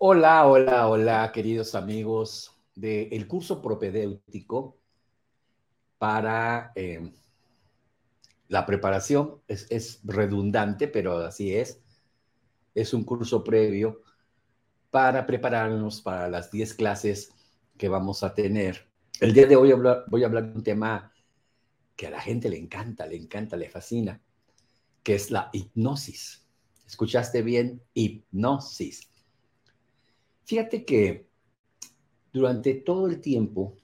Hola, 0.00 0.46
hola, 0.46 0.86
hola, 0.86 1.32
queridos 1.32 1.74
amigos 1.74 2.56
del 2.76 3.26
curso 3.26 3.60
propedéutico 3.60 4.78
para 5.98 6.70
eh, 6.76 7.12
la 8.46 8.64
preparación. 8.64 9.42
Es, 9.48 9.66
es 9.70 10.00
redundante, 10.04 10.86
pero 10.86 11.18
así 11.18 11.52
es. 11.52 11.82
Es 12.76 12.94
un 12.94 13.02
curso 13.02 13.42
previo 13.42 14.02
para 14.90 15.26
prepararnos 15.26 16.00
para 16.00 16.28
las 16.28 16.52
10 16.52 16.74
clases 16.74 17.32
que 17.76 17.88
vamos 17.88 18.22
a 18.22 18.34
tener. 18.34 18.88
El 19.18 19.32
día 19.34 19.48
de 19.48 19.56
hoy 19.56 19.72
voy 20.06 20.22
a 20.22 20.26
hablar 20.26 20.52
de 20.52 20.54
un 20.54 20.62
tema 20.62 21.12
que 21.96 22.06
a 22.06 22.10
la 22.10 22.20
gente 22.20 22.48
le 22.48 22.56
encanta, 22.56 23.04
le 23.04 23.16
encanta, 23.16 23.56
le 23.56 23.68
fascina, 23.68 24.22
que 25.02 25.16
es 25.16 25.32
la 25.32 25.50
hipnosis. 25.52 26.46
¿Escuchaste 26.86 27.42
bien? 27.42 27.82
Hipnosis. 27.94 29.07
Fíjate 30.48 30.86
que 30.86 31.28
durante 32.32 32.72
todo 32.72 33.06
el 33.06 33.20
tiempo 33.20 33.76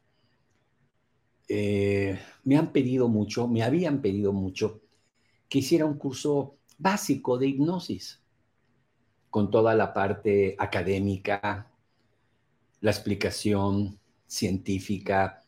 eh, 1.46 2.18
me 2.42 2.56
han 2.56 2.72
pedido 2.72 3.06
mucho, 3.06 3.46
me 3.46 3.62
habían 3.62 4.00
pedido 4.00 4.32
mucho 4.32 4.80
que 5.46 5.58
hiciera 5.58 5.84
un 5.84 5.98
curso 5.98 6.56
básico 6.78 7.36
de 7.36 7.48
hipnosis, 7.48 8.22
con 9.28 9.50
toda 9.50 9.74
la 9.74 9.92
parte 9.92 10.56
académica, 10.58 11.70
la 12.80 12.90
explicación 12.90 14.00
científica 14.26 15.44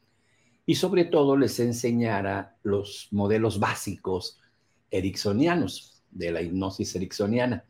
y 0.66 0.74
sobre 0.74 1.06
todo 1.06 1.34
les 1.38 1.58
enseñara 1.60 2.58
los 2.62 3.08
modelos 3.10 3.58
básicos 3.58 4.38
ericksonianos 4.90 6.02
de 6.10 6.30
la 6.30 6.42
hipnosis 6.42 6.94
ericksoniana, 6.94 7.64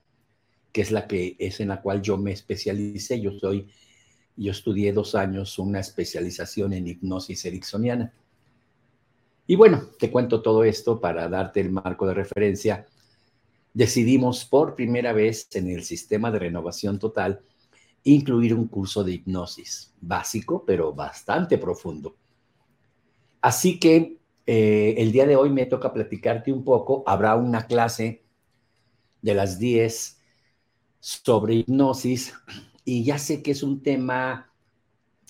que 0.77 0.83
es 0.83 0.91
la 0.91 1.07
que 1.07 1.37
es 1.39 1.61
en 1.61 1.69
la 1.69 1.81
cual 1.81 2.03
yo 2.03 2.19
me 2.19 2.33
especialicé. 2.33 3.19
Yo 3.19 3.31
soy, 3.39 3.67
yo 4.37 4.53
estudié 4.53 4.93
dos 4.93 5.15
años 5.15 5.59
una 5.59 5.81
especialización 5.81 6.75
en 6.75 6.87
hipnosis 6.87 7.47
ericksoniana. 7.47 8.13
Y 9.47 9.57
bueno, 9.57 9.89
te 9.99 10.11
cuento 10.11 10.43
todo 10.43 10.65
esto 10.65 11.01
para 11.01 11.31
darte 11.31 11.61
el 11.61 11.71
marco 11.71 12.07
de 12.07 12.13
referencia. 12.13 12.85
Decidimos 13.73 14.45
por 14.45 14.75
primera 14.75 15.15
vez 15.15 15.49
en 15.55 15.71
el 15.71 15.83
sistema 15.83 16.31
de 16.31 16.41
renovación 16.41 16.99
total 16.99 17.41
incluir 18.05 18.53
un 18.53 18.69
curso 18.69 19.03
de 19.03 19.13
hipnosis 19.13 19.95
básico, 19.99 20.63
pero 20.67 20.93
bastante 20.93 21.57
profundo. 21.57 22.17
Así 23.41 23.81
que 23.81 24.19
eh, 24.45 24.95
el 24.99 25.11
día 25.11 25.27
de 25.27 25.37
hoy 25.37 25.49
me 25.49 25.65
toca 25.65 25.95
platicarte 25.95 26.53
un 26.53 26.65
poco. 26.65 27.03
Habrá 27.07 27.35
una 27.35 27.67
clase 27.67 28.25
de 29.23 29.33
las 29.33 29.59
10 29.59 30.16
sobre 31.07 31.55
hipnosis 31.55 32.35
y 32.85 33.05
ya 33.05 33.17
sé 33.17 33.41
que 33.41 33.53
es 33.53 33.63
un 33.63 33.81
tema 33.81 34.51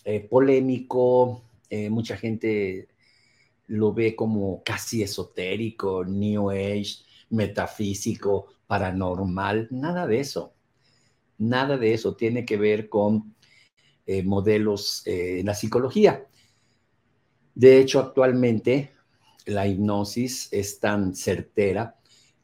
eh, 0.06 0.20
polémico, 0.20 1.42
eh, 1.68 1.90
mucha 1.90 2.16
gente 2.16 2.88
lo 3.66 3.92
ve 3.92 4.16
como 4.16 4.62
casi 4.64 5.02
esotérico, 5.02 6.02
New 6.02 6.48
Age, 6.48 7.04
metafísico, 7.28 8.46
paranormal, 8.66 9.68
nada 9.70 10.06
de 10.06 10.20
eso, 10.20 10.54
nada 11.36 11.76
de 11.76 11.92
eso 11.92 12.16
tiene 12.16 12.46
que 12.46 12.56
ver 12.56 12.88
con 12.88 13.34
modelos 14.24 15.02
en 15.04 15.44
la 15.44 15.54
psicología. 15.54 16.26
De 17.54 17.80
hecho, 17.80 17.98
actualmente 18.00 18.92
la 19.44 19.66
hipnosis 19.66 20.48
es 20.52 20.78
tan 20.78 21.14
certera 21.14 21.96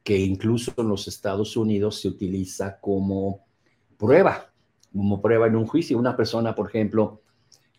que 0.03 0.19
incluso 0.19 0.73
en 0.77 0.89
los 0.89 1.07
Estados 1.09 1.57
Unidos 1.57 2.01
se 2.01 2.09
utiliza 2.09 2.81
como 2.81 3.45
prueba, 3.97 4.53
como 4.93 5.21
prueba 5.23 5.47
en 5.47 5.57
un 5.57 5.67
juicio. 5.67 5.99
Una 5.99 6.17
persona, 6.17 6.55
por 6.55 6.69
ejemplo, 6.69 7.23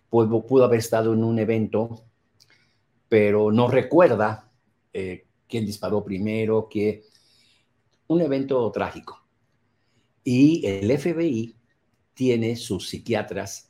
pudo, 0.10 0.46
pudo 0.46 0.66
haber 0.66 0.80
estado 0.80 1.14
en 1.14 1.24
un 1.24 1.38
evento, 1.40 2.06
pero 3.10 3.52
no 3.52 3.68
recuerda 3.68 4.50
eh, 4.94 5.26
quién 5.48 5.66
disparó 5.66 6.04
primero, 6.04 6.68
que 6.70 7.04
un 8.08 8.22
evento 8.22 8.72
trágico. 8.72 9.22
Y 10.24 10.66
el 10.66 10.98
FBI 10.98 11.56
tiene 12.14 12.56
sus 12.56 12.90
psiquiatras 12.90 13.70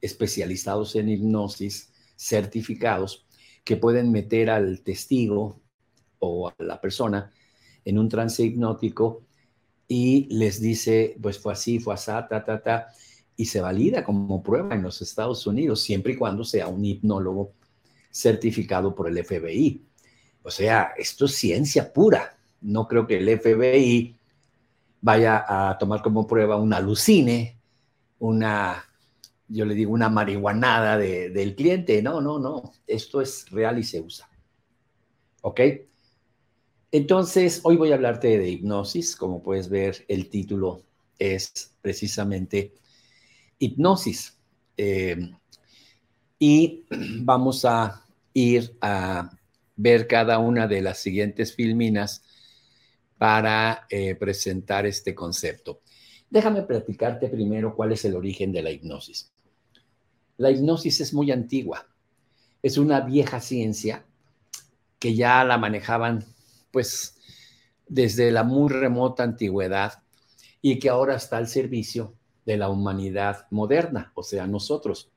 especializados 0.00 0.94
en 0.96 1.08
hipnosis 1.08 1.92
certificados 2.16 3.26
que 3.64 3.76
pueden 3.76 4.12
meter 4.12 4.50
al 4.50 4.82
testigo 4.82 5.60
o 6.18 6.48
a 6.48 6.54
la 6.58 6.80
persona 6.80 7.32
en 7.88 7.98
un 7.98 8.08
trance 8.08 8.42
hipnótico 8.42 9.22
y 9.88 10.26
les 10.30 10.60
dice, 10.60 11.16
pues 11.22 11.38
fue 11.38 11.54
así, 11.54 11.80
fue 11.80 11.94
así, 11.94 12.06
ta, 12.06 12.44
ta, 12.44 12.62
ta, 12.62 12.88
y 13.34 13.46
se 13.46 13.62
valida 13.62 14.04
como 14.04 14.42
prueba 14.42 14.74
en 14.74 14.82
los 14.82 15.00
Estados 15.00 15.46
Unidos, 15.46 15.80
siempre 15.80 16.12
y 16.12 16.16
cuando 16.16 16.44
sea 16.44 16.68
un 16.68 16.84
hipnólogo 16.84 17.54
certificado 18.10 18.94
por 18.94 19.08
el 19.08 19.24
FBI. 19.24 19.82
O 20.42 20.50
sea, 20.50 20.92
esto 20.98 21.24
es 21.24 21.34
ciencia 21.36 21.90
pura. 21.90 22.36
No 22.60 22.86
creo 22.86 23.06
que 23.06 23.16
el 23.16 23.38
FBI 23.38 24.16
vaya 25.00 25.44
a 25.48 25.78
tomar 25.78 26.02
como 26.02 26.26
prueba 26.26 26.56
una 26.56 26.76
alucine, 26.76 27.58
una 28.18 28.84
yo 29.50 29.64
le 29.64 29.74
digo 29.74 29.92
una 29.92 30.10
marihuanada 30.10 30.98
del 30.98 31.54
cliente. 31.54 32.02
No, 32.02 32.20
no, 32.20 32.38
no. 32.38 32.72
Esto 32.86 33.22
es 33.22 33.50
real 33.50 33.78
y 33.78 33.84
se 33.84 33.98
usa. 33.98 34.28
¿Ok? 35.40 35.60
Entonces, 36.90 37.60
hoy 37.64 37.76
voy 37.76 37.92
a 37.92 37.96
hablarte 37.96 38.38
de 38.38 38.48
hipnosis. 38.48 39.14
Como 39.14 39.42
puedes 39.42 39.68
ver, 39.68 40.04
el 40.08 40.30
título 40.30 40.84
es 41.18 41.74
precisamente 41.82 42.72
hipnosis. 43.58 44.38
Eh, 44.76 45.30
y 46.38 46.84
vamos 47.20 47.64
a 47.64 48.04
ir 48.32 48.76
a 48.80 49.30
ver 49.76 50.06
cada 50.06 50.38
una 50.38 50.66
de 50.66 50.80
las 50.80 50.98
siguientes 50.98 51.54
filminas 51.54 52.24
para 53.18 53.86
eh, 53.90 54.14
presentar 54.14 54.86
este 54.86 55.14
concepto. 55.14 55.82
Déjame 56.30 56.62
platicarte 56.62 57.28
primero 57.28 57.74
cuál 57.74 57.92
es 57.92 58.04
el 58.04 58.14
origen 58.16 58.52
de 58.52 58.62
la 58.62 58.70
hipnosis. 58.70 59.30
La 60.38 60.50
hipnosis 60.50 61.00
es 61.00 61.12
muy 61.12 61.32
antigua. 61.32 61.86
Es 62.62 62.78
una 62.78 63.00
vieja 63.00 63.40
ciencia 63.40 64.04
que 64.98 65.14
ya 65.14 65.44
la 65.44 65.58
manejaban 65.58 66.24
pues 66.70 67.16
desde 67.86 68.30
la 68.30 68.44
muy 68.44 68.70
remota 68.70 69.22
antigüedad 69.22 70.02
y 70.60 70.78
que 70.78 70.88
ahora 70.88 71.16
está 71.16 71.38
al 71.38 71.48
servicio 71.48 72.14
de 72.44 72.56
la 72.56 72.68
humanidad 72.68 73.46
moderna, 73.50 74.12
o 74.14 74.22
sea, 74.22 74.46
nosotros. 74.46 75.10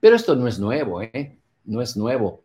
Pero 0.00 0.16
esto 0.16 0.34
no 0.34 0.48
es 0.48 0.58
nuevo, 0.58 1.00
¿eh? 1.02 1.38
No 1.64 1.80
es 1.80 1.96
nuevo. 1.96 2.42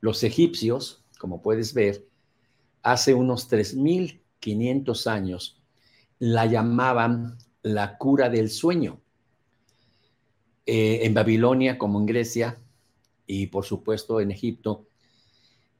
Los 0.00 0.22
egipcios, 0.22 1.04
como 1.18 1.42
puedes 1.42 1.74
ver, 1.74 2.06
hace 2.82 3.14
unos 3.14 3.50
3.500 3.50 5.06
años 5.06 5.62
la 6.18 6.46
llamaban 6.46 7.38
la 7.62 7.96
cura 7.98 8.28
del 8.28 8.50
sueño. 8.50 9.00
Eh, 10.66 11.06
en 11.06 11.14
Babilonia 11.14 11.78
como 11.78 11.98
en 11.98 12.06
Grecia 12.06 12.58
y 13.26 13.46
por 13.46 13.64
supuesto 13.64 14.20
en 14.20 14.30
Egipto, 14.30 14.87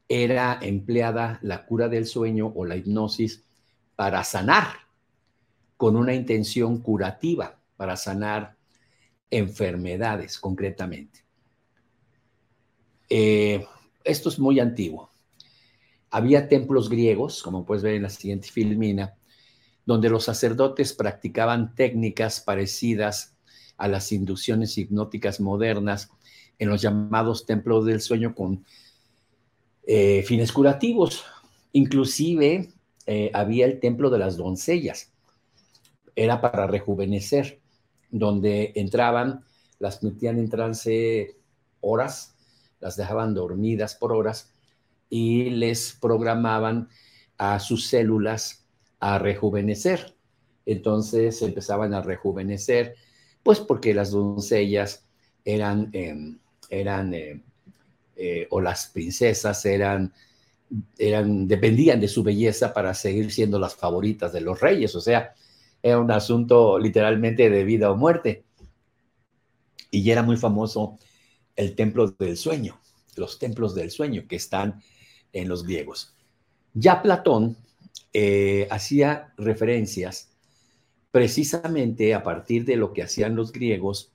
era 0.09 0.57
empleada 0.61 1.39
la 1.43 1.65
cura 1.65 1.87
del 1.87 2.07
sueño 2.07 2.51
o 2.55 2.65
la 2.65 2.75
hipnosis 2.75 3.43
para 3.95 4.23
sanar, 4.23 4.73
con 5.77 5.95
una 5.95 6.13
intención 6.13 6.79
curativa, 6.79 7.59
para 7.77 7.95
sanar 7.95 8.57
enfermedades 9.29 10.39
concretamente. 10.39 11.23
Eh, 13.07 13.65
esto 14.03 14.29
es 14.29 14.39
muy 14.39 14.59
antiguo. 14.59 15.09
Había 16.09 16.49
templos 16.49 16.89
griegos, 16.89 17.43
como 17.43 17.65
puedes 17.65 17.83
ver 17.83 17.93
en 17.93 18.03
la 18.03 18.09
siguiente 18.09 18.49
filmina, 18.49 19.13
donde 19.85 20.09
los 20.09 20.23
sacerdotes 20.25 20.93
practicaban 20.93 21.75
técnicas 21.75 22.41
parecidas 22.41 23.35
a 23.77 23.87
las 23.87 24.11
inducciones 24.11 24.77
hipnóticas 24.77 25.39
modernas 25.39 26.09
en 26.57 26.69
los 26.69 26.81
llamados 26.81 27.45
templos 27.45 27.85
del 27.85 28.01
sueño 28.01 28.35
con 28.35 28.65
eh, 29.91 30.21
fines 30.21 30.51
curativos. 30.51 31.25
Inclusive 31.73 32.69
eh, 33.07 33.31
había 33.33 33.65
el 33.65 33.79
templo 33.79 34.11
de 34.11 34.19
las 34.19 34.37
doncellas. 34.37 35.11
Era 36.15 36.41
para 36.41 36.67
rejuvenecer, 36.67 37.59
donde 38.11 38.71
entraban, 38.75 39.43
las 39.79 40.03
metían 40.03 40.37
en 40.37 40.47
trance 40.47 41.35
horas, 41.81 42.35
las 42.79 42.97
dejaban 42.97 43.33
dormidas 43.33 43.95
por 43.95 44.13
horas 44.13 44.53
y 45.09 45.49
les 45.49 45.97
programaban 45.99 46.89
a 47.39 47.59
sus 47.59 47.87
células 47.87 48.67
a 48.99 49.17
rejuvenecer. 49.17 50.13
Entonces 50.67 51.41
empezaban 51.41 51.95
a 51.95 52.03
rejuvenecer 52.03 52.93
pues 53.41 53.59
porque 53.59 53.95
las 53.95 54.11
doncellas 54.11 55.09
eran, 55.43 55.89
em, 55.93 56.37
eran 56.69 57.11
eh, 57.15 57.41
eh, 58.21 58.47
o 58.49 58.59
las 58.59 58.87
princesas 58.87 59.65
eran, 59.65 60.13
eran, 60.97 61.47
dependían 61.47 62.01
de 62.01 62.09
su 62.09 62.21
belleza 62.21 62.73
para 62.73 62.93
seguir 62.93 63.31
siendo 63.31 63.57
las 63.59 63.75
favoritas 63.75 64.33
de 64.33 64.41
los 64.41 64.59
reyes, 64.59 64.93
o 64.93 64.99
sea, 64.99 65.33
era 65.81 65.99
un 65.99 66.11
asunto 66.11 66.77
literalmente 66.77 67.49
de 67.49 67.63
vida 67.63 67.89
o 67.89 67.95
muerte. 67.95 68.43
Y 69.89 70.11
era 70.11 70.21
muy 70.21 70.35
famoso 70.35 70.99
el 71.55 71.75
templo 71.75 72.11
del 72.11 72.35
sueño, 72.35 72.77
los 73.15 73.39
templos 73.39 73.73
del 73.73 73.89
sueño 73.89 74.25
que 74.27 74.35
están 74.35 74.81
en 75.31 75.47
los 75.47 75.63
griegos. 75.63 76.13
Ya 76.73 77.01
Platón 77.01 77.55
eh, 78.11 78.67
hacía 78.69 79.33
referencias 79.37 80.29
precisamente 81.11 82.13
a 82.13 82.21
partir 82.21 82.65
de 82.65 82.75
lo 82.75 82.91
que 82.91 83.01
hacían 83.01 83.37
los 83.37 83.53
griegos 83.53 84.11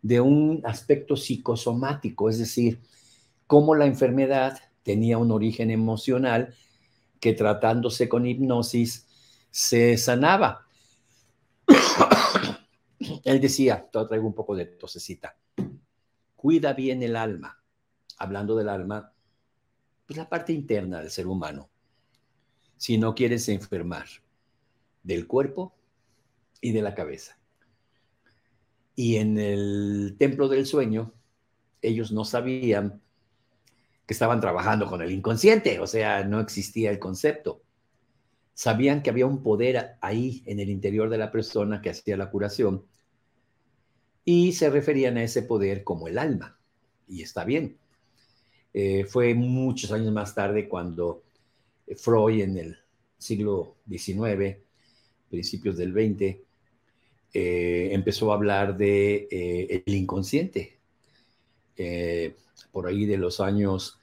de 0.00 0.22
un 0.22 0.62
aspecto 0.64 1.16
psicosomático, 1.16 2.30
es 2.30 2.38
decir, 2.38 2.80
cómo 3.52 3.74
la 3.74 3.84
enfermedad 3.84 4.58
tenía 4.82 5.18
un 5.18 5.30
origen 5.30 5.70
emocional 5.70 6.54
que 7.20 7.34
tratándose 7.34 8.08
con 8.08 8.24
hipnosis 8.24 9.06
se 9.50 9.98
sanaba. 9.98 10.66
Él 13.24 13.42
decía, 13.42 13.86
te 13.92 14.06
traigo 14.06 14.26
un 14.26 14.34
poco 14.34 14.56
de 14.56 14.64
tosecita, 14.64 15.36
cuida 16.34 16.72
bien 16.72 17.02
el 17.02 17.14
alma, 17.14 17.62
hablando 18.16 18.56
del 18.56 18.70
alma, 18.70 19.12
pues 20.06 20.16
la 20.16 20.30
parte 20.30 20.54
interna 20.54 21.00
del 21.00 21.10
ser 21.10 21.26
humano, 21.26 21.68
si 22.78 22.96
no 22.96 23.14
quieres 23.14 23.50
enfermar 23.50 24.06
del 25.02 25.26
cuerpo 25.26 25.74
y 26.62 26.72
de 26.72 26.80
la 26.80 26.94
cabeza. 26.94 27.36
Y 28.96 29.16
en 29.16 29.36
el 29.36 30.16
templo 30.18 30.48
del 30.48 30.64
sueño, 30.64 31.12
ellos 31.82 32.12
no 32.12 32.24
sabían 32.24 33.01
que 34.06 34.14
estaban 34.14 34.40
trabajando 34.40 34.86
con 34.86 35.02
el 35.02 35.10
inconsciente, 35.10 35.80
o 35.80 35.86
sea, 35.86 36.24
no 36.24 36.40
existía 36.40 36.90
el 36.90 36.98
concepto. 36.98 37.62
Sabían 38.54 39.02
que 39.02 39.10
había 39.10 39.26
un 39.26 39.42
poder 39.42 39.96
ahí 40.00 40.42
en 40.46 40.60
el 40.60 40.70
interior 40.70 41.08
de 41.08 41.18
la 41.18 41.30
persona 41.30 41.80
que 41.80 41.90
hacía 41.90 42.16
la 42.16 42.30
curación 42.30 42.84
y 44.24 44.52
se 44.52 44.70
referían 44.70 45.16
a 45.16 45.24
ese 45.24 45.42
poder 45.42 45.84
como 45.84 46.08
el 46.08 46.18
alma. 46.18 46.58
Y 47.08 47.22
está 47.22 47.44
bien. 47.44 47.76
Eh, 48.74 49.04
fue 49.04 49.34
muchos 49.34 49.92
años 49.92 50.12
más 50.12 50.34
tarde 50.34 50.68
cuando 50.68 51.22
Freud 51.96 52.42
en 52.42 52.58
el 52.58 52.78
siglo 53.18 53.76
XIX, 53.88 54.56
principios 55.28 55.76
del 55.76 55.92
XX, 55.92 56.36
eh, 57.34 57.88
empezó 57.92 58.32
a 58.32 58.34
hablar 58.34 58.76
de 58.76 59.28
eh, 59.30 59.82
el 59.86 59.94
inconsciente. 59.94 60.78
Eh, 61.76 62.36
por 62.70 62.86
ahí 62.86 63.06
de 63.06 63.18
los 63.18 63.40
años 63.40 63.98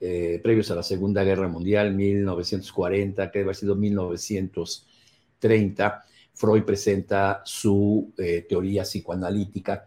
previos 0.00 0.70
a 0.72 0.74
la 0.74 0.82
Segunda 0.82 1.22
Guerra 1.22 1.46
Mundial, 1.46 1.94
1940, 1.94 3.30
que 3.30 3.38
debe 3.38 3.50
haber 3.50 3.56
sido 3.56 3.76
1930, 3.76 6.04
Freud 6.34 6.64
presenta 6.64 7.40
su 7.44 8.12
teoría 8.48 8.82
psicoanalítica 8.82 9.86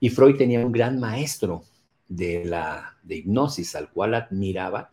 y 0.00 0.08
Freud 0.08 0.36
tenía 0.36 0.64
un 0.64 0.72
gran 0.72 0.98
maestro 0.98 1.64
de 2.08 2.46
la 2.46 2.96
de 3.02 3.16
hipnosis 3.16 3.74
al 3.74 3.90
cual 3.90 4.14
admiraba 4.14 4.90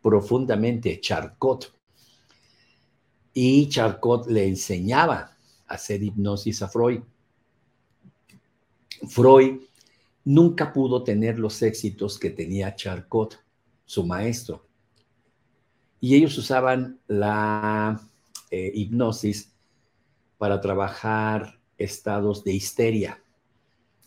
profundamente, 0.00 1.00
Charcot. 1.00 1.72
Y 3.32 3.68
Charcot 3.68 4.26
le 4.28 4.46
enseñaba 4.46 5.36
hacer 5.66 6.02
hipnosis 6.02 6.62
a 6.62 6.68
Freud. 6.68 7.00
Freud 9.08 9.60
nunca 10.24 10.72
pudo 10.72 11.04
tener 11.04 11.38
los 11.38 11.60
éxitos 11.62 12.18
que 12.18 12.30
tenía 12.30 12.74
Charcot, 12.74 13.38
su 13.84 14.04
maestro. 14.06 14.66
Y 16.00 16.14
ellos 16.14 16.36
usaban 16.38 16.98
la 17.06 18.00
eh, 18.50 18.72
hipnosis 18.74 19.52
para 20.38 20.60
trabajar 20.60 21.58
estados 21.78 22.44
de 22.44 22.52
histeria, 22.52 23.22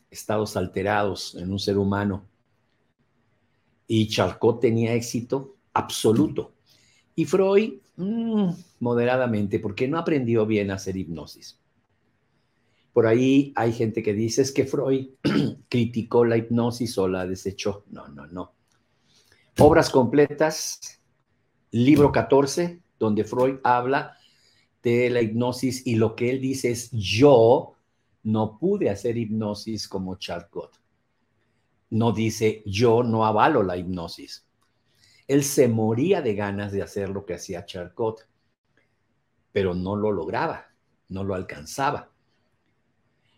estados 0.09 0.57
alterados 0.57 1.35
en 1.35 1.51
un 1.51 1.59
ser 1.59 1.77
humano. 1.77 2.25
Y 3.87 4.07
Charcot 4.07 4.59
tenía 4.59 4.93
éxito 4.93 5.55
absoluto. 5.73 6.53
Y 7.15 7.25
Freud, 7.25 7.73
mm, 7.95 8.49
moderadamente, 8.79 9.59
porque 9.59 9.87
no 9.87 9.97
aprendió 9.97 10.45
bien 10.45 10.69
a 10.69 10.75
hacer 10.75 10.97
hipnosis. 10.97 11.59
Por 12.97 13.05
ahí 13.05 13.53
hay 13.55 13.73
gente 13.73 14.01
que 14.01 14.11
dice 14.11 14.41
es 14.41 14.51
que 14.51 14.65
Freud 14.65 15.09
criticó 15.69 16.25
la 16.25 16.35
hipnosis 16.35 16.97
o 16.97 17.07
la 17.07 17.27
desechó. 17.27 17.83
No, 17.91 18.07
no, 18.07 18.25
no. 18.25 18.55
Obras 19.59 19.91
completas, 19.91 20.99
libro 21.69 22.11
14, 22.11 22.81
donde 22.97 23.23
Freud 23.23 23.59
habla 23.63 24.17
de 24.81 25.11
la 25.11 25.21
hipnosis 25.21 25.85
y 25.85 25.93
lo 25.93 26.15
que 26.15 26.31
él 26.31 26.41
dice 26.41 26.71
es 26.71 26.89
yo 26.89 27.75
no 28.23 28.57
pude 28.57 28.89
hacer 28.89 29.15
hipnosis 29.15 29.87
como 29.87 30.15
Charcot. 30.15 30.81
No 31.91 32.11
dice 32.13 32.63
yo 32.65 33.03
no 33.03 33.27
avalo 33.27 33.61
la 33.61 33.77
hipnosis. 33.77 34.47
Él 35.27 35.43
se 35.43 35.67
moría 35.67 36.23
de 36.23 36.33
ganas 36.33 36.71
de 36.71 36.81
hacer 36.81 37.09
lo 37.09 37.27
que 37.27 37.35
hacía 37.35 37.63
Charcot, 37.63 38.27
pero 39.51 39.75
no 39.75 39.95
lo 39.95 40.11
lograba, 40.11 40.65
no 41.09 41.23
lo 41.23 41.35
alcanzaba. 41.35 42.16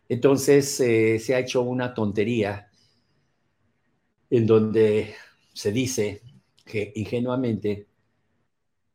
Entonces 0.09 0.79
eh, 0.79 1.19
se 1.19 1.35
ha 1.35 1.39
hecho 1.39 1.61
una 1.61 1.93
tontería 1.93 2.67
en 4.31 4.47
donde 4.47 5.13
se 5.53 5.71
dice 5.71 6.23
que 6.65 6.91
ingenuamente 6.95 7.87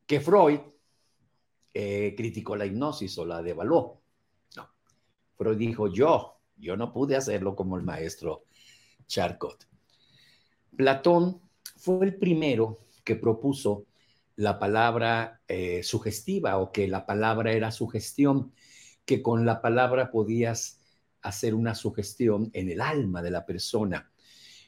que 0.05 0.19
Freud 0.19 0.59
eh, 1.73 2.13
criticó 2.17 2.57
la 2.57 2.65
hipnosis 2.65 3.17
o 3.17 3.25
la 3.25 3.41
devaluó. 3.41 4.01
No, 4.57 4.69
Freud 5.37 5.57
dijo 5.57 5.87
yo, 5.87 6.41
yo 6.57 6.75
no 6.75 6.91
pude 6.91 7.15
hacerlo 7.15 7.55
como 7.55 7.77
el 7.77 7.83
maestro 7.83 8.43
Charcot. 9.07 9.67
Platón 10.75 11.41
fue 11.77 12.05
el 12.05 12.15
primero 12.15 12.79
que 13.05 13.15
propuso 13.15 13.85
la 14.35 14.59
palabra 14.59 15.41
eh, 15.47 15.81
sugestiva 15.81 16.57
o 16.57 16.73
que 16.73 16.89
la 16.89 17.05
palabra 17.05 17.53
era 17.53 17.71
sugestión, 17.71 18.53
que 19.05 19.21
con 19.21 19.45
la 19.45 19.61
palabra 19.61 20.11
podías 20.11 20.81
hacer 21.27 21.53
una 21.53 21.75
sugestión 21.75 22.49
en 22.53 22.69
el 22.69 22.81
alma 22.81 23.21
de 23.21 23.31
la 23.31 23.45
persona 23.45 24.11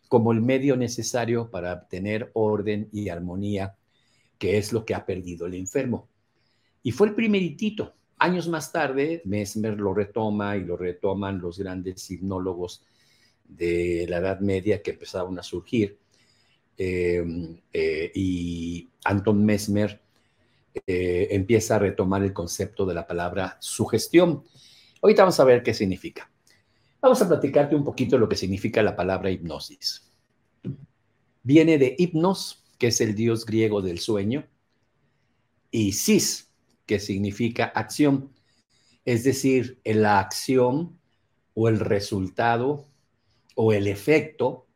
como 0.08 0.32
el 0.32 0.42
medio 0.42 0.78
necesario 0.78 1.50
para 1.52 1.74
obtener 1.74 2.32
orden 2.34 2.88
y 2.94 3.10
armonía, 3.10 3.76
que 4.38 4.58
es 4.58 4.72
lo 4.72 4.86
que 4.86 4.96
ha 4.96 5.06
perdido 5.06 5.46
el 5.46 5.56
enfermo. 5.56 6.08
Y 6.82 6.92
fue 6.92 7.08
el 7.08 7.16
primeritito. 7.16 7.94
Años 8.18 8.48
más 8.48 8.72
tarde, 8.72 9.22
Mesmer 9.26 9.78
lo 9.78 9.94
retoma 9.94 10.56
y 10.56 10.64
lo 10.64 10.78
retoman 10.78 11.40
los 11.40 11.60
grandes 11.60 12.10
hipnólogos 12.10 12.86
de 13.44 14.06
la 14.08 14.18
Edad 14.18 14.40
Media 14.40 14.82
que 14.82 14.92
empezaron 14.92 15.38
a 15.38 15.44
surgir 15.44 15.98
Em, 16.78 17.60
eh, 17.74 18.12
y 18.14 18.88
Anton 19.04 19.44
Mesmer 19.44 20.00
eh, 20.86 21.28
empieza 21.32 21.76
a 21.76 21.80
retomar 21.80 22.22
el 22.22 22.34
concepto 22.34 22.86
de 22.86 22.94
la 22.94 23.08
palabra 23.08 23.58
sugestión. 23.60 24.44
Ahorita 25.02 25.24
vamos 25.24 25.40
a 25.40 25.44
ver 25.44 25.64
qué 25.64 25.74
significa. 25.74 26.30
Vamos 27.02 27.22
a 27.22 27.28
platicarte 27.28 27.76
un 27.76 27.84
poquito 27.84 28.18
lo 28.18 28.28
que 28.28 28.36
significa 28.36 28.82
la 28.82 28.96
palabra 28.96 29.30
hipnosis. 29.32 30.12
Viene 31.44 31.78
de 31.78 31.96
hipnos, 31.98 32.66
que 32.78 32.88
es 32.88 33.02
el 33.02 33.16
dios 33.16 33.46
griego 33.46 33.82
del 33.82 34.00
sueño, 34.00 34.46
y 35.72 35.94
sis, 35.94 36.52
que 36.86 37.00
significa 37.00 37.66
acción, 37.66 38.34
es 39.06 39.24
decir, 39.24 39.80
la 39.84 40.20
acción 40.20 41.00
o 41.54 41.70
el 41.70 41.80
resultado 41.80 42.86
o 43.56 43.74
el 43.74 43.88
efecto 43.88 44.68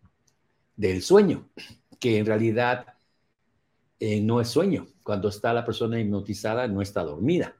del 0.75 1.01
sueño 1.01 1.49
que 2.01 2.17
en 2.17 2.25
realidad 2.25 2.87
eh, 3.99 4.19
no 4.19 4.41
es 4.41 4.49
sueño. 4.49 4.87
Cuando 5.03 5.29
está 5.29 5.53
la 5.53 5.63
persona 5.63 5.99
hipnotizada, 5.99 6.67
no 6.67 6.81
está 6.81 7.03
dormida. 7.03 7.55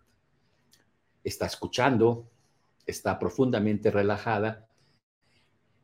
Está 1.24 1.46
escuchando, 1.46 2.28
está 2.86 3.20
profundamente 3.20 3.92
relajada 3.92 4.68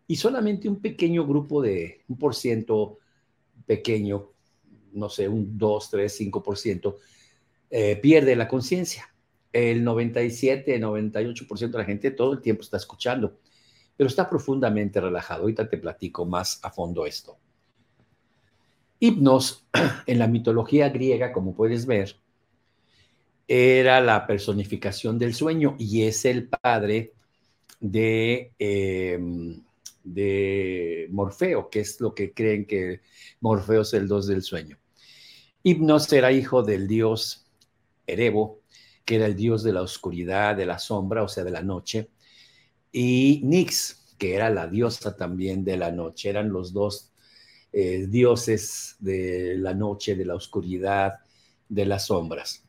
y 0.07 0.15
solamente 0.15 0.69
un 0.69 0.81
pequeño 0.81 1.27
grupo 1.27 1.61
de 1.61 2.03
un 2.07 2.17
por 2.17 2.33
ciento 2.33 2.99
pequeño, 3.65 4.31
no 4.93 5.09
sé, 5.09 5.27
un 5.27 5.57
2, 5.57 5.89
3, 5.89 6.21
5%, 6.21 6.95
eh, 7.69 7.97
pierde 7.97 8.35
la 8.35 8.47
conciencia. 8.47 9.13
El 9.51 9.83
97, 9.83 10.79
98% 10.79 11.71
de 11.71 11.77
la 11.77 11.85
gente 11.85 12.11
todo 12.11 12.33
el 12.33 12.41
tiempo 12.41 12.61
está 12.61 12.77
escuchando, 12.77 13.39
pero 13.95 14.07
está 14.07 14.29
profundamente 14.29 15.01
relajado. 15.01 15.41
Ahorita 15.41 15.69
te 15.69 15.77
platico 15.77 16.25
más 16.25 16.59
a 16.63 16.71
fondo 16.71 17.05
esto. 17.05 17.37
Hipnos, 18.99 19.67
en 20.05 20.19
la 20.19 20.27
mitología 20.27 20.89
griega, 20.89 21.33
como 21.33 21.53
puedes 21.53 21.85
ver, 21.85 22.15
era 23.47 24.01
la 24.01 24.27
personificación 24.27 25.17
del 25.17 25.33
sueño 25.33 25.75
y 25.79 26.03
es 26.03 26.25
el 26.25 26.47
padre 26.49 27.13
de, 27.79 28.53
em, 28.59 29.63
de 30.03 31.07
Morfeo, 31.11 31.69
que 31.69 31.81
es 31.81 31.99
lo 32.01 32.13
que 32.13 32.33
creen 32.33 32.65
que 32.65 33.01
Morfeo 33.41 33.81
es 33.81 33.93
el 33.93 34.07
dios 34.07 34.27
del 34.27 34.43
sueño. 34.43 34.77
Hipnos 35.63 36.11
era 36.13 36.31
hijo 36.31 36.63
del 36.63 36.87
dios 36.87 37.45
Erebo 38.05 38.61
que 39.07 39.15
era 39.15 39.25
el 39.25 39.37
dios 39.37 39.63
de 39.63 39.71
la 39.71 39.83
oscuridad, 39.83 40.57
de 40.57 40.65
la 40.65 40.79
sombra, 40.79 41.23
o 41.23 41.29
sea, 41.29 41.45
de 41.45 41.51
la 41.51 41.63
noche, 41.63 42.09
y 42.91 43.39
Nix, 43.45 44.15
que 44.17 44.35
era 44.35 44.49
la 44.49 44.67
diosa 44.67 45.15
también 45.15 45.63
de 45.63 45.77
la 45.77 45.91
noche. 45.91 46.29
Eran 46.29 46.49
los 46.49 46.73
dos 46.73 47.13
eh, 47.71 48.05
dioses 48.09 48.97
de 48.99 49.55
la 49.59 49.73
noche, 49.73 50.15
de 50.15 50.25
la 50.25 50.35
oscuridad, 50.35 51.19
de 51.69 51.85
las 51.85 52.07
sombras. 52.07 52.66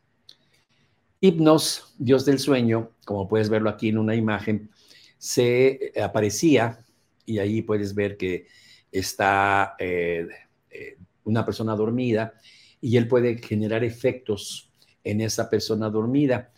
Hipnos, 1.20 1.94
dios 1.98 2.24
del 2.24 2.38
sueño, 2.38 2.92
como 3.04 3.26
puedes 3.26 3.48
verlo 3.48 3.70
aquí 3.70 3.88
en 3.88 3.98
una 3.98 4.14
imagen, 4.14 4.70
se 5.18 5.92
aparecía 6.00 6.84
y 7.26 7.38
ahí 7.40 7.62
puedes 7.62 7.94
ver 7.94 8.16
que 8.16 8.46
está 8.92 9.74
eh, 9.80 10.28
eh, 10.70 10.96
una 11.24 11.44
persona 11.44 11.74
dormida 11.74 12.34
y 12.80 12.96
él 12.96 13.08
puede 13.08 13.38
generar 13.38 13.82
efectos 13.82 14.72
en 15.02 15.20
esa 15.20 15.50
persona 15.50 15.90
dormida. 15.90 16.52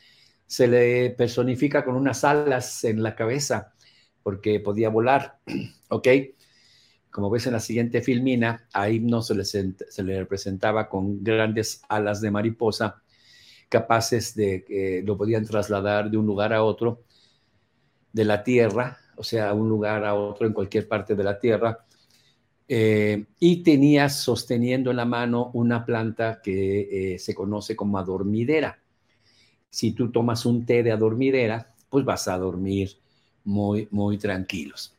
Se 0.46 0.68
le 0.68 1.10
personifica 1.10 1.82
con 1.82 1.96
unas 1.96 2.22
alas 2.24 2.84
en 2.84 3.02
la 3.02 3.16
cabeza 3.16 3.72
porque 4.22 4.60
podía 4.60 4.90
volar, 4.90 5.38
¿ok? 5.88 6.08
Como 7.10 7.30
ves 7.30 7.46
en 7.46 7.54
la 7.54 7.60
siguiente 7.60 8.02
filmina, 8.02 8.68
a 8.74 8.90
Hipno 8.90 9.22
se 9.22 9.34
le, 9.34 9.44
se 9.44 10.02
le 10.02 10.18
representaba 10.18 10.90
con 10.90 11.24
grandes 11.24 11.80
alas 11.88 12.20
de 12.20 12.30
mariposa 12.30 13.02
capaces 13.70 14.34
de 14.34 14.64
que 14.64 15.02
lo 15.06 15.16
podían 15.16 15.46
trasladar 15.46 16.10
de 16.10 16.18
un 16.18 16.26
lugar 16.26 16.52
a 16.52 16.62
otro 16.62 17.04
de 18.12 18.24
la 18.24 18.42
tierra, 18.42 18.98
o 19.16 19.22
sea, 19.22 19.50
a 19.50 19.54
un 19.54 19.68
lugar 19.68 20.04
a 20.04 20.14
otro 20.14 20.46
en 20.46 20.52
cualquier 20.52 20.88
parte 20.88 21.14
de 21.14 21.24
la 21.24 21.38
tierra, 21.38 21.86
eh, 22.68 23.26
y 23.38 23.62
tenía 23.62 24.08
sosteniendo 24.08 24.90
en 24.90 24.96
la 24.96 25.04
mano 25.04 25.50
una 25.54 25.86
planta 25.86 26.40
que 26.42 27.14
eh, 27.14 27.18
se 27.18 27.34
conoce 27.34 27.76
como 27.76 27.98
adormidera. 27.98 28.78
Si 29.70 29.92
tú 29.92 30.10
tomas 30.10 30.44
un 30.44 30.66
té 30.66 30.82
de 30.82 30.92
adormidera, 30.92 31.72
pues 31.88 32.04
vas 32.04 32.26
a 32.28 32.38
dormir 32.38 32.90
muy, 33.44 33.88
muy 33.90 34.18
tranquilos. 34.18 34.96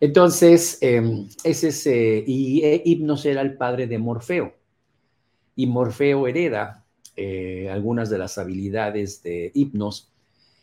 Entonces, 0.00 0.78
em, 0.80 1.28
ese 1.44 1.68
es, 1.68 1.86
eh, 1.86 2.24
y 2.26 2.62
Hipnos 2.84 3.24
era 3.24 3.40
el 3.40 3.56
padre 3.56 3.86
de 3.86 3.98
Morfeo, 3.98 4.54
y 5.54 5.66
Morfeo 5.66 6.26
hereda 6.26 6.87
algunas 7.70 8.10
de 8.10 8.18
las 8.18 8.38
habilidades 8.38 9.22
de 9.22 9.50
Hipnos, 9.54 10.10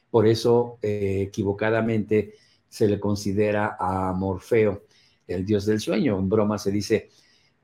por 0.10 0.28
eso 0.28 0.78
equivocadamente 0.82 2.36
se 2.70 2.88
le 2.88 3.00
considera 3.00 3.78
a 3.80 4.14
Morfeo 4.14 4.84
el 5.28 5.46
dios 5.46 5.66
del 5.66 5.80
sueño. 5.80 6.18
En 6.18 6.30
broma 6.30 6.58
se 6.58 6.72
dice, 6.72 7.10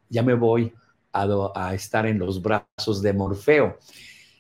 ya 0.10 0.24
me 0.24 0.34
voy 0.34 0.74
a, 1.14 1.74
estar 1.74 2.06
en 2.06 2.20
los 2.20 2.42
brazos 2.42 3.02
de 3.02 3.14
Morfeo, 3.14 3.78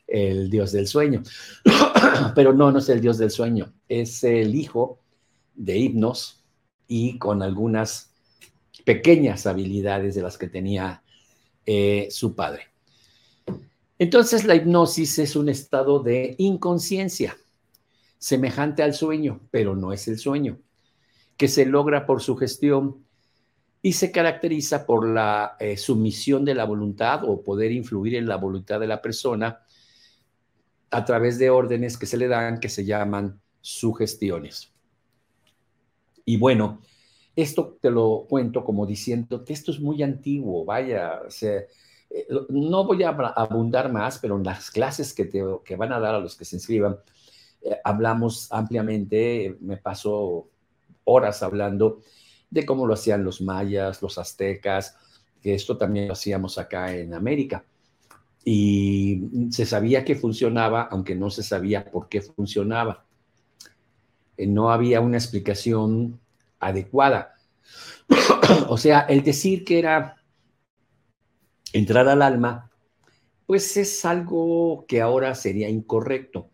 el 0.07 0.49
dios 0.49 0.71
del 0.71 0.87
sueño. 0.87 1.23
Pero 2.35 2.53
no, 2.53 2.71
no 2.71 2.79
es 2.79 2.89
el 2.89 3.01
dios 3.01 3.17
del 3.17 3.31
sueño, 3.31 3.73
es 3.87 4.23
el 4.23 4.55
hijo 4.55 4.99
de 5.55 5.77
Hipnos 5.77 6.43
y 6.87 7.17
con 7.17 7.41
algunas 7.41 8.13
pequeñas 8.85 9.45
habilidades 9.45 10.15
de 10.15 10.21
las 10.21 10.37
que 10.37 10.47
tenía 10.47 11.03
eh, 11.65 12.07
su 12.11 12.35
padre. 12.35 12.70
Entonces 14.01 14.45
la 14.45 14.55
hipnosis 14.55 15.19
es 15.19 15.35
un 15.35 15.47
estado 15.47 15.99
de 15.99 16.33
inconsciencia, 16.39 17.37
semejante 18.17 18.81
al 18.81 18.95
sueño, 18.95 19.41
pero 19.51 19.75
no 19.75 19.93
es 19.93 20.07
el 20.07 20.17
sueño, 20.17 20.57
que 21.37 21.47
se 21.47 21.67
logra 21.67 22.07
por 22.07 22.19
su 22.19 22.35
gestión 22.35 23.05
y 23.83 23.93
se 23.93 24.11
caracteriza 24.11 24.87
por 24.87 25.07
la 25.07 25.55
eh, 25.59 25.77
sumisión 25.77 26.43
de 26.43 26.55
la 26.55 26.65
voluntad 26.65 27.29
o 27.29 27.43
poder 27.43 27.71
influir 27.71 28.15
en 28.15 28.27
la 28.27 28.37
voluntad 28.37 28.79
de 28.79 28.87
la 28.87 29.03
persona 29.03 29.59
a 30.89 31.05
través 31.05 31.37
de 31.37 31.51
órdenes 31.51 31.95
que 31.95 32.07
se 32.07 32.17
le 32.17 32.27
dan 32.27 32.59
que 32.59 32.69
se 32.69 32.83
llaman 32.83 33.39
sugestiones. 33.61 34.73
Y 36.25 36.37
bueno, 36.37 36.81
esto 37.35 37.77
te 37.79 37.91
lo 37.91 38.25
cuento 38.27 38.63
como 38.63 38.87
diciendo 38.87 39.45
que 39.45 39.53
esto 39.53 39.69
es 39.69 39.79
muy 39.79 40.01
antiguo, 40.01 40.65
vaya, 40.65 41.19
eh, 41.43 41.67
no 42.49 42.85
voy 42.85 43.03
a 43.03 43.09
abundar 43.09 43.91
más, 43.91 44.19
pero 44.19 44.37
en 44.37 44.43
las 44.43 44.71
clases 44.71 45.13
que, 45.13 45.25
te, 45.25 45.75
van 45.75 45.93
a 45.93 45.99
dar 45.99 46.15
a 46.15 46.19
los 46.19 46.35
que 46.35 46.45
se 46.45 46.57
inscriban, 46.57 46.97
eh, 47.61 47.77
hablamos 47.83 48.51
ampliamente, 48.51 49.57
me 49.61 49.77
paso 49.77 50.47
horas 51.03 51.41
hablando 51.43 52.01
de 52.49 52.65
cómo 52.65 52.85
lo 52.85 52.93
hacían 52.93 53.23
los 53.23 53.41
mayas, 53.41 54.01
los 54.01 54.17
aztecas, 54.17 54.97
que 55.41 55.53
esto 55.53 55.77
también 55.77 56.07
lo 56.07 56.13
hacíamos 56.13 56.57
acá 56.57 56.93
en 56.93 57.13
América. 57.13 57.63
Y 58.43 59.49
se 59.51 59.65
sabía 59.65 60.03
que 60.03 60.15
funcionaba, 60.15 60.83
aunque 60.83 61.15
no 61.15 61.29
se 61.29 61.43
sabía 61.43 61.89
por 61.89 62.09
qué 62.09 62.21
funcionaba. 62.21 63.05
Eh, 64.35 64.47
no 64.47 64.71
había 64.71 64.99
una 64.99 65.17
explicación 65.17 66.19
adecuada. 66.59 67.35
o 68.67 68.77
sea, 68.77 69.01
el 69.01 69.23
decir 69.23 69.63
que 69.63 69.79
era 69.79 70.20
entrar 71.73 72.07
al 72.07 72.21
alma, 72.21 72.71
pues 73.45 73.77
es 73.77 74.05
algo 74.05 74.85
que 74.87 75.01
ahora 75.01 75.35
sería 75.35 75.69
incorrecto. 75.69 76.49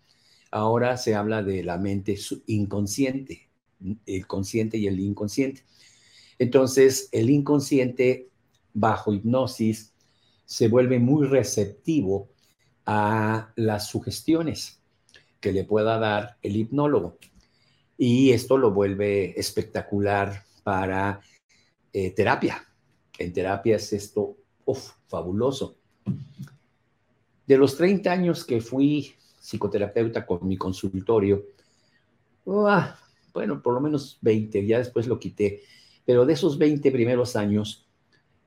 Ahora 0.51 0.97
se 0.97 1.15
habla 1.15 1.43
de 1.43 1.63
la 1.63 1.77
mente 1.77 2.17
inconsciente, 2.47 3.49
el 4.05 4.27
consciente 4.27 4.77
y 4.77 4.87
el 4.87 4.99
inconsciente. 4.99 5.63
Entonces, 6.39 7.09
el 7.11 7.29
inconsciente 7.29 8.29
bajo 8.73 9.13
hipnosis 9.13 9.93
se 10.45 10.67
vuelve 10.69 10.99
muy 10.99 11.27
receptivo 11.27 12.29
a 12.85 13.51
las 13.55 13.87
sugestiones 13.89 14.79
que 15.41 15.51
le 15.51 15.65
pueda 15.65 15.99
dar 15.99 16.37
el 16.41 16.55
hipnólogo. 16.55 17.17
Y 17.97 18.31
esto 18.31 18.57
lo 18.57 18.71
vuelve 18.71 19.37
espectacular 19.39 20.43
para 20.63 21.19
eh, 21.91 22.11
terapia. 22.11 22.63
En 23.17 23.33
terapia 23.33 23.75
es 23.75 23.91
esto 23.93 24.37
fabuloso. 24.75 25.75
De 27.45 27.57
los 27.57 27.77
30 27.77 28.11
años 28.11 28.45
que 28.45 28.61
fui 28.61 29.13
psicoterapeuta 29.39 30.25
con 30.25 30.47
mi 30.47 30.57
consultorio, 30.57 31.45
bueno, 32.43 33.61
por 33.61 33.73
lo 33.73 33.81
menos 33.81 34.17
20, 34.21 34.65
ya 34.65 34.77
después 34.79 35.07
lo 35.07 35.19
quité 35.19 35.63
pero 36.07 36.25
de 36.25 36.33
esos 36.33 36.57
20 36.57 36.89
primeros 36.89 37.35
años, 37.35 37.85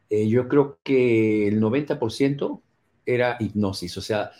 eh, 0.08 0.26
yo 0.26 0.48
creo 0.48 0.78
que 0.82 1.46
el 1.46 1.60
90% 1.60 2.62
era 3.04 3.36
hipnosis, 3.38 3.98
o 3.98 4.00
sea, 4.00 4.30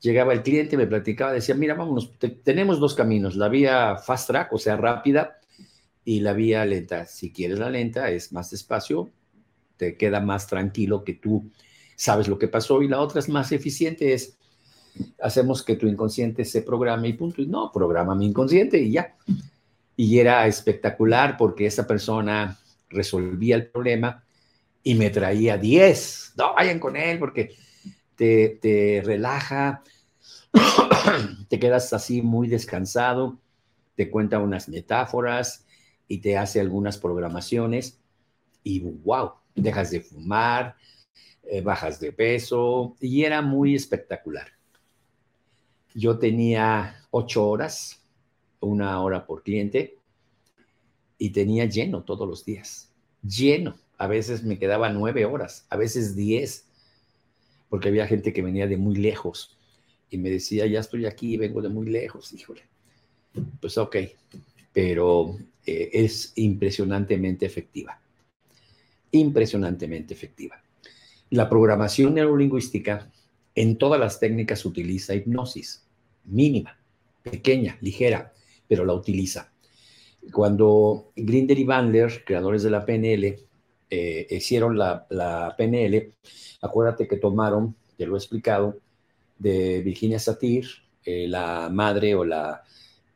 llegaba 0.00 0.32
el 0.32 0.42
cliente, 0.42 0.78
me 0.78 0.86
platicaba, 0.86 1.34
decía, 1.34 1.54
mira, 1.54 1.74
vámonos, 1.74 2.10
tenemos 2.42 2.80
dos 2.80 2.94
caminos, 2.94 3.36
la 3.36 3.50
vía 3.50 3.96
fast 3.98 4.28
track, 4.28 4.54
o 4.54 4.58
sea, 4.58 4.78
rápida, 4.78 5.40
y 6.06 6.20
la 6.20 6.32
vía 6.32 6.64
lenta. 6.64 7.04
Si 7.04 7.34
quieres 7.34 7.58
la 7.58 7.68
lenta, 7.68 8.10
es 8.10 8.32
más 8.32 8.50
despacio, 8.50 9.10
te 9.80 9.96
queda 9.96 10.20
más 10.20 10.46
tranquilo 10.46 11.02
que 11.04 11.14
tú 11.14 11.50
sabes 11.96 12.28
lo 12.28 12.38
que 12.38 12.48
pasó, 12.48 12.82
y 12.82 12.88
la 12.88 13.00
otra 13.00 13.18
es 13.18 13.30
más 13.30 13.50
eficiente, 13.50 14.12
es 14.12 14.36
hacemos 15.22 15.62
que 15.62 15.76
tu 15.76 15.86
inconsciente 15.86 16.44
se 16.44 16.60
programe 16.60 17.08
y 17.08 17.12
punto, 17.14 17.40
y 17.40 17.46
no, 17.46 17.72
programa 17.72 18.14
mi 18.14 18.26
inconsciente 18.26 18.78
y 18.78 18.92
ya. 18.92 19.16
Y 19.96 20.18
era 20.18 20.46
espectacular 20.46 21.38
porque 21.38 21.64
esa 21.64 21.86
persona 21.86 22.58
resolvía 22.90 23.56
el 23.56 23.68
problema 23.68 24.22
y 24.82 24.94
me 24.96 25.08
traía 25.08 25.56
10. 25.56 26.34
No, 26.36 26.54
vayan 26.54 26.78
con 26.78 26.96
él 26.96 27.18
porque 27.18 27.54
te, 28.16 28.58
te 28.60 29.02
relaja, 29.02 29.82
te 31.48 31.58
quedas 31.58 31.90
así 31.94 32.20
muy 32.20 32.48
descansado, 32.48 33.38
te 33.94 34.10
cuenta 34.10 34.40
unas 34.40 34.68
metáforas 34.68 35.64
y 36.06 36.18
te 36.18 36.36
hace 36.36 36.60
algunas 36.60 36.98
programaciones 36.98 37.98
y 38.62 38.80
wow, 38.80 39.32
dejas 39.62 39.90
de 39.90 40.00
fumar, 40.00 40.76
eh, 41.44 41.60
bajas 41.60 42.00
de 42.00 42.12
peso 42.12 42.96
y 43.00 43.24
era 43.24 43.42
muy 43.42 43.74
espectacular. 43.74 44.48
Yo 45.94 46.18
tenía 46.18 47.06
ocho 47.10 47.48
horas, 47.48 48.02
una 48.60 49.00
hora 49.00 49.26
por 49.26 49.42
cliente 49.42 49.96
y 51.18 51.30
tenía 51.30 51.64
lleno 51.64 52.02
todos 52.02 52.28
los 52.28 52.44
días, 52.44 52.92
lleno. 53.22 53.76
A 53.98 54.06
veces 54.06 54.42
me 54.42 54.58
quedaba 54.58 54.90
nueve 54.90 55.24
horas, 55.24 55.66
a 55.68 55.76
veces 55.76 56.16
diez, 56.16 56.66
porque 57.68 57.88
había 57.88 58.06
gente 58.06 58.32
que 58.32 58.42
venía 58.42 58.66
de 58.66 58.76
muy 58.76 58.96
lejos 58.96 59.58
y 60.08 60.18
me 60.18 60.30
decía, 60.30 60.66
ya 60.66 60.80
estoy 60.80 61.06
aquí, 61.06 61.36
vengo 61.36 61.60
de 61.62 61.68
muy 61.68 61.88
lejos, 61.88 62.32
híjole. 62.32 62.62
Pues 63.60 63.78
ok, 63.78 63.96
pero 64.72 65.36
eh, 65.66 65.90
es 65.92 66.32
impresionantemente 66.36 67.46
efectiva, 67.46 68.00
impresionantemente 69.12 70.14
efectiva. 70.14 70.62
La 71.30 71.48
programación 71.48 72.14
neurolingüística 72.14 73.10
en 73.54 73.76
todas 73.78 74.00
las 74.00 74.18
técnicas 74.18 74.64
utiliza 74.64 75.14
hipnosis, 75.14 75.86
mínima, 76.24 76.78
pequeña, 77.22 77.78
ligera, 77.80 78.32
pero 78.66 78.84
la 78.84 78.94
utiliza. 78.94 79.52
Cuando 80.32 81.12
Grinder 81.16 81.58
y 81.58 81.64
Bandler, 81.64 82.24
creadores 82.24 82.62
de 82.62 82.70
la 82.70 82.84
PNL, 82.84 83.38
eh, 83.90 84.26
hicieron 84.30 84.78
la, 84.78 85.54
PNL, 85.56 86.14
acuérdate 86.62 87.08
que 87.08 87.16
tomaron, 87.16 87.74
te 87.96 88.06
lo 88.06 88.14
he 88.14 88.18
explicado, 88.18 88.78
de 89.38 89.80
Virginia 89.82 90.18
Satir 90.18 90.66
eh, 91.04 91.26
la 91.26 91.68
madre 91.72 92.14
o 92.14 92.24
la 92.24 92.62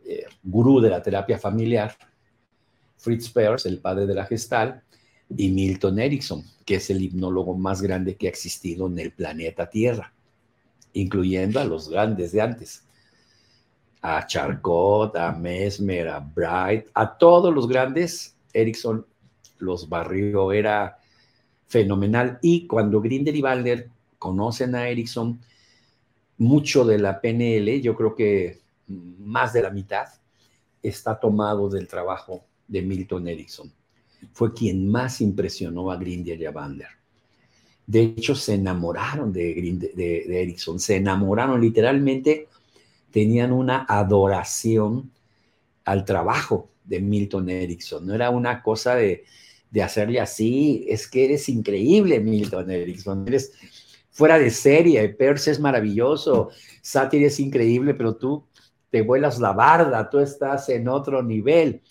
eh, 0.04 0.24
gurú 0.42 0.80
de 0.80 0.90
la 0.90 1.02
terapia 1.02 1.38
familiar, 1.38 1.96
Fritz 2.96 3.28
Perls, 3.28 3.66
el 3.66 3.80
padre 3.80 4.06
de 4.06 4.14
la 4.14 4.24
gestal, 4.24 4.82
y 5.36 5.50
Milton 5.50 5.98
Erickson, 5.98 6.44
que 6.64 6.76
es 6.76 6.90
el 6.90 7.02
hipnólogo 7.02 7.54
más 7.56 7.82
grande 7.82 8.16
que 8.16 8.26
ha 8.26 8.30
existido 8.30 8.86
en 8.86 8.98
el 8.98 9.12
planeta 9.12 9.68
Tierra, 9.68 10.12
incluyendo 10.92 11.60
a 11.60 11.64
los 11.64 11.88
grandes 11.88 12.32
de 12.32 12.40
antes, 12.40 12.84
a 14.00 14.26
Charcot, 14.26 15.16
a 15.16 15.32
Mesmer, 15.32 16.08
a 16.08 16.20
Bright, 16.20 16.86
a 16.94 17.16
todos 17.16 17.54
los 17.54 17.66
grandes, 17.66 18.36
Erickson 18.52 19.06
los 19.58 19.88
barrió, 19.88 20.52
era 20.52 20.98
fenomenal. 21.66 22.38
Y 22.42 22.66
cuando 22.66 23.00
Grinder 23.00 23.34
y 23.34 23.40
Balder 23.40 23.90
conocen 24.18 24.74
a 24.74 24.88
Erickson, 24.88 25.40
mucho 26.38 26.84
de 26.84 26.98
la 26.98 27.20
PNL, 27.20 27.80
yo 27.80 27.94
creo 27.96 28.14
que 28.14 28.60
más 28.86 29.52
de 29.52 29.62
la 29.62 29.70
mitad, 29.70 30.06
está 30.82 31.18
tomado 31.18 31.68
del 31.68 31.88
trabajo 31.88 32.44
de 32.68 32.82
Milton 32.82 33.28
Erickson. 33.28 33.72
Fue 34.32 34.52
quien 34.52 34.88
más 34.88 35.20
impresionó 35.20 35.90
a 35.90 35.96
Grinder 35.96 36.40
y 36.40 36.46
a 36.46 36.50
Bander. 36.50 36.88
De 37.86 38.02
hecho, 38.02 38.34
se 38.34 38.54
enamoraron 38.54 39.32
de, 39.32 39.54
de, 39.94 40.42
Erickson, 40.42 40.80
se 40.80 40.96
enamoraron 40.96 41.60
literalmente, 41.60 42.48
tenían 43.10 43.52
una 43.52 43.84
adoración 43.88 45.10
al 45.84 46.04
trabajo 46.04 46.70
de 46.84 47.00
Milton 47.00 47.50
Erickson. 47.50 48.06
No 48.06 48.14
era 48.14 48.30
una 48.30 48.62
cosa 48.62 48.94
de, 48.94 49.24
de 49.70 49.82
hacerle 49.82 50.20
así, 50.20 50.86
es 50.88 51.06
que 51.06 51.26
eres 51.26 51.48
increíble, 51.48 52.20
Milton 52.20 52.70
Erickson, 52.70 53.26
eres 53.28 53.52
fuera 54.10 54.38
de 54.38 54.50
serie, 54.50 55.08
Perse 55.10 55.50
es 55.50 55.60
maravilloso, 55.60 56.50
Satir 56.80 57.24
es 57.24 57.40
increíble, 57.40 57.94
pero 57.94 58.14
tú 58.14 58.44
te 58.90 59.02
vuelas 59.02 59.40
la 59.40 59.52
barda, 59.52 60.08
tú 60.08 60.20
estás 60.20 60.68
en 60.68 60.86
otro 60.86 61.22
nivel 61.22 61.82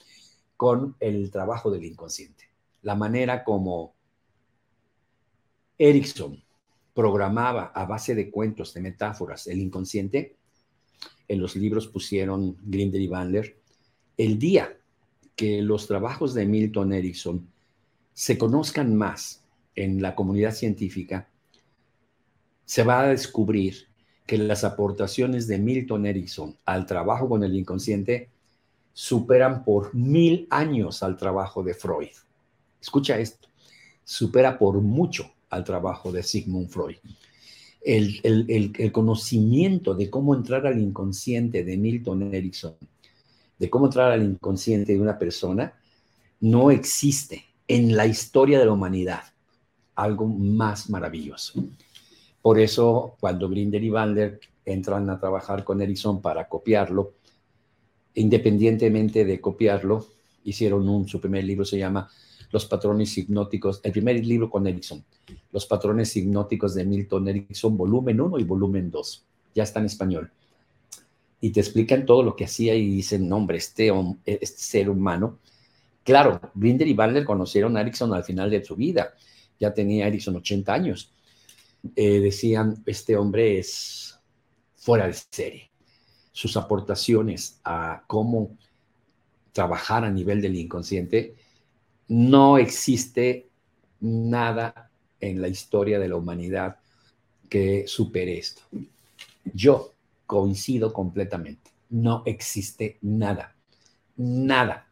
con 0.57 0.95
el 0.99 1.31
trabajo 1.31 1.71
del 1.71 1.85
inconsciente. 1.85 2.45
La 2.81 2.95
manera 2.95 3.43
como 3.43 3.93
Erickson 5.77 6.41
programaba 6.93 7.71
a 7.73 7.85
base 7.85 8.15
de 8.15 8.29
cuentos, 8.29 8.73
de 8.73 8.81
metáforas, 8.81 9.47
el 9.47 9.59
inconsciente, 9.59 10.35
en 11.27 11.41
los 11.41 11.55
libros 11.55 11.87
pusieron 11.87 12.57
Grinder 12.63 13.01
y 13.01 13.07
Bandler, 13.07 13.57
el 14.17 14.37
día 14.37 14.77
que 15.35 15.61
los 15.61 15.87
trabajos 15.87 16.33
de 16.33 16.45
Milton 16.45 16.93
Erickson 16.93 17.47
se 18.13 18.37
conozcan 18.37 18.95
más 18.95 19.43
en 19.75 20.01
la 20.01 20.13
comunidad 20.13 20.53
científica, 20.53 21.27
se 22.65 22.83
va 22.83 23.01
a 23.01 23.07
descubrir 23.07 23.87
que 24.27 24.37
las 24.37 24.63
aportaciones 24.63 25.47
de 25.47 25.57
Milton 25.57 26.05
Erickson 26.05 26.55
al 26.65 26.85
trabajo 26.85 27.27
con 27.27 27.43
el 27.43 27.55
inconsciente 27.55 28.29
superan 28.93 29.63
por 29.63 29.93
mil 29.95 30.47
años 30.51 31.01
al 31.03 31.17
trabajo 31.17 31.63
de 31.63 31.73
Freud. 31.73 32.11
Escucha 32.79 33.17
esto, 33.17 33.47
supera 34.03 34.57
por 34.57 34.79
mucho 34.81 35.31
al 35.49 35.63
trabajo 35.63 36.11
de 36.11 36.23
Sigmund 36.23 36.69
Freud. 36.69 36.97
El, 37.81 38.21
el, 38.23 38.91
conocimiento 38.93 39.93
de 39.93 40.09
cómo 40.09 40.35
entrar 40.35 40.65
al 40.65 40.79
inconsciente 40.79 41.65
de 41.65 41.75
Milton 41.75 42.33
Erickson, 42.33 42.75
de 43.59 43.69
cómo 43.69 43.87
entrar 43.87 44.11
al 44.11 44.23
inconsciente 44.23 44.93
de 44.93 45.01
una 45.01 45.19
persona, 45.19 45.73
no 46.39 46.71
existe 46.71 47.43
en 47.67 47.95
la 47.95 48.05
historia 48.05 48.59
de 48.59 48.65
la 48.65 48.71
humanidad. 48.71 49.23
Algo 49.95 50.25
más 50.25 50.89
maravilloso. 50.89 51.61
Por 52.41 52.59
eso, 52.59 53.15
cuando 53.19 53.49
Grinder 53.49 53.83
y 53.83 53.89
Bandler 53.89 54.39
entran 54.65 55.09
a 55.09 55.19
trabajar 55.19 55.63
con 55.63 55.81
Erickson 55.81 56.21
para 56.21 56.47
copiarlo, 56.47 57.13
independientemente 58.15 59.25
de 59.25 59.39
copiarlo, 59.41 60.07
hicieron 60.43 60.87
un, 60.87 61.07
su 61.07 61.19
primer 61.19 61.43
libro 61.43 61.65
se 61.65 61.77
llama 61.77 62.09
Los 62.51 62.65
patrones 62.65 63.17
hipnóticos, 63.17 63.81
el 63.83 63.91
primer 63.91 64.25
libro 64.25 64.49
con 64.49 64.67
Erickson, 64.67 65.03
Los 65.51 65.65
patrones 65.65 66.15
hipnóticos 66.15 66.75
de 66.75 66.85
Milton 66.85 67.27
Erickson, 67.27 67.77
volumen 67.77 68.21
1 68.21 68.39
y 68.39 68.43
volumen 68.43 68.91
2, 68.91 69.25
ya 69.55 69.63
está 69.63 69.79
en 69.79 69.85
español. 69.85 70.31
Y 71.41 71.49
te 71.51 71.59
explican 71.59 72.05
todo 72.05 72.23
lo 72.23 72.35
que 72.35 72.45
hacía 72.45 72.73
y 72.75 72.87
dicen, 72.87 73.27
no, 73.27 73.37
hombre, 73.37 73.57
este, 73.57 73.91
este 74.25 74.61
ser 74.61 74.89
humano, 74.89 75.39
claro, 76.03 76.39
Grinder 76.55 76.87
y 76.87 76.93
Bandler 76.93 77.25
conocieron 77.25 77.75
a 77.75 77.81
Erickson 77.81 78.13
al 78.13 78.23
final 78.23 78.49
de 78.49 78.63
su 78.63 78.75
vida, 78.75 79.13
ya 79.59 79.73
tenía 79.73 80.07
Erickson 80.07 80.35
80 80.35 80.73
años 80.73 81.13
eh, 81.95 82.21
decían, 82.21 82.81
este 82.85 83.17
hombre 83.17 83.59
es 83.59 84.17
fuera 84.75 85.07
de 85.07 85.13
serie. 85.13 85.69
Sus 86.33 86.57
aportaciones 86.57 87.61
a 87.63 88.03
cómo 88.07 88.57
trabajar 89.53 90.03
a 90.03 90.11
nivel 90.11 90.41
del 90.41 90.57
inconsciente, 90.57 91.35
no 92.09 92.57
existe 92.57 93.47
nada 94.01 94.91
en 95.21 95.41
la 95.41 95.47
historia 95.47 95.99
de 95.99 96.09
la 96.09 96.17
humanidad 96.17 96.79
que 97.49 97.85
supere 97.87 98.37
esto. 98.37 98.63
Yo 99.53 99.93
coincido 100.25 100.91
completamente. 100.91 101.71
No 101.89 102.23
existe 102.25 102.97
nada. 103.01 103.55
Nada. 104.17 104.87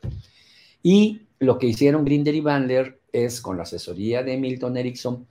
Y 0.84 1.22
lo 1.40 1.58
que 1.58 1.68
hicieron 1.68 2.06
Grinder 2.06 2.36
y 2.36 2.42
Bandler 2.42 3.02
es, 3.12 3.42
con 3.42 3.58
la 3.58 3.64
asesoría 3.64 4.24
de 4.24 4.38
Milton 4.38 4.78
Erickson, 4.78 5.28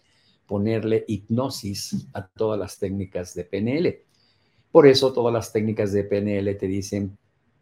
ponerle 0.46 1.04
hipnosis 1.06 2.08
a 2.12 2.26
todas 2.26 2.58
las 2.58 2.78
técnicas 2.78 3.34
de 3.34 3.44
PNL. 3.44 4.02
Por 4.72 4.86
eso 4.86 5.12
todas 5.12 5.32
las 5.32 5.52
técnicas 5.52 5.92
de 5.92 6.04
PNL 6.04 6.54
te 6.56 6.66
dicen, 6.66 7.16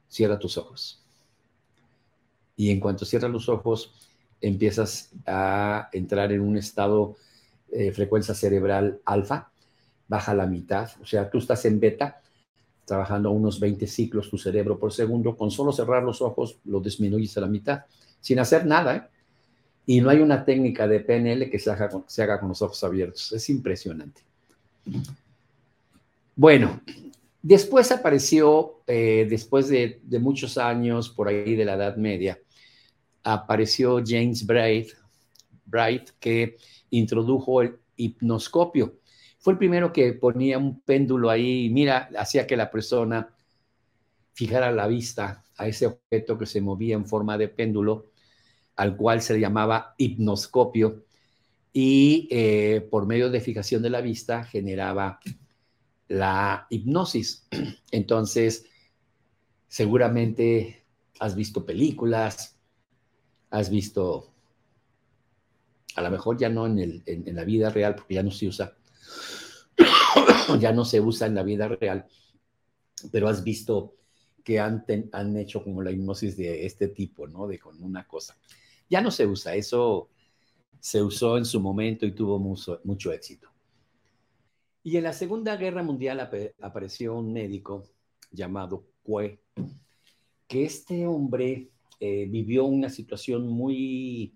cierra 0.08 0.38
tus 0.38 0.58
ojos. 0.58 1.02
Y 2.56 2.70
en 2.70 2.80
cuanto 2.80 3.04
cierras 3.04 3.30
los 3.30 3.48
ojos, 3.48 3.94
empiezas 4.40 5.10
a 5.26 5.88
entrar 5.92 6.32
en 6.32 6.40
un 6.40 6.56
estado 6.56 7.16
de 7.68 7.92
frecuencia 7.92 8.34
cerebral 8.34 9.00
alfa, 9.04 9.50
baja 10.06 10.34
la 10.34 10.46
mitad, 10.46 10.90
o 11.02 11.06
sea, 11.06 11.30
tú 11.30 11.38
estás 11.38 11.64
en 11.66 11.78
beta, 11.80 12.20
trabajando 12.84 13.30
unos 13.30 13.60
20 13.60 13.86
ciclos 13.86 14.30
tu 14.30 14.38
cerebro 14.38 14.78
por 14.78 14.92
segundo, 14.92 15.36
con 15.36 15.50
solo 15.50 15.72
cerrar 15.72 16.02
los 16.02 16.22
ojos 16.22 16.58
lo 16.64 16.80
disminuyes 16.80 17.36
a 17.36 17.42
la 17.42 17.46
mitad, 17.46 17.84
sin 18.20 18.38
hacer 18.38 18.64
nada, 18.66 18.96
¿eh? 18.96 19.02
Y 19.86 20.00
no 20.00 20.10
hay 20.10 20.20
una 20.20 20.44
técnica 20.44 20.86
de 20.86 21.00
PNL 21.00 21.50
que 21.50 21.58
se 21.58 21.70
haga 21.70 21.88
se 22.06 22.22
haga 22.22 22.38
con 22.38 22.50
los 22.50 22.60
ojos 22.60 22.84
abiertos. 22.84 23.32
Es 23.32 23.48
impresionante. 23.48 24.20
Bueno, 26.38 26.80
después 27.42 27.90
apareció, 27.90 28.84
eh, 28.86 29.26
después 29.28 29.68
de, 29.68 30.00
muchos 30.20 30.56
años 30.56 31.10
por 31.10 31.26
ahí 31.26 31.56
de 31.56 31.64
la 31.64 31.74
Edad 31.74 31.96
Media, 31.96 32.38
apareció 33.24 34.00
James 34.06 34.46
Bright, 34.46 34.90
Bright 35.64 36.10
que 36.20 36.56
introdujo 36.90 37.62
el 37.62 37.80
hipnoscopio. 37.96 39.00
Fue 39.40 39.54
el 39.54 39.58
primero 39.58 39.92
que 39.92 40.12
ponía 40.12 40.58
un 40.58 40.80
péndulo 40.80 41.28
ahí, 41.28 41.70
mira, 41.70 42.08
hacía 42.16 42.46
que 42.46 42.56
la 42.56 42.70
persona 42.70 43.34
fijara 44.32 44.70
la 44.70 44.86
vista 44.86 45.42
a 45.56 45.66
ese 45.66 45.86
objeto 45.86 46.38
que 46.38 46.46
se 46.46 46.60
movía 46.60 46.94
en 46.94 47.04
forma 47.04 47.36
de 47.36 47.48
péndulo 47.48 48.12
al 48.76 48.96
cual 48.96 49.22
se 49.22 49.40
llamaba 49.40 49.96
hipnoscopio 49.98 51.04
y 51.72 52.28
eh, 52.30 52.86
por 52.88 53.06
medio 53.06 53.28
de 53.28 53.40
fijación 53.40 53.82
de 53.82 53.90
la 53.90 54.00
vista 54.00 54.44
generaba 54.44 55.18
la 56.08 56.66
hipnosis. 56.70 57.46
Entonces, 57.90 58.66
seguramente 59.68 60.84
has 61.20 61.34
visto 61.34 61.64
películas, 61.64 62.58
has 63.50 63.70
visto, 63.70 64.32
a 65.94 66.02
lo 66.02 66.10
mejor 66.10 66.38
ya 66.38 66.48
no 66.48 66.66
en, 66.66 67.02
en 67.06 67.36
la 67.36 67.44
vida 67.44 67.70
real, 67.70 67.94
porque 67.94 68.14
ya 68.14 68.22
no 68.22 68.30
se 68.30 68.48
usa, 68.48 68.76
ya 70.60 70.72
no 70.72 70.84
se 70.84 71.00
usa 71.00 71.26
en 71.26 71.34
la 71.34 71.42
vida 71.42 71.68
real, 71.68 72.06
pero 73.10 73.28
has 73.28 73.44
visto 73.44 73.94
que 74.48 74.58
han, 74.58 74.82
han 75.12 75.36
hecho 75.36 75.62
como 75.62 75.82
la 75.82 75.90
hipnosis 75.90 76.36
de 76.36 76.64
este 76.64 76.88
tipo, 76.88 77.26
¿no? 77.26 77.46
De 77.46 77.58
con 77.58 77.82
una 77.82 78.08
cosa. 78.08 78.34
Ya 78.88 79.02
no 79.02 79.10
se 79.10 79.26
usa, 79.26 79.54
eso 79.54 80.08
se 80.80 81.02
usó 81.02 81.36
en 81.36 81.44
su 81.44 81.60
momento 81.60 82.06
y 82.06 82.12
tuvo 82.12 82.38
mucho, 82.38 83.12
éxito. 83.12 83.50
Y 84.88 84.96
en 84.96 85.04
la 85.04 85.12
Segunda 85.12 85.54
Guerra 85.56 85.82
Mundial 85.82 86.18
apareció 86.62 87.14
un 87.14 87.30
médico 87.30 87.84
llamado 88.32 88.86
Cue, 89.02 89.38
que 90.46 90.64
este 90.64 91.06
hombre 91.06 91.68
eh, 92.00 92.26
vivió 92.26 92.64
una 92.64 92.88
situación 92.88 93.48
muy 93.48 94.34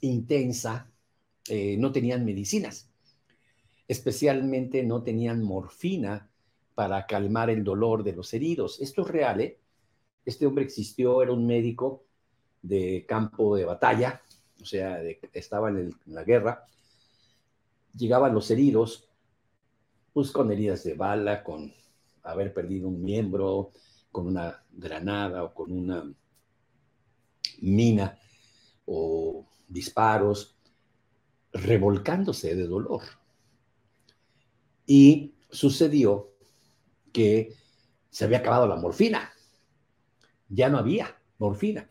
intensa, 0.00 0.90
eh, 1.46 1.76
no 1.76 1.92
tenían 1.92 2.24
medicinas, 2.24 2.90
especialmente 3.86 4.82
no 4.82 5.02
tenían 5.02 5.42
morfina 5.42 6.30
para 6.74 7.04
calmar 7.04 7.50
el 7.50 7.62
dolor 7.62 8.02
de 8.02 8.14
los 8.14 8.32
heridos. 8.32 8.80
Esto 8.80 9.02
es 9.02 9.08
real, 9.08 9.42
¿eh? 9.42 9.58
Este 10.24 10.46
hombre 10.46 10.64
existió, 10.64 11.20
era 11.20 11.32
un 11.32 11.46
médico 11.46 12.06
de 12.62 13.04
campo 13.06 13.56
de 13.56 13.66
batalla, 13.66 14.22
o 14.58 14.64
sea, 14.64 15.02
estaba 15.34 15.68
en, 15.68 15.92
la 16.06 16.24
guerra, 16.24 16.64
llegaban 17.94 18.32
los 18.32 18.50
heridos, 18.50 19.09
pues 20.12 20.30
con 20.30 20.50
heridas 20.50 20.84
de 20.84 20.94
bala, 20.94 21.42
con 21.42 21.72
haber 22.22 22.52
perdido 22.52 22.88
un 22.88 23.02
miembro 23.02 23.72
con 24.10 24.26
una 24.26 24.62
granada 24.72 25.44
o 25.44 25.54
con 25.54 25.72
una 25.72 26.12
mina 27.60 28.18
o 28.86 29.46
disparos, 29.68 30.56
revolcándose 31.52 32.54
de 32.54 32.66
dolor. 32.66 33.02
Y 34.86 35.34
sucedió 35.50 36.32
que 37.12 37.54
se 38.10 38.24
había 38.24 38.38
acabado 38.38 38.66
la 38.66 38.76
morfina. 38.76 39.32
Ya 40.48 40.68
no 40.68 40.78
había 40.78 41.16
morfina. 41.38 41.88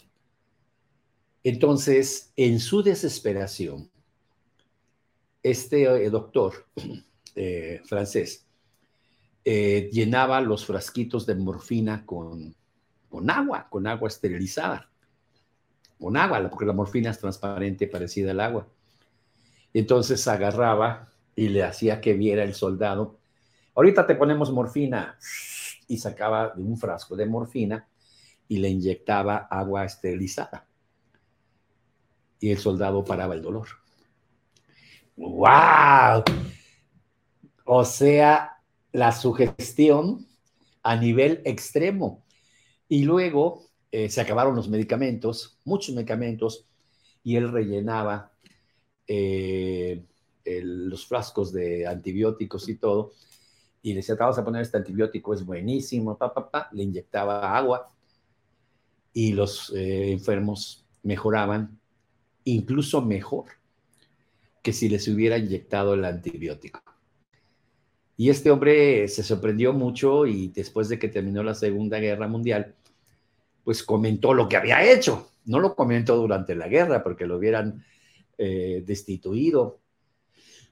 Entonces, 1.44 2.34
en 2.36 2.60
su 2.60 2.84
desesperación, 2.84 3.90
este 5.42 5.84
eh, 5.84 6.10
doctor 6.10 6.68
eh, 7.36 7.82
francés 7.86 8.50
eh, 9.46 9.90
llenaba 9.92 10.42
los 10.42 10.66
frasquitos 10.66 11.26
de 11.26 11.36
morfina 11.36 12.06
con, 12.06 12.56
con 13.08 13.30
agua, 13.30 13.68
con 13.70 13.88
agua 13.88 14.08
esterilizada, 14.08 14.92
con 15.98 16.18
agua, 16.18 16.48
porque 16.50 16.66
la 16.66 16.74
morfina 16.74 17.10
es 17.10 17.20
transparente, 17.20 17.88
parecida 17.88 18.32
al 18.32 18.42
agua. 18.42 18.68
Entonces 19.74 20.28
agarraba 20.28 21.14
y 21.36 21.50
le 21.50 21.64
hacía 21.64 22.02
que 22.02 22.14
viera 22.14 22.44
el 22.44 22.54
soldado. 22.54 23.18
Ahorita 23.76 24.06
te 24.06 24.16
ponemos 24.16 24.52
morfina 24.52 25.18
y 25.88 25.98
sacaba 25.98 26.54
de 26.56 26.62
un 26.62 26.78
frasco 26.78 27.16
de 27.16 27.26
morfina 27.26 27.88
y 28.48 28.58
le 28.58 28.70
inyectaba 28.70 29.48
agua 29.50 29.86
esterilizada. 29.86 30.68
Y 32.42 32.52
el 32.52 32.58
soldado 32.58 33.04
paraba 33.04 33.36
el 33.36 33.42
dolor. 33.42 33.68
¡Wow! 35.16 36.24
O 37.72 37.86
sea, 37.86 38.64
la 38.94 39.12
sugestión 39.12 40.26
a 40.82 40.96
nivel 40.96 41.44
extremo. 41.46 42.26
Y 42.88 43.04
luego 43.04 43.68
eh, 43.92 44.10
se 44.10 44.22
acabaron 44.22 44.56
los 44.56 44.68
medicamentos, 44.68 45.60
muchos 45.66 45.94
medicamentos, 45.94 46.66
y 47.24 47.36
él 47.36 47.52
rellenaba 47.52 48.32
eh, 49.06 50.04
los 50.46 51.06
frascos 51.06 51.54
de 51.54 51.86
antibióticos 51.86 52.68
y 52.70 52.78
todo, 52.78 53.12
y 53.84 53.90
le 53.90 53.98
decía, 53.98 54.16
vamos 54.16 54.40
a 54.40 54.44
poner 54.44 54.64
este 54.64 54.78
antibiótico, 54.78 55.36
es 55.36 55.46
buenísimo, 55.46 56.18
pa, 56.18 56.34
pa, 56.34 56.50
pa. 56.50 56.70
le 56.72 56.82
inyectaba 56.82 57.56
agua 57.56 57.94
y 59.14 59.34
los 59.34 59.72
eh, 59.76 60.12
enfermos 60.12 60.88
mejoraban 61.04 61.80
incluso 62.46 63.00
mejor 63.04 63.46
que 64.64 64.74
si 64.74 64.90
les 64.90 65.08
hubiera 65.08 65.38
inyectado 65.38 65.94
el 65.94 66.04
antibiótico. 66.04 66.89
Y 68.20 68.30
este 68.30 68.52
hombre 68.52 69.08
se 69.08 69.24
sorprendió 69.24 69.72
mucho 69.72 70.26
y 70.26 70.50
después 70.50 70.90
de 70.90 71.00
que 71.00 71.08
terminó 71.08 71.42
la 71.42 71.56
Segunda 71.56 72.00
Guerra 72.00 72.28
Mundial, 72.28 72.76
pues 73.64 73.82
comentó 73.82 74.34
lo 74.34 74.50
que 74.50 74.58
había 74.58 74.84
hecho. 74.92 75.32
No 75.46 75.62
lo 75.62 75.74
comentó 75.74 76.18
durante 76.18 76.54
la 76.54 76.68
guerra 76.68 77.02
porque 77.02 77.26
lo 77.26 77.38
hubieran 77.38 77.82
eh, 78.38 78.84
destituido, 78.86 79.80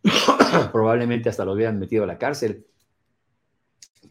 probablemente 0.73 1.29
hasta 1.29 1.45
lo 1.45 1.53
hubieran 1.53 1.79
metido 1.79 2.03
a 2.03 2.07
la 2.07 2.17
cárcel. 2.17 2.67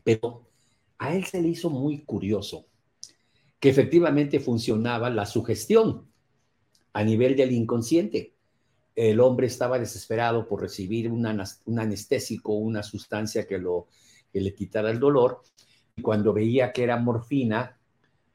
Pero 0.03 0.49
a 0.97 1.15
él 1.15 1.27
se 1.27 1.43
le 1.43 1.49
hizo 1.49 1.69
muy 1.69 2.05
curioso 2.07 2.69
que 3.61 3.69
efectivamente 3.69 4.41
funcionaba 4.41 5.11
la 5.11 5.27
sugestión 5.27 6.11
a 6.95 7.05
nivel 7.05 7.37
del 7.37 7.53
inconsciente 7.53 8.36
el 8.97 9.21
hombre 9.21 9.47
estaba 9.47 9.79
desesperado 9.79 10.49
por 10.49 10.63
recibir 10.63 11.13
un 11.13 11.27
anestésico, 11.79 12.55
una 12.55 12.83
sustancia 12.83 13.47
que, 13.47 13.61
le 14.33 14.55
quitara 14.55 14.91
el 14.91 14.99
dolor, 14.99 15.43
y 15.95 16.03
cuando 16.03 16.33
veía 16.33 16.73
que 16.73 16.83
era 16.83 16.97
morfina, 16.97 17.79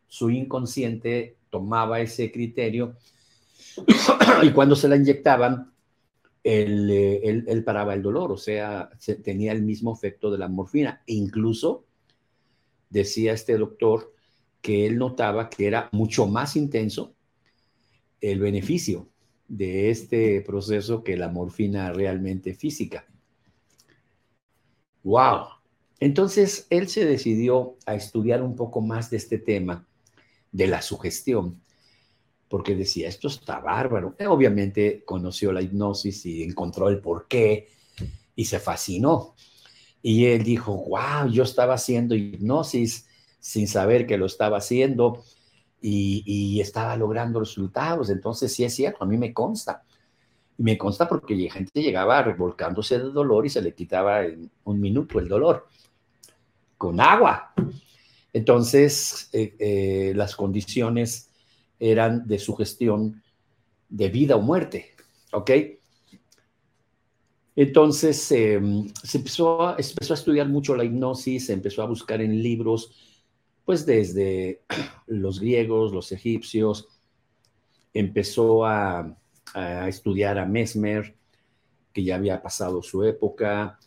su 0.08 0.30
inconsciente 0.30 1.38
tomaba 1.50 2.00
ese 2.00 2.32
criterio 2.32 2.96
y 4.44 4.52
cuando 4.52 4.76
se 4.76 4.88
la 4.88 4.98
inyectaban, 4.98 5.72
él, 6.44 7.64
paraba 7.66 7.94
el 7.94 8.02
dolor, 8.02 8.32
o 8.32 8.38
sea, 8.38 8.90
tenía 9.24 9.52
el 9.52 9.62
mismo 9.62 9.94
efecto 9.94 10.32
de 10.32 10.38
la 10.38 10.48
morfina. 10.48 11.02
E 11.08 11.14
incluso 11.14 11.86
decía 12.90 13.34
este 13.34 13.58
doctor 13.58 14.14
que 14.62 14.86
él 14.86 14.98
notaba 14.98 15.50
que 15.50 15.68
era 15.68 15.90
mucho 15.92 16.28
más 16.28 16.56
intenso 16.56 17.16
el 18.20 18.40
beneficio 18.40 19.11
de 19.52 19.90
este 19.90 20.40
proceso 20.40 21.04
que 21.04 21.18
la 21.18 21.28
morfina 21.28 21.92
realmente 21.92 22.54
física. 22.54 23.06
¡Wow! 25.04 25.48
Entonces 26.00 26.68
él 26.70 26.88
se 26.88 27.04
decidió 27.04 27.76
a 27.86 27.96
estudiar 27.96 28.42
un 28.42 28.56
poco 28.56 28.80
más 28.80 29.10
de 29.10 29.18
este 29.18 29.38
tema 29.38 29.86
de 30.54 30.68
la 30.68 30.82
sugestión, 30.82 31.62
porque 32.48 32.76
decía, 32.76 33.10
esto 33.10 33.28
está 33.28 33.60
bárbaro. 33.60 34.16
Obviamente 34.26 35.04
conoció 35.04 35.52
la 35.52 35.62
hipnosis 35.62 36.26
y 36.26 36.44
encontró 36.44 36.88
el 36.88 37.02
porqué 37.02 37.68
y 38.34 38.46
se 38.46 38.60
fascinó. 38.60 39.36
Y 40.02 40.28
él 40.28 40.44
dijo, 40.44 40.74
wow, 40.88 41.30
yo 41.30 41.44
estaba 41.44 41.74
haciendo 41.74 42.16
hipnosis 42.16 43.06
sin 43.42 43.68
saber 43.68 44.08
que 44.08 44.18
lo 44.18 44.28
estaba 44.28 44.60
haciendo 44.60 45.26
y, 45.82 46.60
estaba 46.62 46.96
logrando 46.96 47.40
resultados. 47.40 48.10
Entonces, 48.10 48.54
sí 48.54 48.64
es 48.64 48.76
cierto, 48.76 49.04
a 49.04 49.08
mí 49.08 49.18
me 49.18 49.34
consta. 49.34 49.84
Y 50.58 50.64
me 50.64 50.78
consta 50.78 51.08
porque 51.08 51.50
gente 51.50 51.82
llegaba 51.82 52.22
revolcándose 52.22 53.00
de 53.00 53.06
dolor 53.06 53.46
y 53.46 53.50
se 53.50 53.62
le 53.62 53.74
quitaba 53.74 54.24
en 54.24 54.50
un 54.64 54.80
minuto 54.80 55.20
el 55.20 55.28
dolor 55.28 55.68
con 56.78 57.00
agua. 57.00 57.54
Entonces, 58.34 59.30
eh, 59.34 59.56
eh, 59.60 60.14
las 60.16 60.36
condiciones 60.36 61.30
eran 61.80 62.28
de 62.28 62.40
sugestión 62.40 63.22
de 63.90 64.10
vida 64.10 64.36
o 64.36 64.42
muerte, 64.42 64.96
¿ok? 65.34 65.52
Entonces, 67.56 68.32
em, 68.32 68.88
se 69.04 69.18
empezó, 69.18 69.78
empezó 69.78 70.14
a 70.14 70.18
estudiar 70.18 70.48
mucho 70.48 70.76
la 70.76 70.86
hipnosis, 70.86 71.48
se 71.48 71.54
empezó 71.54 71.82
a 71.82 71.88
buscar 71.88 72.22
en 72.22 72.42
libros, 72.42 72.92
pues 73.66 73.86
desde 73.86 74.62
los 75.08 75.40
griegos, 75.40 75.94
los 75.94 76.12
egipcios, 76.12 76.88
empezó 77.94 78.66
a, 78.66 79.18
estudiar 79.88 80.40
a 80.40 80.46
Mesmer, 80.46 81.14
que 81.92 82.04
ya 82.04 82.16
había 82.16 82.42
pasado 82.42 82.82
su 82.82 83.04
época, 83.04 83.78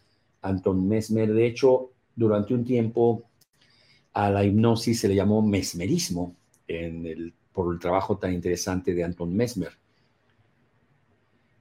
Anton 0.43 0.87
Mesmer, 0.87 1.33
de 1.33 1.47
hecho, 1.47 1.93
durante 2.15 2.53
un 2.53 2.65
tiempo 2.65 3.25
a 4.13 4.29
la 4.29 4.45
hipnosis 4.45 5.01
se 5.01 5.09
le 5.09 5.15
llamó 5.15 5.41
mesmerismo 5.41 6.37
por 7.53 7.73
el 7.73 7.81
trabajo 7.81 8.19
tan 8.19 8.35
interesante 8.35 8.95
de 8.95 9.05
Anton 9.05 9.35
Mesmer. 9.35 9.73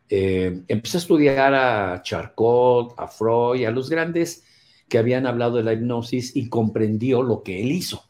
Eh, 0.09 0.63
empezó 0.67 0.97
a 0.97 1.01
estudiar 1.01 1.53
a 1.53 2.01
Charcot, 2.03 2.93
a 2.97 3.07
Freud, 3.07 3.65
a 3.65 3.71
los 3.71 3.89
grandes 3.89 4.43
que 4.93 4.99
habían 4.99 5.25
hablado 5.25 5.57
de 5.57 5.63
la 5.63 5.73
hipnosis 5.73 6.35
y 6.35 6.49
comprendió 6.49 7.23
lo 7.23 7.41
que 7.41 7.63
él 7.63 7.71
hizo. 7.71 8.03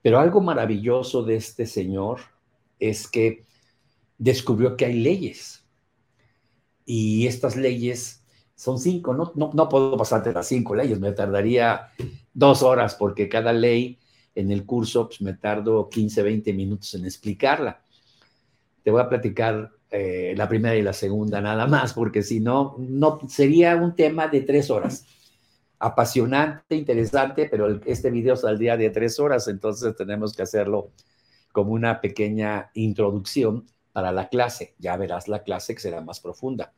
Pero 0.00 0.20
algo 0.20 0.40
maravilloso 0.40 1.24
de 1.24 1.34
este 1.34 1.66
señor 1.66 2.20
es 2.78 3.08
que 3.08 3.42
descubrió 4.16 4.76
que 4.76 4.84
hay 4.84 5.00
leyes. 5.00 5.64
Y 6.84 7.26
estas 7.26 7.56
leyes 7.56 8.22
son 8.54 8.78
cinco, 8.78 9.12
no, 9.12 9.32
no, 9.34 9.68
puedo 9.68 9.96
pasarte 9.96 10.32
las 10.32 10.46
cinco 10.46 10.76
leyes, 10.76 11.00
me 11.00 11.10
tardaría 11.10 11.88
dos 12.32 12.62
horas 12.62 12.94
porque 12.94 13.28
cada 13.28 13.52
ley 13.52 13.98
en 14.36 14.52
el 14.52 14.64
curso 14.64 15.08
pues, 15.08 15.20
me 15.20 15.32
tardo 15.32 15.88
15, 15.88 16.22
20 16.22 16.52
minutos 16.52 16.94
en 16.94 17.06
explicarla. 17.06 17.82
Te 18.84 18.92
voy 18.92 19.00
a 19.00 19.08
platicar 19.08 19.72
eh, 19.90 20.32
la 20.36 20.48
primera 20.48 20.76
y 20.76 20.82
la 20.82 20.92
segunda 20.92 21.40
nada 21.40 21.66
más, 21.66 21.92
porque 21.92 22.22
si 22.22 22.38
no, 22.38 22.76
no 22.78 23.18
sería 23.28 23.74
un 23.74 23.96
tema 23.96 24.28
de 24.28 24.42
tres 24.42 24.70
horas 24.70 25.04
apasionante, 25.78 26.74
interesante, 26.74 27.48
pero 27.50 27.80
este 27.84 28.10
video 28.10 28.36
saldría 28.36 28.76
de 28.76 28.90
tres 28.90 29.18
horas, 29.18 29.48
entonces 29.48 29.94
tenemos 29.96 30.34
que 30.34 30.42
hacerlo 30.42 30.92
como 31.52 31.72
una 31.72 32.00
pequeña 32.00 32.70
introducción 32.74 33.66
para 33.92 34.12
la 34.12 34.28
clase. 34.28 34.74
Ya 34.78 34.96
verás 34.96 35.28
la 35.28 35.42
clase 35.42 35.74
que 35.74 35.80
será 35.80 36.00
más 36.00 36.20
profunda. 36.20 36.72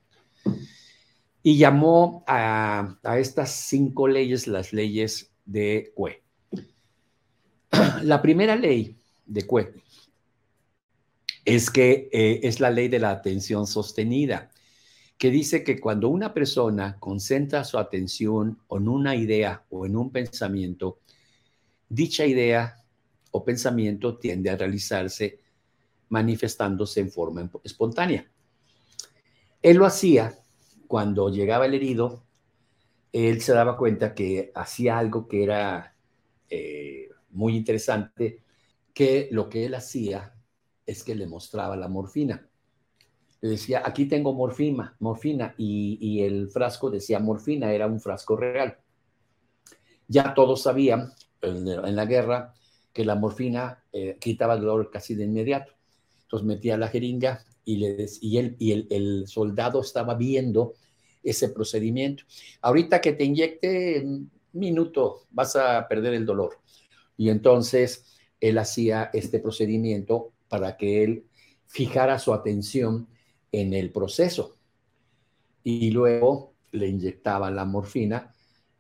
Y 1.43 1.59
llamó 1.59 2.25
a, 2.27 2.97
estas 3.17 3.51
cinco 3.51 4.09
leyes 4.09 4.47
las 4.47 4.73
leyes 4.73 5.33
de 5.45 5.93
Cue. 5.95 6.23
La 8.03 8.21
primera 8.21 8.55
ley 8.57 8.97
de 9.25 9.47
Cue 9.47 9.73
es 11.45 11.71
que 11.71 12.09
eh, 12.13 12.41
es 12.43 12.61
la 12.61 12.71
ley 12.71 12.89
de 12.89 12.99
la 12.99 13.11
atención 13.11 13.67
sostenida 13.67 14.51
que 15.19 15.31
dice 15.31 15.65
que 15.65 15.81
cuando 15.81 16.09
una 16.09 16.33
persona 16.33 16.97
concentra 17.01 17.65
su 17.65 17.77
atención 17.77 18.61
en 18.71 18.89
una 18.89 19.17
idea 19.17 19.65
o 19.69 19.85
en 19.85 19.97
un 19.97 20.13
pensamiento, 20.13 21.01
dicha 21.89 22.25
idea 22.25 22.77
o 23.33 23.45
pensamiento 23.45 24.17
tiende 24.17 24.49
a 24.49 24.57
realizarse 24.57 25.41
manifestándose 26.09 27.01
en 27.01 27.11
forma 27.11 27.51
espontánea. 27.65 28.31
Él 29.61 29.77
lo 29.77 29.87
hacía 29.87 30.39
cuando 30.87 31.31
llegaba 31.31 31.67
el 31.67 31.75
herido, 31.75 32.25
él 33.13 33.41
se 33.43 33.53
daba 33.53 33.77
cuenta 33.77 34.15
que 34.15 34.53
hacía 34.55 34.99
algo 34.99 35.27
que 35.27 35.43
era 35.43 35.97
eh, 36.49 37.09
muy 37.31 37.57
interesante, 37.57 38.45
que 38.95 39.29
lo 39.33 39.49
que 39.49 39.67
él 39.67 39.75
hacía 39.75 40.35
es 40.87 41.03
que 41.03 41.17
le 41.17 41.27
mostraba 41.27 41.77
la 41.77 41.89
morfina. 41.89 42.48
Le 43.41 43.51
decía, 43.51 43.83
aquí 43.85 44.07
tengo 44.07 44.33
morfina, 44.35 44.97
morfina, 44.99 45.55
y, 45.57 46.23
el 46.23 46.49
frasco 46.49 46.91
decía 46.91 47.21
morfina, 47.21 47.73
era 47.73 47.87
un 47.87 48.01
frasco 48.01 48.37
real. 48.37 48.79
Ya 50.09 50.35
todos 50.35 50.63
sabían 50.63 51.13
en, 51.43 51.97
la 51.97 52.05
guerra 52.07 52.55
que 52.93 53.05
la 53.05 53.15
morfina 53.15 53.85
eh, 53.93 54.17
quitaba 54.19 54.55
el 54.55 54.63
dolor 54.63 54.91
casi 54.91 55.15
de 55.15 55.25
inmediato. 55.25 55.73
Entonces 56.23 56.47
metía 56.47 56.77
la 56.77 56.89
jeringa 56.89 57.45
y, 57.65 57.85
él, 58.39 58.57
y 58.59 58.73
el, 58.73 59.27
soldado 59.29 59.81
estaba 59.81 60.15
viendo 60.15 60.75
ese 61.23 61.51
procedimiento. 61.51 62.25
Ahorita 62.61 63.01
que 63.01 63.13
te 63.13 63.25
inyecte, 63.25 64.03
un 64.05 64.31
minuto 64.53 65.27
vas 65.31 65.55
a 65.55 65.87
perder 65.87 66.15
el 66.15 66.27
dolor. 66.27 66.59
Y 67.17 67.29
entonces 67.29 68.05
él 68.41 68.59
hacía 68.59 69.11
este 69.13 69.39
procedimiento 69.39 70.33
para 70.49 70.77
que 70.77 71.05
él 71.05 71.25
fijara 71.67 72.19
su 72.19 72.33
atención 72.33 73.09
en 73.53 73.75
el 73.75 73.91
proceso. 73.91 74.57
Y 75.63 75.91
luego 75.91 76.55
le 76.73 76.89
inyectaba 76.89 77.51
la 77.51 77.65
morfina, 77.65 78.33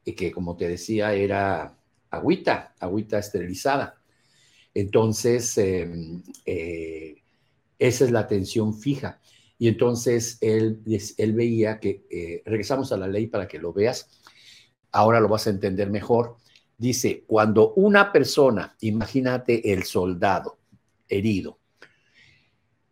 que 0.04 0.32
como 0.32 0.56
te 0.56 0.68
decía 0.68 1.12
era 1.12 1.76
agüita, 2.10 2.74
agüita 2.78 3.18
esterilizada. 3.18 4.00
Entonces, 4.74 5.58
em, 5.58 6.22
eh, 6.46 7.16
esa 7.78 8.04
es 8.04 8.10
la 8.10 8.20
atención 8.20 8.74
fija. 8.74 9.20
Y 9.58 9.68
entonces 9.68 10.38
él, 10.40 10.80
él 11.16 11.32
veía 11.32 11.80
que, 11.80 12.06
eh, 12.10 12.42
regresamos 12.44 12.92
a 12.92 12.96
la 12.96 13.08
ley 13.08 13.26
para 13.26 13.48
que 13.48 13.58
lo 13.58 13.72
veas, 13.72 14.08
ahora 14.92 15.20
lo 15.20 15.28
vas 15.28 15.46
a 15.46 15.50
entender 15.50 15.90
mejor. 15.90 16.36
Dice, 16.76 17.24
cuando 17.26 17.74
una 17.74 18.12
persona, 18.12 18.76
imagínate 18.80 19.72
el 19.72 19.82
soldado 19.82 20.58
herido, 21.08 21.58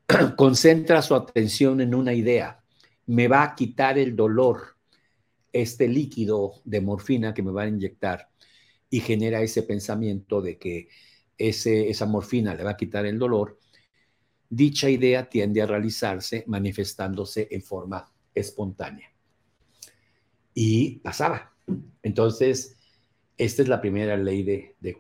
concentra 0.37 1.03
su 1.03 1.15
atención 1.15 1.81
en 1.81 1.95
una 1.95 2.15
idea, 2.15 2.63
me 3.07 3.29
va 3.29 3.43
a 3.43 3.55
quitar 3.55 3.99
el 3.99 4.15
dolor, 4.17 4.77
este 5.53 5.89
líquido 5.89 6.55
de 6.65 6.81
morfina 6.81 7.33
que 7.33 7.43
me 7.43 7.53
va 7.53 7.63
a 7.63 7.69
inyectar 7.69 8.29
y 8.91 9.01
genera 9.01 9.41
ese 9.41 9.63
pensamiento 9.63 10.43
de 10.43 10.59
que 10.59 10.89
ese, 11.39 11.89
esa 11.89 12.07
morfina 12.07 12.55
le 12.55 12.65
va 12.65 12.71
a 12.71 12.77
quitar 12.77 13.07
el 13.07 13.19
dolor, 13.19 13.59
dicha 14.49 14.89
idea 14.89 15.29
tiende 15.29 15.63
a 15.63 15.67
realizarse 15.67 16.45
manifestándose 16.47 17.49
en 17.51 17.63
forma 17.63 18.11
espontánea. 18.35 19.13
Y 20.55 20.99
pasaba. 21.01 21.53
Entonces, 22.03 22.77
esta 23.37 23.63
es 23.63 23.69
la 23.69 23.81
primera 23.81 24.17
ley 24.17 24.43
de, 24.43 24.77
de 24.81 24.97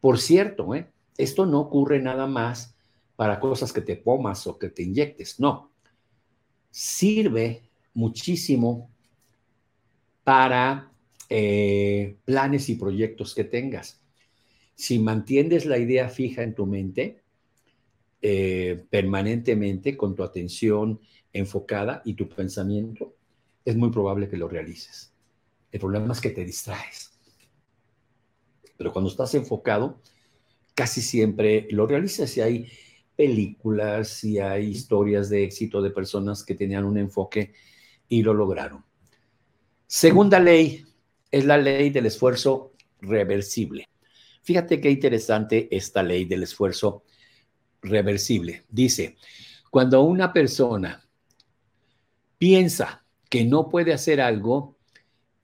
Por 0.00 0.18
cierto, 0.18 0.74
¿eh? 0.74 0.90
esto 1.16 1.46
no 1.46 1.60
ocurre 1.60 2.00
nada 2.00 2.26
más 2.26 2.74
para 3.16 3.38
cosas 3.38 3.72
que 3.72 3.80
te 3.80 3.96
pomas 3.96 4.46
o 4.46 4.58
que 4.58 4.68
te 4.68 4.82
inyectes, 4.82 5.38
no. 5.38 5.70
Sirve 6.70 7.70
muchísimo 7.94 8.90
para 10.24 10.90
eh, 11.28 12.16
planes 12.24 12.68
y 12.68 12.76
proyectos 12.76 13.34
que 13.34 13.44
tengas. 13.44 14.00
Si 14.74 14.98
mantienes 14.98 15.66
la 15.66 15.78
idea 15.78 16.08
fija 16.08 16.42
en 16.42 16.54
tu 16.54 16.66
mente, 16.66 17.22
eh, 18.20 18.84
permanentemente 18.88 19.96
con 19.96 20.14
tu 20.14 20.22
atención 20.22 21.00
enfocada 21.32 22.02
y 22.04 22.14
tu 22.14 22.28
pensamiento, 22.28 23.14
es 23.64 23.76
muy 23.76 23.90
probable 23.90 24.28
que 24.28 24.36
lo 24.36 24.48
realices. 24.48 25.12
El 25.70 25.80
problema 25.80 26.12
es 26.12 26.20
que 26.20 26.30
te 26.30 26.44
distraes. 26.44 27.12
Pero 28.76 28.92
cuando 28.92 29.10
estás 29.10 29.34
enfocado, 29.34 30.00
casi 30.74 31.00
siempre 31.00 31.66
lo 31.70 31.86
realizas 31.86 32.36
y 32.36 32.40
hay 32.40 32.68
películas 33.22 34.24
y 34.24 34.40
hay 34.40 34.70
historias 34.70 35.30
de 35.30 35.44
éxito 35.44 35.80
de 35.80 35.90
personas 35.90 36.42
que 36.42 36.56
tenían 36.56 36.84
un 36.84 36.98
enfoque 36.98 37.52
y 38.08 38.20
lo 38.20 38.34
lograron. 38.34 38.84
Segunda 39.86 40.40
ley 40.40 40.84
es 41.30 41.44
la 41.44 41.56
ley 41.56 41.90
del 41.90 42.06
esfuerzo 42.06 42.72
reversible. 43.00 43.88
Fíjate 44.42 44.80
qué 44.80 44.90
interesante 44.90 45.68
esta 45.70 46.02
ley 46.02 46.24
del 46.24 46.42
esfuerzo 46.42 47.04
reversible. 47.80 48.64
Dice, 48.68 49.14
cuando 49.70 50.02
una 50.02 50.32
persona 50.32 51.06
piensa 52.38 53.04
que 53.30 53.44
no 53.44 53.68
puede 53.68 53.92
hacer 53.92 54.20
algo 54.20 54.78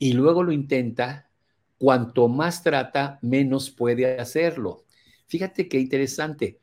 y 0.01 0.15
luego 0.15 0.43
lo 0.43 0.51
intenta, 0.51 1.31
cuanto 1.79 2.27
más 2.27 2.65
trata, 2.65 3.21
menos 3.23 3.71
puede 3.71 4.19
hacerlo. 4.19 4.85
Fíjate 5.29 5.69
qué 5.69 5.79
interesante. 5.79 6.59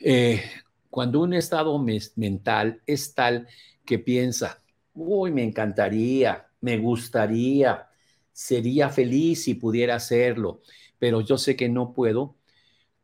Eh, 0.00 0.42
cuando 0.90 1.20
un 1.20 1.34
estado 1.34 1.78
mental 2.16 2.82
es 2.86 3.14
tal 3.14 3.48
que 3.84 3.98
piensa, 3.98 4.62
uy, 4.94 5.30
me 5.32 5.42
encantaría, 5.42 6.46
me 6.60 6.78
gustaría, 6.78 7.88
sería 8.32 8.88
feliz 8.88 9.44
si 9.44 9.54
pudiera 9.54 9.96
hacerlo, 9.96 10.62
pero 10.98 11.20
yo 11.20 11.38
sé 11.38 11.56
que 11.56 11.68
no 11.68 11.92
puedo, 11.92 12.36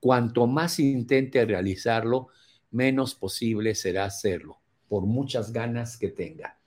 Cuanto 0.02 0.48
más 0.48 0.81
intente 0.81 1.44
realizarlo, 1.44 2.26
menos 2.72 3.14
posible 3.14 3.76
será 3.76 4.05
hacerlo, 4.05 4.59
por 4.88 5.07
muchas 5.07 5.52
ganas 5.52 5.96
que 5.96 6.09
tenga. 6.09 6.59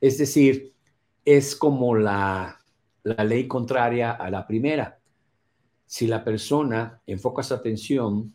Es 0.00 0.18
decir, 0.18 0.74
es 1.24 1.54
como 1.54 1.94
la, 1.94 2.58
ley 3.04 3.46
contraria 3.46 4.10
a 4.10 4.28
la 4.30 4.48
primera. 4.48 4.98
Si 5.86 6.08
la 6.08 6.24
persona 6.24 7.00
enfoca 7.06 7.44
su 7.44 7.54
atención 7.54 8.34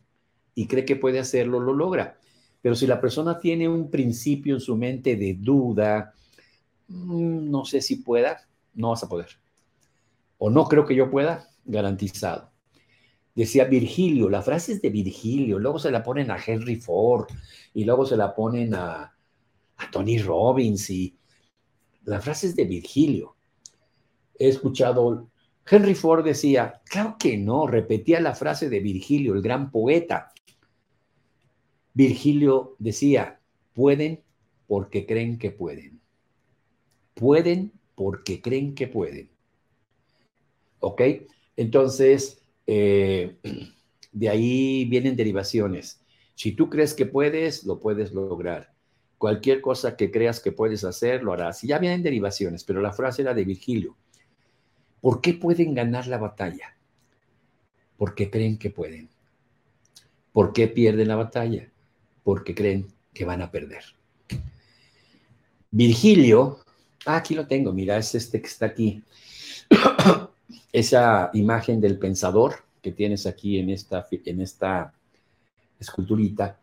y 0.58 0.68
cree 0.68 0.84
que 0.84 0.98
puede 0.98 1.20
hacerlo, 1.20 1.60
lo 1.60 1.74
logra. 1.74 2.18
Pero 2.62 2.76
si 2.76 2.86
la 2.86 3.00
persona 3.00 3.40
tiene 3.40 3.70
un 3.70 3.90
principio 3.90 4.56
en 4.56 4.62
su 4.62 4.76
mente 4.76 5.16
de 5.16 5.36
duda, 5.36 6.14
mm, 6.90 7.50
no 7.50 7.64
sé 7.64 7.82
si 7.82 7.98
pueda, 7.98 8.48
no 8.74 8.90
vas 8.90 9.04
a 9.04 9.08
poder. 9.08 9.30
O 10.38 10.50
no 10.50 10.66
creo 10.66 10.86
que 10.86 10.96
yo 10.96 11.10
pueda, 11.10 11.48
garantizado 11.64 12.52
decía 13.38 13.66
Virgilio, 13.66 14.30
la 14.30 14.42
frase 14.42 14.74
es 14.74 14.82
de 14.82 14.90
Virgilio, 14.90 15.60
luego 15.60 15.78
se 15.78 15.92
la 15.92 16.02
ponen 16.02 16.32
a 16.32 16.40
Henry 16.44 16.78
Ford 16.78 17.28
y 17.72 17.84
luego 17.84 18.04
se 18.04 18.18
la 18.18 18.34
ponen 18.34 18.74
a, 18.74 19.14
Tony 19.92 20.18
Robbins 20.18 20.90
y 20.90 21.16
la 22.06 22.20
frase 22.20 22.48
es 22.48 22.56
de 22.56 22.66
Virgilio. 22.66 23.36
He 24.40 24.48
escuchado, 24.48 25.30
Henry 25.70 25.94
Ford 25.94 26.26
decía, 26.26 26.82
claro 26.90 27.16
que 27.20 27.38
no, 27.38 27.68
repetía 27.68 28.20
la 28.22 28.34
frase 28.34 28.70
de 28.70 28.80
Virgilio, 28.80 29.36
el 29.36 29.44
gran 29.44 29.70
poeta. 29.70 30.32
Virgilio 31.98 32.76
decía, 32.78 33.40
pueden 33.74 34.22
porque 34.68 35.08
creen 35.08 35.40
que 35.40 35.50
pueden. 35.50 36.00
Pueden 37.16 37.72
porque 37.96 38.40
creen 38.40 38.76
que 38.76 38.88
pueden. 38.88 39.32
¿Ok? 40.80 41.02
Entonces, 41.56 42.40
eh, 42.68 43.36
de 44.12 44.30
ahí 44.30 44.86
vienen 44.86 45.16
derivaciones. 45.16 46.00
Si 46.36 46.52
tú 46.52 46.70
crees 46.70 46.94
que 46.94 47.08
puedes, 47.08 47.64
lo 47.64 47.80
puedes 47.80 48.14
lograr. 48.14 48.72
Cualquier 49.18 49.60
cosa 49.60 49.98
que 49.98 50.12
creas 50.12 50.40
que 50.40 50.52
puedes 50.52 50.84
hacer, 50.84 51.24
lo 51.24 51.34
harás. 51.34 51.64
Y 51.64 51.68
ya 51.70 51.80
vienen 51.80 52.04
derivaciones, 52.04 52.64
pero 52.64 52.80
la 52.80 52.94
frase 52.94 53.24
era 53.24 53.34
de 53.34 53.44
Virgilio. 53.44 53.98
¿Por 55.02 55.20
qué 55.20 55.34
pueden 55.34 55.74
ganar 55.74 56.06
la 56.06 56.20
batalla? 56.20 56.78
Porque 57.98 58.30
creen 58.30 58.60
que 58.60 58.70
pueden. 58.70 59.10
¿Por 60.32 60.54
qué 60.54 60.68
pierden 60.68 61.08
la 61.08 61.16
batalla? 61.16 61.72
Porque 62.28 62.54
creen 62.54 62.86
que 63.14 63.24
van 63.24 63.42
a 63.42 63.50
perder. 63.50 63.86
Virgilio, 65.72 66.60
ah, 67.06 67.16
aquí 67.16 67.34
lo 67.34 67.48
tengo, 67.48 67.72
mira, 67.72 67.98
es 67.98 68.14
este 68.16 68.42
que 68.42 68.48
está 68.48 68.66
aquí. 68.66 69.02
esa 70.74 71.30
imagen 71.32 71.80
del 71.80 71.98
pensador 71.98 72.66
que 72.82 72.92
tienes 72.92 73.26
aquí 73.26 73.60
en 73.60 73.70
esta, 73.70 74.06
en 74.12 74.42
esta 74.42 74.94
esculturita, 75.80 76.60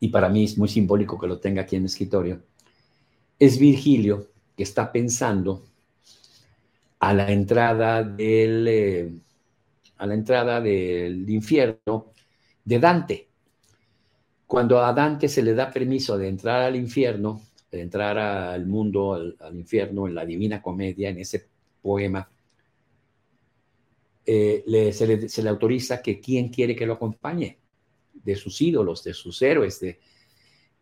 y 0.00 0.08
para 0.08 0.28
mí 0.28 0.42
es 0.42 0.58
muy 0.58 0.68
simbólico 0.68 1.20
que 1.20 1.28
lo 1.28 1.38
tenga 1.38 1.62
aquí 1.62 1.76
en 1.76 1.82
el 1.82 1.86
escritorio, 1.86 2.42
es 3.38 3.60
Virgilio 3.60 4.26
que 4.56 4.64
está 4.64 4.90
pensando 4.90 5.62
a 6.98 7.14
la 7.14 7.30
entrada 7.30 8.02
del, 8.02 8.66
eh, 8.66 9.12
a 9.98 10.06
la 10.06 10.14
entrada 10.14 10.60
del 10.60 11.30
infierno 11.30 12.06
de 12.64 12.80
Dante. 12.80 13.35
Cuando 14.46 14.80
a 14.80 14.92
Dante 14.92 15.28
se 15.28 15.42
le 15.42 15.54
da 15.54 15.70
permiso 15.70 16.16
de 16.16 16.28
entrar 16.28 16.62
al 16.62 16.76
infierno, 16.76 17.42
de 17.70 17.80
entrar 17.80 18.16
al 18.16 18.66
mundo, 18.66 19.34
al 19.40 19.56
infierno, 19.56 20.06
en 20.06 20.14
la 20.14 20.24
Divina 20.24 20.62
Comedia, 20.62 21.10
en 21.10 21.18
ese 21.18 21.46
poema, 21.82 22.28
eh, 24.24 24.92
se, 24.92 25.42
le, 25.42 25.48
autoriza 25.48 26.02
que 26.02 26.20
quién 26.20 26.48
quiere 26.48 26.74
que 26.74 26.86
lo 26.86 26.94
acompañe, 26.94 27.58
de 28.12 28.34
sus 28.34 28.60
ídolos, 28.60 29.04
de 29.04 29.14
sus 29.14 29.40
héroes. 29.42 29.80
De, 29.80 29.98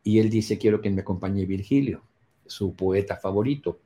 y 0.03 0.19
él 0.19 0.31
dice, 0.31 0.59
quiero 0.59 0.81
que 0.81 0.91
me 0.91 1.03
acompañe 1.03 1.45
Virgilio, 1.47 2.03
su 2.47 2.75
poeta 2.75 3.17
favorito. 3.17 3.81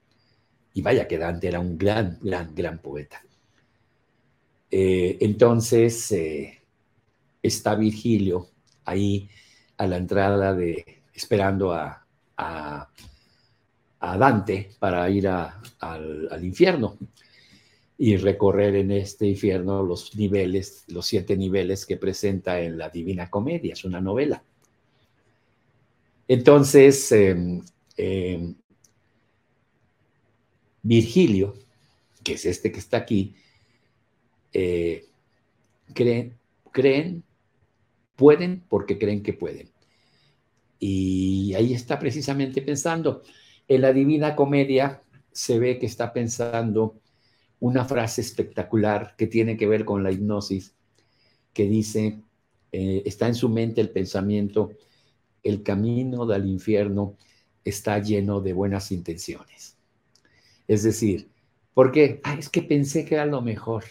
Y 0.75 0.83
vaya 0.83 1.09
que 1.09 1.19
Dante 1.19 1.49
era 1.49 1.61
un 1.61 1.77
gran, 1.77 2.19
gran, 2.21 2.55
gran 2.55 2.79
poeta. 2.79 3.23
Eh, 4.71 5.17
entonces 5.21 6.13
eh, 6.13 6.61
está 7.43 7.75
Virgilio 7.75 8.49
ahí 8.85 9.29
a 9.79 9.87
la 9.87 9.97
entrada 9.97 10.55
de, 10.55 11.03
esperando 11.15 11.73
a, 11.73 12.05
a, 12.37 12.89
Dante 14.01 14.71
para 14.79 15.09
ir 15.11 15.27
al, 15.29 16.29
al, 16.31 16.45
infierno 16.45 16.97
y 17.97 18.17
recorrer 18.17 18.77
en 18.77 18.93
este 18.93 19.27
infierno 19.27 19.83
los 19.83 20.15
niveles, 20.15 20.85
los 20.89 21.07
siete 21.07 21.37
niveles 21.37 21.85
que 21.85 21.97
presenta 21.97 22.61
en 22.61 22.79
la 22.79 22.91
Divina 22.91 23.29
Comedia, 23.29 23.73
es 23.73 23.85
una 23.85 24.01
novela. 24.01 24.43
Entonces, 26.29 27.11
em, 27.11 27.63
em, 27.97 28.55
Virgilio, 30.83 31.55
que 32.23 32.35
es 32.35 32.45
este 32.47 32.71
que 32.71 32.79
está 32.79 32.99
aquí, 32.99 33.35
eh, 34.53 35.07
creen, 35.93 36.39
creen, 36.71 37.25
pueden 38.19 38.65
porque 38.69 38.99
creen 38.99 39.23
que 39.23 39.33
pueden. 39.33 39.71
Y 40.81 41.55
ahí 41.55 41.73
está 41.73 42.01
precisamente 42.01 42.61
pensando. 42.63 43.23
En 43.69 43.81
la 43.81 43.93
Divina 43.93 44.35
Comedia 44.35 45.01
se 45.33 45.61
ve 45.61 45.79
que 45.79 45.87
está 45.87 46.13
pensando 46.13 46.97
una 47.61 47.85
frase 47.85 48.21
espectacular 48.21 49.15
que 49.17 49.29
tiene 49.29 49.57
que 49.57 49.69
ver 49.69 49.85
con 49.85 50.03
la 50.03 50.11
hipnosis, 50.11 50.75
que 51.53 51.69
dice, 51.69 52.19
eh, 52.73 53.03
está 53.07 53.29
en 53.29 53.37
su 53.37 53.49
mente 53.49 53.81
el 53.81 53.91
pensamiento, 53.91 54.73
el 55.45 55.63
camino 55.63 56.27
del 56.27 56.47
infierno 56.47 57.17
está 57.65 58.01
lleno 58.01 58.41
de 58.41 58.53
buenas 58.53 58.91
intenciones. 58.91 59.77
Es 60.67 60.83
decir, 60.83 61.29
¿por 61.73 61.93
qué? 61.93 62.21
Ah, 62.25 62.35
es 62.37 62.49
que 62.49 62.63
pensé 62.63 63.05
que 63.05 63.15
era 63.15 63.27
lo 63.27 63.43
mejor, 63.43 63.85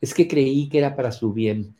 es 0.00 0.14
que 0.14 0.26
creí 0.26 0.68
que 0.70 0.78
era 0.78 0.96
para 0.96 1.12
su 1.12 1.34
bien. 1.34 1.76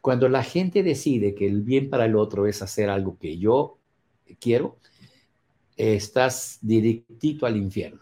Cuando 0.00 0.28
la 0.28 0.42
gente 0.42 0.82
decide 0.82 1.34
que 1.34 1.46
el 1.46 1.62
bien 1.62 1.90
para 1.90 2.06
el 2.06 2.16
otro 2.16 2.46
es 2.46 2.62
hacer 2.62 2.88
algo 2.88 3.18
que 3.18 3.38
yo 3.38 3.78
quiero, 4.40 4.78
estás 5.76 6.58
directito 6.60 7.46
al 7.46 7.56
infierno. 7.56 8.00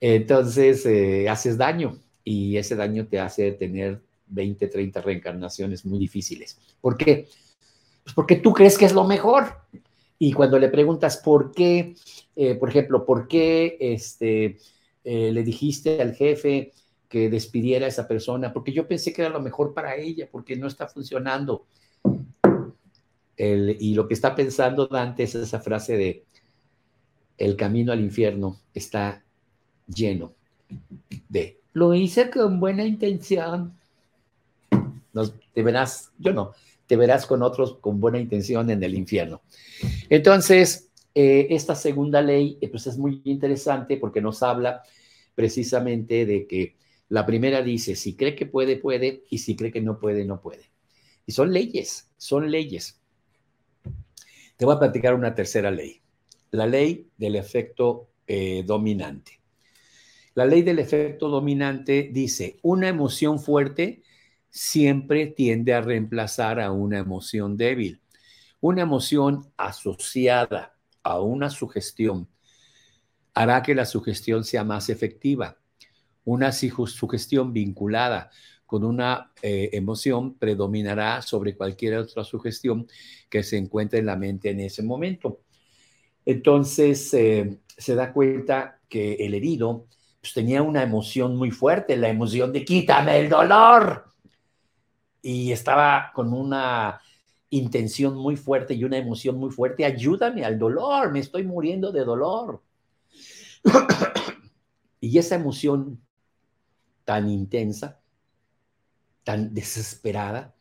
Entonces 0.00 0.84
eh, 0.86 1.28
haces 1.28 1.56
daño 1.56 1.98
y 2.22 2.56
ese 2.56 2.76
daño 2.76 3.06
te 3.06 3.18
hace 3.18 3.52
tener 3.52 4.02
20, 4.26 4.66
30 4.68 5.00
reencarnaciones 5.00 5.84
muy 5.86 5.98
difíciles. 5.98 6.58
¿Por 6.80 6.96
qué? 6.96 7.28
Pues 8.02 8.14
porque 8.14 8.36
tú 8.36 8.52
crees 8.52 8.76
que 8.76 8.84
es 8.84 8.92
lo 8.92 9.04
mejor. 9.04 9.46
Y 10.18 10.32
cuando 10.32 10.58
le 10.58 10.68
preguntas 10.68 11.16
por 11.16 11.52
qué, 11.52 11.94
eh, 12.36 12.54
por 12.54 12.68
ejemplo, 12.68 13.04
por 13.04 13.28
qué 13.28 13.76
este, 13.80 14.58
eh, 15.04 15.32
le 15.32 15.42
dijiste 15.42 16.00
al 16.00 16.14
jefe 16.14 16.72
que 17.08 17.30
despidiera 17.30 17.86
a 17.86 17.88
esa 17.88 18.08
persona, 18.08 18.52
porque 18.52 18.72
yo 18.72 18.88
pensé 18.88 19.12
que 19.12 19.22
era 19.22 19.30
lo 19.30 19.40
mejor 19.40 19.74
para 19.74 19.96
ella, 19.96 20.28
porque 20.30 20.56
no 20.56 20.66
está 20.66 20.88
funcionando. 20.88 21.66
y 23.36 23.94
lo 23.94 24.06
que 24.06 24.14
está 24.14 24.34
pensando 24.34 24.86
Dante 24.86 25.24
es 25.24 25.34
esa 25.34 25.60
frase 25.60 25.96
de, 25.96 26.24
el 27.38 27.56
camino 27.56 27.92
al 27.92 28.00
infierno 28.00 28.60
está 28.72 29.24
lleno 29.86 30.34
de, 31.28 31.60
lo 31.74 31.92
hice 31.92 32.30
con 32.30 32.60
buena 32.60 32.84
intención. 32.84 33.74
te 35.52 35.62
verás, 35.62 36.12
yo 36.18 36.32
no, 36.32 36.52
te 36.86 36.96
verás 36.96 37.26
con 37.26 37.42
otros 37.42 37.76
con 37.80 38.00
buena 38.00 38.18
intención 38.18 38.70
en 38.70 38.82
el 38.82 38.94
infierno. 38.94 39.42
Entonces, 40.08 40.88
eh, 41.14 41.48
esta 41.50 41.74
segunda 41.74 42.22
ley 42.22 42.58
eh, 42.60 42.68
pues 42.68 42.86
es 42.86 42.96
muy 42.96 43.20
interesante 43.24 43.96
porque 43.96 44.20
nos 44.20 44.42
habla 44.42 44.82
precisamente 45.34 46.26
de 46.26 46.46
que 46.46 46.76
la 47.08 47.26
primera 47.26 47.62
dice, 47.62 47.96
si 47.96 48.16
cree 48.16 48.34
que 48.34 48.46
puede, 48.46 48.76
puede, 48.76 49.24
y 49.30 49.38
si 49.38 49.56
cree 49.56 49.70
que 49.70 49.80
no 49.80 49.98
puede, 49.98 50.24
no 50.24 50.40
puede. 50.40 50.70
Y 51.26 51.32
son 51.32 51.52
leyes, 51.52 52.10
son 52.16 52.50
leyes. 52.50 53.00
Te 54.56 54.64
voy 54.64 54.74
a 54.74 54.78
platicar 54.78 55.14
una 55.14 55.34
tercera 55.34 55.70
ley, 55.70 56.00
la 56.50 56.66
ley 56.66 57.08
del 57.16 57.36
efecto 57.36 58.10
eh, 58.26 58.62
dominante. 58.64 59.40
La 60.34 60.46
ley 60.46 60.62
del 60.62 60.78
efecto 60.78 61.28
dominante 61.28 62.10
dice, 62.12 62.58
una 62.62 62.88
emoción 62.88 63.38
fuerte 63.38 64.02
siempre 64.50 65.26
tiende 65.26 65.74
a 65.74 65.80
reemplazar 65.80 66.60
a 66.60 66.72
una 66.72 66.98
emoción 66.98 67.56
débil. 67.56 68.00
Una 68.60 68.82
emoción 68.82 69.52
asociada 69.56 70.76
a 71.02 71.20
una 71.20 71.50
sugestión 71.50 72.28
hará 73.34 73.62
que 73.62 73.74
la 73.74 73.84
sugestión 73.84 74.44
sea 74.44 74.64
más 74.64 74.88
efectiva. 74.88 75.58
Una 76.24 76.52
sugestión 76.52 77.52
vinculada 77.52 78.30
con 78.66 78.84
una 78.84 79.30
eh, 79.42 79.70
emoción 79.72 80.34
predominará 80.34 81.22
sobre 81.22 81.56
cualquier 81.56 81.98
otra 81.98 82.24
sugestión 82.24 82.86
que 83.28 83.42
se 83.42 83.56
encuentre 83.56 84.00
en 84.00 84.06
la 84.06 84.16
mente 84.16 84.50
en 84.50 84.60
ese 84.60 84.82
momento. 84.82 85.42
Entonces 86.24 87.12
eh, 87.14 87.60
se 87.76 87.94
da 87.94 88.12
cuenta 88.12 88.80
que 88.88 89.14
el 89.14 89.34
herido 89.34 89.86
pues, 90.20 90.32
tenía 90.32 90.62
una 90.62 90.82
emoción 90.82 91.36
muy 91.36 91.50
fuerte, 91.50 91.96
la 91.96 92.08
emoción 92.08 92.52
de 92.52 92.64
quítame 92.64 93.18
el 93.18 93.28
dolor 93.28 94.06
y 95.20 95.52
estaba 95.52 96.10
con 96.14 96.32
una 96.32 97.00
intención 97.50 98.16
muy 98.16 98.36
fuerte 98.36 98.74
y 98.74 98.84
una 98.84 98.98
emoción 98.98 99.38
muy 99.38 99.50
fuerte, 99.50 99.84
ayúdame 99.84 100.44
al 100.44 100.58
dolor, 100.58 101.12
me 101.12 101.20
estoy 101.20 101.44
muriendo 101.44 101.92
de 101.92 102.04
dolor. 102.04 102.62
y 105.00 105.18
esa 105.18 105.36
emoción 105.36 106.03
tan 107.04 107.28
intensa, 107.28 108.00
tan 109.22 109.54
desesperada, 109.54 110.54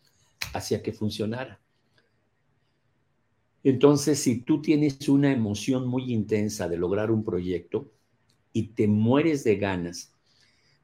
hacía 0.54 0.82
que 0.82 0.94
funcionara. 0.94 1.60
Entonces, 3.64 4.20
si 4.20 4.42
tú 4.42 4.62
tienes 4.62 5.08
una 5.08 5.32
emoción 5.32 5.88
muy 5.88 6.12
intensa 6.12 6.68
de 6.68 6.78
lograr 6.78 7.12
un 7.12 7.24
proyecto 7.24 7.92
y 8.52 8.68
te 8.74 8.88
mueres 8.88 9.44
de 9.44 9.56
ganas, 9.56 10.14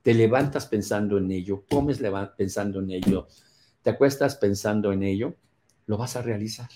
te 0.02 0.13
levantas 0.13 0.65
pensando 0.65 1.17
en 1.17 1.30
ello, 1.30 1.65
comes 1.69 2.02
pensando 2.38 2.80
en 2.80 2.91
ello, 2.91 3.28
te 3.84 3.89
acuestas 3.89 4.38
pensando 4.38 4.93
en 4.93 5.04
ello, 5.04 5.36
lo 5.88 5.98
vas 5.98 6.15
a 6.15 6.22
realizar. 6.22 6.69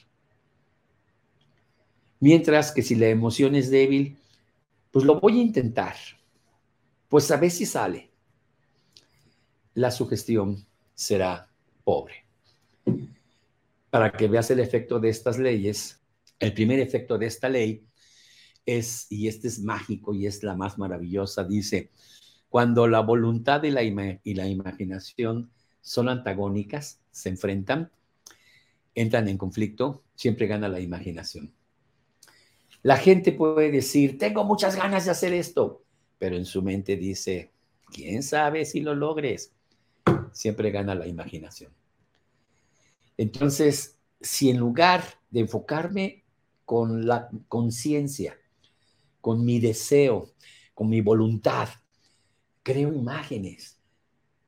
Mientras 2.19 2.71
que 2.71 2.81
si 2.81 2.95
la 2.95 3.07
emoción 3.07 3.55
es 3.55 3.69
débil, 3.69 4.17
pues 4.91 5.05
lo 5.05 5.19
voy 5.19 5.39
a 5.39 5.43
intentar. 5.43 5.95
Pues 7.09 7.29
a 7.31 7.37
ver 7.37 7.51
si 7.51 7.65
sale. 7.65 8.12
La 9.73 9.91
sugestión 9.91 10.65
será 10.93 11.49
pobre. 11.83 12.25
Para 13.89 14.11
que 14.11 14.27
veas 14.27 14.49
el 14.51 14.59
efecto 14.59 14.99
de 14.99 15.09
estas 15.09 15.37
leyes, 15.37 16.01
el 16.39 16.53
primer 16.53 16.79
efecto 16.79 17.17
de 17.17 17.27
esta 17.27 17.49
ley 17.49 17.85
es, 18.65 19.07
y 19.09 19.27
este 19.27 19.47
es 19.47 19.59
mágico 19.59 20.13
y 20.13 20.27
es 20.27 20.43
la 20.43 20.55
más 20.55 20.77
maravillosa, 20.77 21.43
dice, 21.43 21.91
cuando 22.49 22.87
la 22.87 22.99
voluntad 22.99 23.63
y 23.63 23.71
la, 23.71 23.83
y 23.83 24.33
la 24.33 24.47
imaginación 24.47 25.51
son 25.81 26.09
antagónicas, 26.09 27.01
se 27.11 27.29
enfrentan, 27.29 27.91
entran 28.95 29.27
en 29.27 29.37
conflicto, 29.37 30.03
siempre 30.15 30.47
gana 30.47 30.69
la 30.69 30.79
imaginación. 30.79 31.53
La 32.83 32.97
gente 32.97 33.31
puede 33.31 33.71
decir, 33.71 34.17
tengo 34.17 34.43
muchas 34.43 34.75
ganas 34.75 35.05
de 35.05 35.11
hacer 35.11 35.33
esto, 35.33 35.83
pero 36.19 36.35
en 36.35 36.45
su 36.45 36.61
mente 36.61 36.95
dice, 36.95 37.51
¿quién 37.91 38.23
sabe 38.23 38.65
si 38.65 38.81
lo 38.81 38.93
logres? 38.93 39.53
Siempre 40.31 40.71
gana 40.71 40.95
la 40.95 41.07
imaginación. 41.07 41.71
Entonces, 43.17 43.99
si 44.19 44.49
en 44.49 44.57
lugar 44.57 45.03
de 45.29 45.41
enfocarme 45.41 46.23
con 46.65 47.05
la 47.05 47.29
conciencia, 47.47 48.37
con 49.21 49.45
mi 49.45 49.59
deseo, 49.59 50.31
con 50.73 50.89
mi 50.89 51.01
voluntad, 51.01 51.69
creo 52.63 52.91
imágenes, 52.93 53.79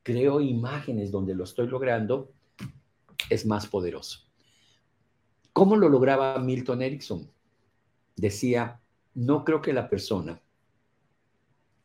creo 0.04 0.42
imágenes 0.42 1.12
donde 1.12 1.36
lo 1.36 1.44
estoy 1.44 1.68
logrando, 1.68 2.32
es 3.30 3.46
más 3.46 3.68
poderoso. 3.68 4.20
¿Cómo 5.54 5.76
lo 5.76 5.90
lograba 5.90 6.38
Milton 6.40 6.82
Erickson? 6.82 7.30
Decía, 8.16 8.82
no 9.14 9.44
creo 9.44 9.62
que 9.62 9.74
la 9.74 9.90
persona, 9.90 10.42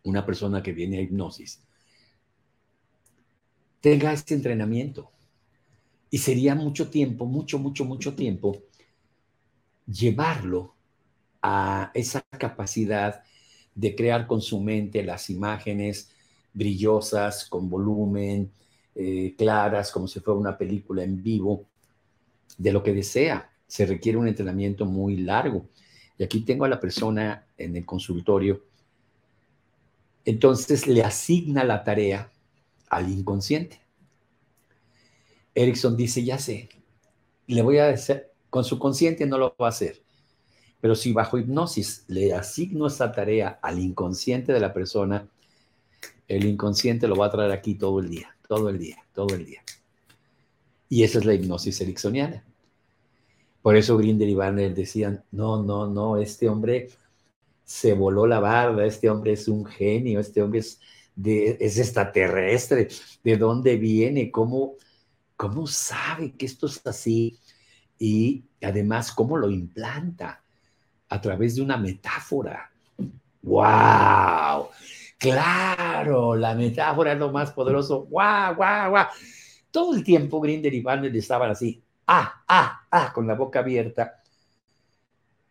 una 0.03 0.27
persona 0.27 0.62
que 0.62 0.73
viene 0.73 0.99
a 0.99 1.03
hipnosis, 1.03 1.62
tenga 3.81 4.12
este 4.12 4.35
entrenamiento. 4.35 5.11
Y 6.11 6.18
sería 6.18 6.55
mucho 6.55 6.91
tiempo, 6.91 7.26
mucho, 7.26 7.59
mucho, 7.59 7.85
mucho 7.85 8.14
tiempo, 8.14 8.62
llevarlo 9.87 10.74
a 11.43 11.91
esa 11.95 12.22
capacidad 12.22 13.22
de 13.74 13.95
crear 13.95 14.26
con 14.26 14.41
su 14.43 14.61
mente 14.61 15.03
las 15.05 15.31
imágenes, 15.31 16.11
brillosas, 16.53 17.45
con 17.47 17.70
volumen, 17.70 18.51
eh, 18.95 19.35
claras, 19.39 19.93
como 19.93 20.09
si 20.09 20.20
fuera 20.20 20.39
una 20.39 20.59
película 20.59 21.05
en 21.05 21.22
vivo, 21.22 21.66
de 22.59 22.72
lo 22.72 22.83
que 22.83 22.93
desea. 22.93 23.51
Se 23.66 23.87
requiere 23.87 24.18
un 24.18 24.28
entrenamiento 24.28 24.85
muy 24.85 25.18
largo. 25.18 25.68
Y 26.18 26.24
aquí 26.24 26.41
tengo 26.41 26.64
a 26.64 26.68
la 26.68 26.81
persona 26.81 27.47
en 27.57 27.76
el 27.76 27.87
consultorio 27.87 28.62
Entonces 30.24 30.87
le 30.87 31.03
asigna 31.03 31.64
la 31.64 31.83
tarea 31.85 32.31
al 32.91 33.11
inconsciente. 33.11 33.80
Erickson 35.55 35.97
dice, 35.97 36.22
ya 36.22 36.38
sé, 36.38 36.68
le 37.47 37.62
voy 37.62 37.78
a 37.78 37.88
hacer, 37.88 38.32
con 38.51 38.64
su 38.64 38.78
consciente 38.78 39.26
no 39.26 39.38
lo 39.38 39.55
va 39.61 39.66
a 39.66 39.70
hacer, 39.70 40.03
pero 40.80 40.95
si 40.95 41.12
bajo 41.12 41.38
hipnosis 41.38 42.05
le 42.09 42.34
asigno 42.34 42.86
esa 42.86 43.12
tarea 43.12 43.59
al 43.62 43.78
inconsciente 43.78 44.53
de 44.53 44.61
la 44.61 44.72
persona, 44.72 45.28
el 46.28 46.45
inconsciente 46.45 47.09
lo 47.09 47.16
va 47.16 47.26
a 47.26 47.30
traer 47.30 47.53
aquí 47.53 47.74
todo 47.74 48.01
el 48.01 48.11
día, 48.11 48.36
todo 48.47 48.68
el 48.68 48.78
día, 48.78 48.99
todo 49.14 49.34
el 49.34 49.45
día. 49.45 49.62
Y 50.88 51.03
esa 51.03 51.18
es 51.18 51.24
la 51.24 51.34
hipnosis 51.34 51.80
ericksoniana. 51.80 52.45
Por 53.62 53.76
eso 53.76 53.97
Grinder 53.99 54.28
y 54.28 54.34
Banner 54.34 54.74
decían, 54.74 55.22
no, 55.32 55.62
no, 55.62 55.86
no, 55.86 56.16
este 56.16 56.49
hombre 56.49 56.88
se 57.64 57.93
voló 57.93 58.26
la 58.26 58.41
barda, 58.41 58.86
este 58.86 59.11
hombre 59.11 59.32
es 59.32 59.47
un 59.49 59.66
genio, 59.66 60.18
este 60.18 60.43
hombre 60.43 60.61
es, 60.61 60.80
de, 61.15 61.57
es 61.61 61.79
extraterrestre, 61.79 62.89
¿de 63.23 63.37
dónde 63.37 63.77
viene? 63.77 64.31
¿Cómo, 64.31 64.75
¿Cómo 65.37 65.67
sabe 65.67 66.33
que 66.33 66.47
esto 66.47 66.67
es 66.67 66.87
así? 66.87 67.39
Y 67.99 68.45
además, 68.63 69.13
¿cómo 69.13 69.37
lo 69.37 69.51
implanta? 69.51 70.43
A 71.09 71.21
través 71.21 71.57
de 71.57 71.63
una 71.63 71.77
metáfora. 71.77 72.71
¡Wow! 73.43 74.69
Claro, 75.19 76.35
la 76.35 76.55
metáfora 76.55 77.13
es 77.13 77.19
lo 77.19 77.31
más 77.31 77.53
poderoso. 77.53 78.07
¡Wow, 78.07 78.55
wow, 78.57 78.91
wow! 78.91 79.05
Todo 79.71 79.95
el 79.95 80.03
tiempo 80.03 80.41
Grinder 80.41 80.73
y 80.73 80.81
Banner 80.81 81.15
estaban 81.15 81.51
así, 81.51 81.83
ah, 82.07 82.43
ah, 82.49 82.87
ah, 82.91 83.13
con 83.15 83.27
la 83.27 83.35
boca 83.35 83.61
abierta, 83.61 84.23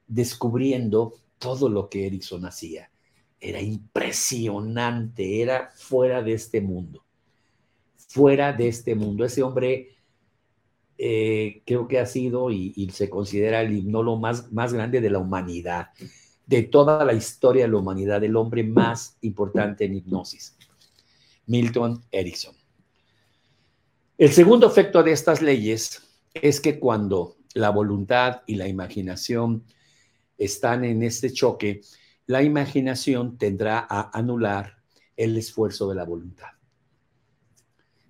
descubriendo 0.08 1.14
todo 1.38 1.70
lo 1.70 1.88
que 1.88 2.08
Erickson 2.08 2.46
hacía. 2.46 2.90
Era 3.40 3.62
impresionante, 3.62 5.42
era 5.42 5.72
fuera 5.76 6.22
de 6.22 6.34
este 6.34 6.62
mundo, 6.62 7.06
fuera 7.96 8.54
de 8.54 8.68
este 8.68 8.96
mundo. 8.96 9.24
Ese 9.24 9.44
hombre 9.44 9.96
eh, 10.98 11.62
creo 11.66 11.88
que 11.88 12.00
ha 12.00 12.06
sido 12.06 12.52
y, 12.52 12.90
se 12.92 13.10
considera 13.10 13.62
el 13.62 13.78
hipnólogo 13.78 14.20
más, 14.20 14.52
más 14.52 14.74
grande 14.74 15.00
de 15.00 15.10
la 15.10 15.20
humanidad, 15.20 15.90
de 16.46 16.64
toda 16.64 17.06
la 17.06 17.14
historia 17.14 17.64
de 17.64 17.72
la 17.72 17.78
humanidad, 17.78 18.22
el 18.24 18.36
hombre 18.36 18.64
más 18.64 19.18
importante 19.22 19.86
en 19.86 19.96
hipnosis, 19.96 20.58
Milton 21.46 22.04
Erickson. 22.12 22.54
El 24.18 24.34
segundo 24.34 24.68
efecto 24.68 25.02
de 25.02 25.14
estas 25.14 25.42
leyes 25.42 26.02
es 26.34 26.60
que 26.60 26.78
cuando 26.78 27.38
la 27.54 27.70
voluntad 27.70 28.42
y 28.46 28.56
la 28.56 28.68
imaginación 28.68 29.64
están 30.38 30.84
en 30.84 31.04
este 31.04 31.32
choque, 31.32 31.80
la 32.30 32.44
imaginación 32.44 33.40
tendrá 33.40 33.88
a 33.90 34.12
anular 34.16 34.78
el 35.18 35.36
esfuerzo 35.36 35.90
de 35.90 35.96
la 35.96 36.06
voluntad. 36.06 36.50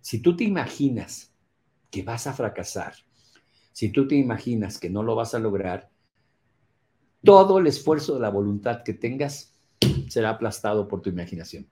Si 0.02 0.20
tú 0.20 0.36
te 0.36 0.44
imaginas 0.44 1.32
que 1.90 2.04
vas 2.04 2.28
a 2.28 2.34
fracasar, 2.34 2.96
si 3.72 3.94
tú 3.94 4.10
te 4.10 4.16
imaginas 4.16 4.78
que 4.78 4.90
no 4.90 5.04
lo 5.04 5.16
vas 5.16 5.36
a 5.36 5.40
lograr, 5.40 5.90
todo 7.24 7.60
el 7.60 7.68
esfuerzo 7.68 8.16
de 8.16 8.20
la 8.20 8.30
voluntad 8.30 8.84
que 8.84 8.94
tengas 8.94 9.56
será 10.10 10.32
aplastado 10.32 10.86
por 10.86 11.00
tu 11.02 11.10
imaginación. 11.10 11.66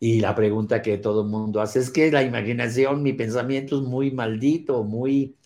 Y 0.00 0.18
la 0.18 0.34
pregunta 0.34 0.82
que 0.82 0.98
todo 0.98 1.22
el 1.22 1.28
mundo 1.28 1.60
hace 1.60 1.78
es 1.78 1.88
que 1.88 2.10
la 2.10 2.24
imaginación, 2.24 3.04
mi 3.04 3.12
pensamiento 3.12 3.80
es 3.80 3.86
muy 3.86 4.10
maldito, 4.10 4.82
muy 4.82 5.36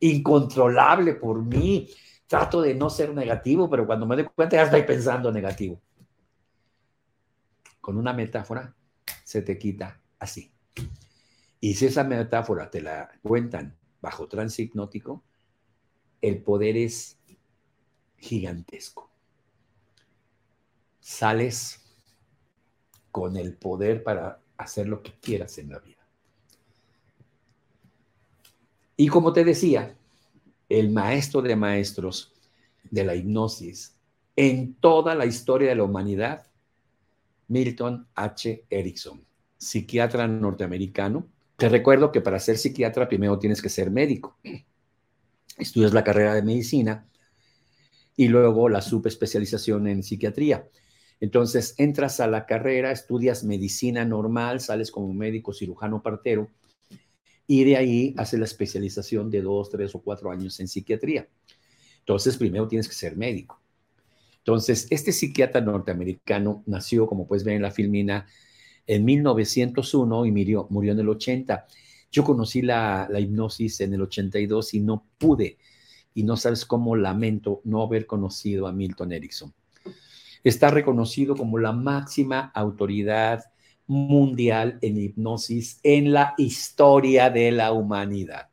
incontrolable 0.00 1.14
por 1.14 1.44
mí. 1.44 1.90
Trato 2.28 2.60
de 2.60 2.74
no 2.74 2.90
ser 2.90 3.12
negativo, 3.14 3.68
pero 3.68 3.86
cuando 3.86 4.06
me 4.06 4.14
doy 4.14 4.26
cuenta 4.26 4.56
ya 4.56 4.64
estoy 4.64 4.82
pensando 4.82 5.32
negativo. 5.32 5.80
Con 7.80 7.96
una 7.96 8.12
metáfora 8.12 8.74
se 9.24 9.42
te 9.42 9.58
quita 9.58 10.00
así. 10.18 10.52
Y 11.60 11.74
si 11.74 11.86
esa 11.86 12.04
metáfora 12.04 12.70
te 12.70 12.82
la 12.82 13.10
cuentan 13.22 13.76
bajo 14.00 14.28
trance 14.28 14.62
hipnótico, 14.62 15.24
el 16.20 16.42
poder 16.42 16.76
es 16.76 17.18
gigantesco. 18.18 19.10
Sales 21.00 21.80
con 23.10 23.36
el 23.36 23.56
poder 23.56 24.04
para 24.04 24.40
hacer 24.58 24.86
lo 24.86 25.02
que 25.02 25.12
quieras 25.18 25.58
en 25.58 25.70
la 25.70 25.78
vida. 25.78 25.96
Y 28.96 29.08
como 29.08 29.32
te 29.32 29.44
decía, 29.44 29.97
el 30.68 30.90
maestro 30.90 31.42
de 31.42 31.56
maestros 31.56 32.32
de 32.90 33.04
la 33.04 33.14
hipnosis 33.14 33.96
en 34.36 34.74
toda 34.74 35.14
la 35.14 35.26
historia 35.26 35.70
de 35.70 35.74
la 35.74 35.82
humanidad, 35.82 36.46
Milton 37.48 38.06
H. 38.14 38.66
Erickson, 38.70 39.24
psiquiatra 39.56 40.28
norteamericano. 40.28 41.26
Te 41.56 41.68
recuerdo 41.68 42.12
que 42.12 42.20
para 42.20 42.38
ser 42.38 42.58
psiquiatra 42.58 43.08
primero 43.08 43.38
tienes 43.38 43.60
que 43.60 43.68
ser 43.68 43.90
médico. 43.90 44.38
Estudias 45.56 45.92
la 45.92 46.04
carrera 46.04 46.34
de 46.34 46.42
medicina 46.42 47.08
y 48.16 48.28
luego 48.28 48.68
la 48.68 48.80
subespecialización 48.80 49.88
en 49.88 50.02
psiquiatría. 50.02 50.68
Entonces 51.20 51.74
entras 51.78 52.20
a 52.20 52.28
la 52.28 52.46
carrera, 52.46 52.92
estudias 52.92 53.42
medicina 53.42 54.04
normal, 54.04 54.60
sales 54.60 54.92
como 54.92 55.12
médico 55.12 55.52
cirujano 55.52 56.00
partero 56.00 56.48
y 57.48 57.64
de 57.64 57.76
ahí 57.76 58.14
haces 58.16 58.38
la 58.38 58.44
especialización 58.44 59.28
de 59.28 59.42
dos, 59.42 59.70
tres 59.70 59.92
o 59.96 60.00
cuatro 60.00 60.30
años 60.30 60.60
en 60.60 60.68
psiquiatría. 60.68 61.28
Entonces 61.98 62.36
primero 62.36 62.68
tienes 62.68 62.86
que 62.86 62.94
ser 62.94 63.16
médico. 63.16 63.60
Entonces, 64.38 64.86
este 64.90 65.10
psiquiatra 65.10 65.60
norteamericano 65.60 66.62
nació, 66.66 67.08
como 67.08 67.26
puedes 67.26 67.42
ver 67.42 67.56
en 67.56 67.62
la 67.62 67.72
filmina, 67.72 68.26
en 68.86 69.04
1901 69.04 70.26
y 70.26 70.30
murió, 70.30 70.66
murió 70.70 70.92
en 70.92 71.00
el 71.00 71.08
80. 71.08 71.66
Yo 72.12 72.22
conocí 72.22 72.62
la, 72.62 73.08
la 73.10 73.18
hipnosis 73.18 73.80
en 73.80 73.94
el 73.94 74.02
82 74.02 74.74
y 74.74 74.80
no 74.80 75.04
pude, 75.18 75.58
y 76.14 76.22
no 76.22 76.36
sabes 76.36 76.64
cómo 76.64 76.94
lamento 76.94 77.60
no 77.64 77.82
haber 77.82 78.06
conocido 78.06 78.68
a 78.68 78.72
Milton 78.72 79.12
Erickson 79.12 79.52
está 80.44 80.70
reconocido 80.70 81.36
como 81.36 81.58
la 81.58 81.72
máxima 81.72 82.50
autoridad 82.54 83.44
mundial 83.88 84.78
en 84.82 84.96
hipnosis 84.96 85.80
en 85.82 86.12
la 86.12 86.34
historia 86.38 87.30
de 87.30 87.50
la 87.50 87.72
humanidad. 87.72 88.48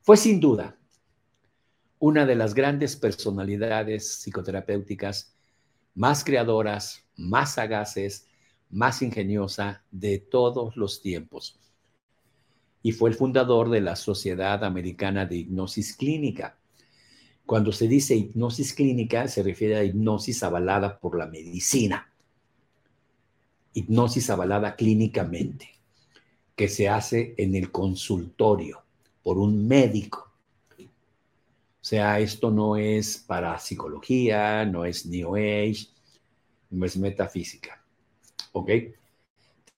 Fue 0.00 0.16
sin 0.16 0.40
duda 0.40 0.78
una 1.98 2.24
de 2.24 2.34
las 2.34 2.54
grandes 2.54 2.96
personalidades 2.96 4.20
psicoterapéuticas 4.22 5.36
más 5.94 6.24
creadoras, 6.24 7.04
más 7.16 7.54
sagaces, 7.54 8.26
más 8.70 9.02
ingeniosa 9.02 9.84
de 9.90 10.18
todos 10.18 10.76
los 10.76 11.02
tiempos. 11.02 11.60
Y 12.82 12.92
fue 12.92 13.10
el 13.10 13.16
fundador 13.16 13.68
de 13.68 13.82
la 13.82 13.96
Sociedad 13.96 14.64
Americana 14.64 15.26
de 15.26 15.36
Hipnosis 15.36 15.94
Clínica, 15.94 16.56
cuando 17.46 17.70
se 17.70 17.86
dice 17.86 18.16
hipnosis 18.16 18.74
clínica, 18.74 19.28
se 19.28 19.44
refiere 19.44 19.76
a 19.76 19.84
hipnosis 19.84 20.42
avalada 20.42 20.98
por 20.98 21.16
la 21.16 21.26
medicina. 21.26 22.12
Hipnosis 23.76 24.30
avalada 24.30 24.74
clínicamente, 24.74 25.68
que 26.54 26.66
se 26.66 26.88
hace 26.88 27.34
en 27.36 27.54
el 27.54 27.70
consultorio 27.70 28.82
por 29.22 29.36
un 29.36 29.68
médico. 29.68 30.32
O 30.80 30.84
sea, 31.88 32.18
esto 32.18 32.50
no 32.50 32.76
es 32.76 33.18
para 33.18 33.58
psicología, 33.58 34.64
no 34.64 34.86
es 34.86 35.04
New 35.04 35.36
Age, 35.36 35.88
no 36.70 36.86
es 36.86 36.96
metafísica. 36.96 37.84
¿Ok? 38.52 38.70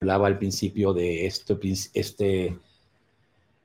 Hablaba 0.01 0.29
al 0.29 0.39
principio 0.39 0.93
de 0.93 1.27
esto, 1.27 1.59
este, 1.93 2.57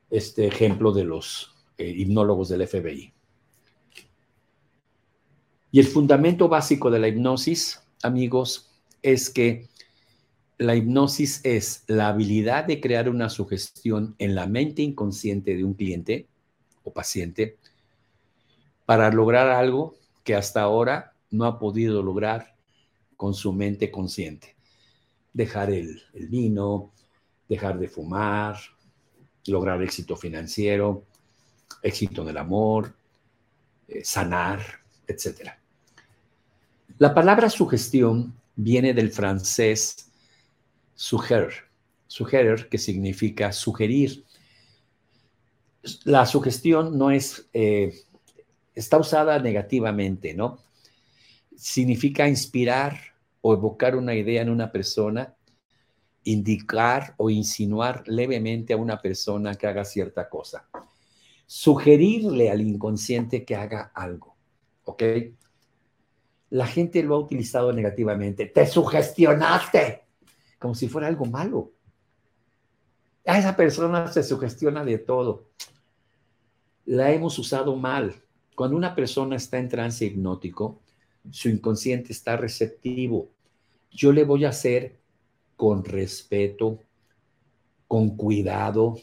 este 0.09 0.47
ejemplo 0.47 0.91
de 0.91 1.03
los 1.03 1.53
eh, 1.77 1.93
hipnólogos 1.95 2.49
del 2.49 2.67
FBI. 2.67 3.13
Y 5.71 5.79
el 5.79 5.85
fundamento 5.85 6.49
básico 6.49 6.89
de 6.89 6.99
la 6.99 7.07
hipnosis, 7.07 7.83
amigos, 8.01 8.71
es 9.03 9.29
que 9.29 9.67
la 10.63 10.77
hipnosis 10.77 11.41
es 11.43 11.83
la 11.87 12.07
habilidad 12.07 12.63
de 12.63 12.79
crear 12.79 13.09
una 13.09 13.29
sugestión 13.29 14.15
en 14.17 14.33
la 14.33 14.47
mente 14.47 14.81
inconsciente 14.81 15.57
de 15.57 15.63
un 15.65 15.73
cliente 15.73 16.27
o 16.85 16.93
paciente 16.93 17.57
para 18.85 19.11
lograr 19.11 19.49
algo 19.49 19.95
que 20.23 20.35
hasta 20.35 20.61
ahora 20.61 21.15
no 21.31 21.43
ha 21.45 21.59
podido 21.59 22.01
lograr 22.01 22.55
con 23.17 23.33
su 23.33 23.51
mente 23.51 23.91
consciente. 23.91 24.55
Dejar 25.33 25.69
el, 25.69 26.01
vino, 26.13 26.93
dejar 27.49 27.77
de 27.77 27.89
fumar, 27.89 28.57
lograr 29.47 29.83
éxito 29.83 30.15
financiero, 30.15 31.03
éxito 31.81 32.21
en 32.21 32.29
el 32.29 32.37
amor, 32.37 32.95
eh, 33.89 34.01
sanar, 34.05 34.61
etcétera. 35.05 35.59
La 36.99 37.13
palabra 37.13 37.49
sugestión 37.49 38.33
viene 38.55 38.93
del 38.93 39.11
francés 39.11 40.09
sugerir, 41.03 41.51
sugerir 42.07 42.69
que 42.69 42.77
significa 42.77 43.51
sugerir. 43.51 44.23
La 46.05 46.25
sugestión 46.25 46.97
no 46.97 47.11
es, 47.11 47.49
eh, 47.51 47.93
está 48.73 48.97
usada 48.97 49.37
negativamente, 49.39 50.33
¿no? 50.33 50.59
Significa 51.57 52.29
inspirar 52.29 52.97
o 53.41 53.53
evocar 53.53 53.97
una 53.97 54.15
idea 54.15 54.41
en 54.41 54.49
una 54.49 54.71
persona, 54.71 55.35
indicar 56.23 57.15
o 57.17 57.29
insinuar 57.29 58.03
levemente 58.07 58.71
a 58.71 58.77
una 58.77 59.01
persona 59.01 59.55
que 59.55 59.67
haga 59.67 59.83
cierta 59.83 60.29
cosa. 60.29 60.69
Sugerirle 61.45 62.49
al 62.49 62.61
inconsciente 62.61 63.43
que 63.43 63.57
haga 63.57 63.91
algo. 63.93 64.37
¿Ok? 64.85 65.03
La 66.51 66.65
gente 66.65 67.03
lo 67.03 67.15
ha 67.15 67.19
utilizado 67.19 67.73
negativamente. 67.73 68.45
Te 68.45 68.65
sugestionaste, 68.65 70.02
como 70.63 70.75
si 70.75 70.87
fuera 70.87 71.09
algo 71.09 71.25
malo. 71.25 71.73
A 73.25 73.37
esa 73.37 73.53
persona 73.53 74.07
se 74.07 74.23
sugestiona 74.23 74.85
de 74.85 74.97
todo. 74.97 75.49
La 76.85 77.11
hemos 77.11 77.37
usado 77.37 77.75
mal. 77.75 78.15
Cuando 78.55 78.77
una 78.77 78.95
persona 78.95 79.35
está 79.35 79.57
en 79.57 79.67
trance 79.67 80.05
hipnótico, 80.05 80.79
su 81.31 81.49
inconsciente 81.49 82.13
está 82.13 82.37
receptivo. 82.37 83.27
Yo 83.91 84.13
le 84.13 84.23
voy 84.23 84.45
a 84.45 84.49
hacer 84.49 85.01
con 85.57 85.83
respeto, 85.83 86.79
con 87.85 88.15
cuidado 88.15 88.95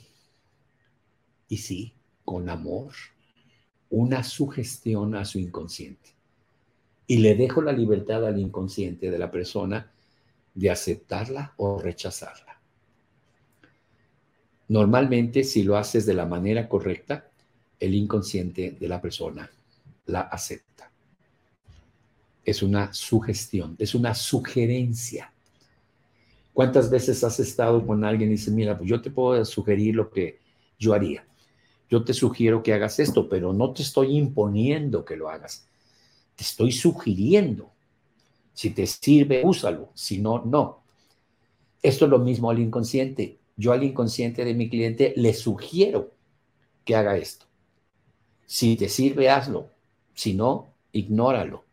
y 1.47 1.59
sí, 1.59 1.93
con 2.25 2.49
amor, 2.49 2.93
una 3.91 4.25
sugestión 4.25 5.15
a 5.15 5.27
su 5.27 5.39
inconsciente. 5.39 6.15
Y 7.07 7.19
le 7.19 7.35
dejo 7.35 7.61
la 7.61 7.73
libertad 7.73 8.25
al 8.25 8.39
inconsciente 8.39 9.11
de 9.11 9.19
la 9.19 9.31
persona 9.31 9.93
de 10.55 10.70
aceptarla 10.70 11.55
o 11.57 11.80
rechazarla. 11.80 12.61
Normalmente, 14.68 15.42
si 15.42 15.62
lo 15.62 15.76
haces 15.76 16.07
de 16.07 16.14
la 16.14 16.26
manera 16.26 16.68
correcta, 16.68 17.28
el 17.80 17.94
inconsciente 17.94 18.76
de 18.78 18.88
la 18.88 19.01
persona 19.01 19.51
la 20.07 20.20
acepta. 20.20 20.90
Es 22.44 22.62
una 22.62 22.92
sugestión, 22.92 23.74
es 23.78 23.94
una 23.94 24.14
sugerencia. 24.14 25.32
¿Cuántas 26.53 26.90
veces 26.90 27.22
has 27.24 27.40
estado 27.40 27.86
con 27.86 28.05
alguien 28.05 28.30
y 28.30 28.32
dices, 28.32 28.53
mira, 28.53 28.76
pues 28.76 28.88
yo 28.88 29.01
te 29.01 29.11
puedo 29.11 29.44
sugerir 29.44 29.94
lo 29.94 30.11
que 30.11 30.38
yo 30.78 30.92
haría? 30.92 31.24
Yo 31.88 32.05
te 32.05 32.14
sugiero 32.14 32.62
que 32.62 32.72
hagas 32.72 32.98
esto, 33.01 33.28
pero 33.28 33.53
no 33.53 33.72
te 33.72 33.82
estoy 33.82 34.16
imponiendo 34.16 35.05
que 35.05 35.16
lo 35.16 35.28
hagas. 35.28 35.66
Te 36.36 36.44
estoy 36.44 36.70
sugiriendo. 36.70 37.70
Si 38.53 38.70
te 38.70 38.86
sirve, 38.86 39.42
úsalo. 39.44 39.90
Si 39.94 40.18
no, 40.18 40.44
no. 40.44 40.82
Esto 41.82 42.05
es 42.05 42.11
lo 42.11 42.18
mismo 42.18 42.51
al 42.51 42.59
inconsciente. 42.59 43.38
Yo 43.57 43.72
al 43.72 43.82
inconsciente 43.82 44.44
de 44.44 44.55
mi 44.55 44.68
cliente 44.68 45.12
le 45.16 45.34
sugiero 45.34 46.14
que 46.84 46.96
haga 46.96 47.16
esto. 47.16 47.46
Si 48.46 48.76
te 48.76 48.88
sirve, 48.88 49.30
hazlo. 49.30 49.70
Si 50.14 50.34
no, 50.34 50.74
ignóralo. 50.92 51.64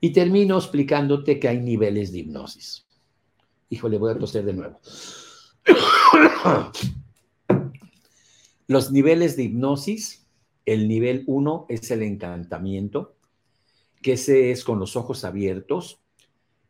Y 0.00 0.10
termino 0.10 0.56
explicándote 0.56 1.40
que 1.40 1.48
hay 1.48 1.58
niveles 1.58 2.12
de 2.12 2.18
hipnosis. 2.18 2.86
Híjole, 3.70 3.98
voy 3.98 4.12
a 4.12 4.18
toser 4.18 4.44
de 4.44 4.52
nuevo. 4.52 4.80
Los 8.68 8.92
niveles 8.92 9.36
de 9.36 9.44
hipnosis, 9.44 10.26
el 10.64 10.88
nivel 10.88 11.24
1 11.26 11.66
es 11.68 11.90
el 11.90 12.02
encantamiento, 12.02 13.15
que 14.06 14.12
ese 14.12 14.52
es 14.52 14.62
con 14.62 14.78
los 14.78 14.94
ojos 14.94 15.24
abiertos. 15.24 15.98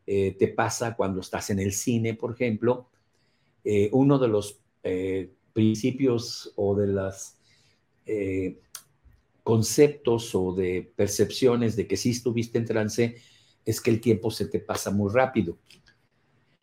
Eh, 0.07 0.35
te 0.39 0.47
pasa 0.47 0.95
cuando 0.95 1.21
estás 1.21 1.51
en 1.51 1.59
el 1.59 1.71
cine, 1.71 2.15
por 2.15 2.31
ejemplo. 2.33 2.89
Eh, 3.63 3.91
uno 3.93 4.17
de 4.17 4.27
los 4.27 4.57
eh, 4.81 5.29
principios 5.53 6.51
o 6.55 6.73
de 6.73 7.11
eh, 8.07 8.57
conceptos 9.43 10.33
o 10.33 10.51
de 10.51 10.91
percepciones 10.95 11.75
de 11.75 11.85
que 11.85 11.95
si 11.95 12.09
estuviste 12.09 12.57
en 12.57 12.65
trance 12.65 13.17
es 13.63 13.81
que 13.81 13.91
el 13.91 14.01
tiempo 14.01 14.31
se 14.31 14.47
te 14.47 14.59
pasa 14.59 14.89
muy 14.89 15.13
rápido. 15.13 15.59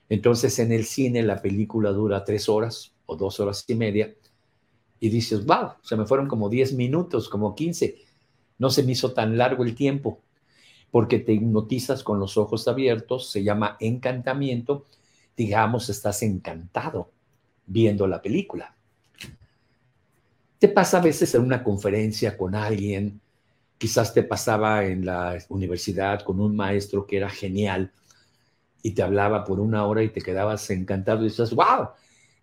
Entonces 0.09 0.59
en 0.59 0.73
el 0.73 0.87
cine 0.87 1.23
la 1.23 1.41
película 1.41 1.91
dura 1.91 2.25
tres 2.25 2.49
horas 2.49 2.93
o 3.07 3.15
dos 3.15 3.39
horas 3.39 3.65
y 3.69 3.77
media 3.77 4.13
y 4.99 5.09
dices, 5.09 5.47
wow, 5.47 5.75
se 5.83 5.95
me 5.95 6.05
fueron 6.05 6.27
como 6.27 6.49
diez 6.49 6.73
minutos, 6.73 7.29
como 7.29 7.55
quince. 7.55 7.95
No 8.59 8.71
se 8.71 8.83
me 8.83 8.91
hizo 8.91 9.13
tan 9.13 9.39
largo 9.39 9.63
el 9.63 9.77
tiempo 9.77 10.25
porque 10.95 11.19
te 11.19 11.33
hipnotizas 11.33 12.05
con 12.05 12.21
los 12.21 12.37
ojos 12.37 12.69
abiertos, 12.69 13.29
se 13.29 13.43
llama 13.43 13.77
encantamiento, 13.81 14.87
digamos, 15.37 15.91
estás 15.91 16.23
encantado 16.23 17.11
viendo 17.67 18.07
la 18.07 18.23
película. 18.23 18.73
Te 20.57 20.69
pasa 20.69 20.99
a 20.99 21.01
veces 21.01 21.35
en 21.35 21.43
una 21.43 21.65
conferencia 21.65 22.39
con 22.39 22.55
alguien, 22.55 23.21
quizás 23.77 24.15
te 24.15 24.23
pasaba 24.23 24.85
en 24.85 25.05
la 25.05 25.37
universidad 25.49 26.23
con 26.23 26.39
un 26.39 26.55
maestro 26.55 27.09
que 27.09 27.17
era 27.17 27.29
genial 27.29 27.91
y 28.81 28.93
te 28.93 29.03
hablaba 29.03 29.45
por 29.45 29.59
una 29.59 29.87
hora 29.87 30.05
y 30.05 30.11
te 30.11 30.23
quedabas 30.23 30.71
encantado 30.71 31.23
y 31.23 31.25
dices, 31.25 31.53
wow, 31.57 31.89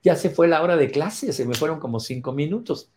ya 0.03 0.17
se 0.17 0.29
fue 0.29 0.49
la 0.49 0.61
hora 0.61 0.75
de 0.75 0.91
clase, 0.91 1.31
se 1.31 1.45
me 1.45 1.55
fueron 1.55 1.79
como 1.79 2.01
cinco 2.01 2.33
minutos. 2.33 2.89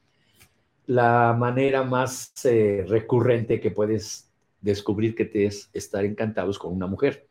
La 0.88 1.32
manera 1.38 1.84
más 1.84 2.32
eh, 2.44 2.84
recurrente 2.88 3.60
que 3.60 3.70
puedes 3.70 4.33
descubrir 4.64 5.14
que 5.14 5.26
te 5.26 5.46
es 5.46 5.68
estar 5.72 6.04
encantados 6.04 6.58
con 6.58 6.72
una 6.72 6.86
mujer. 6.86 7.28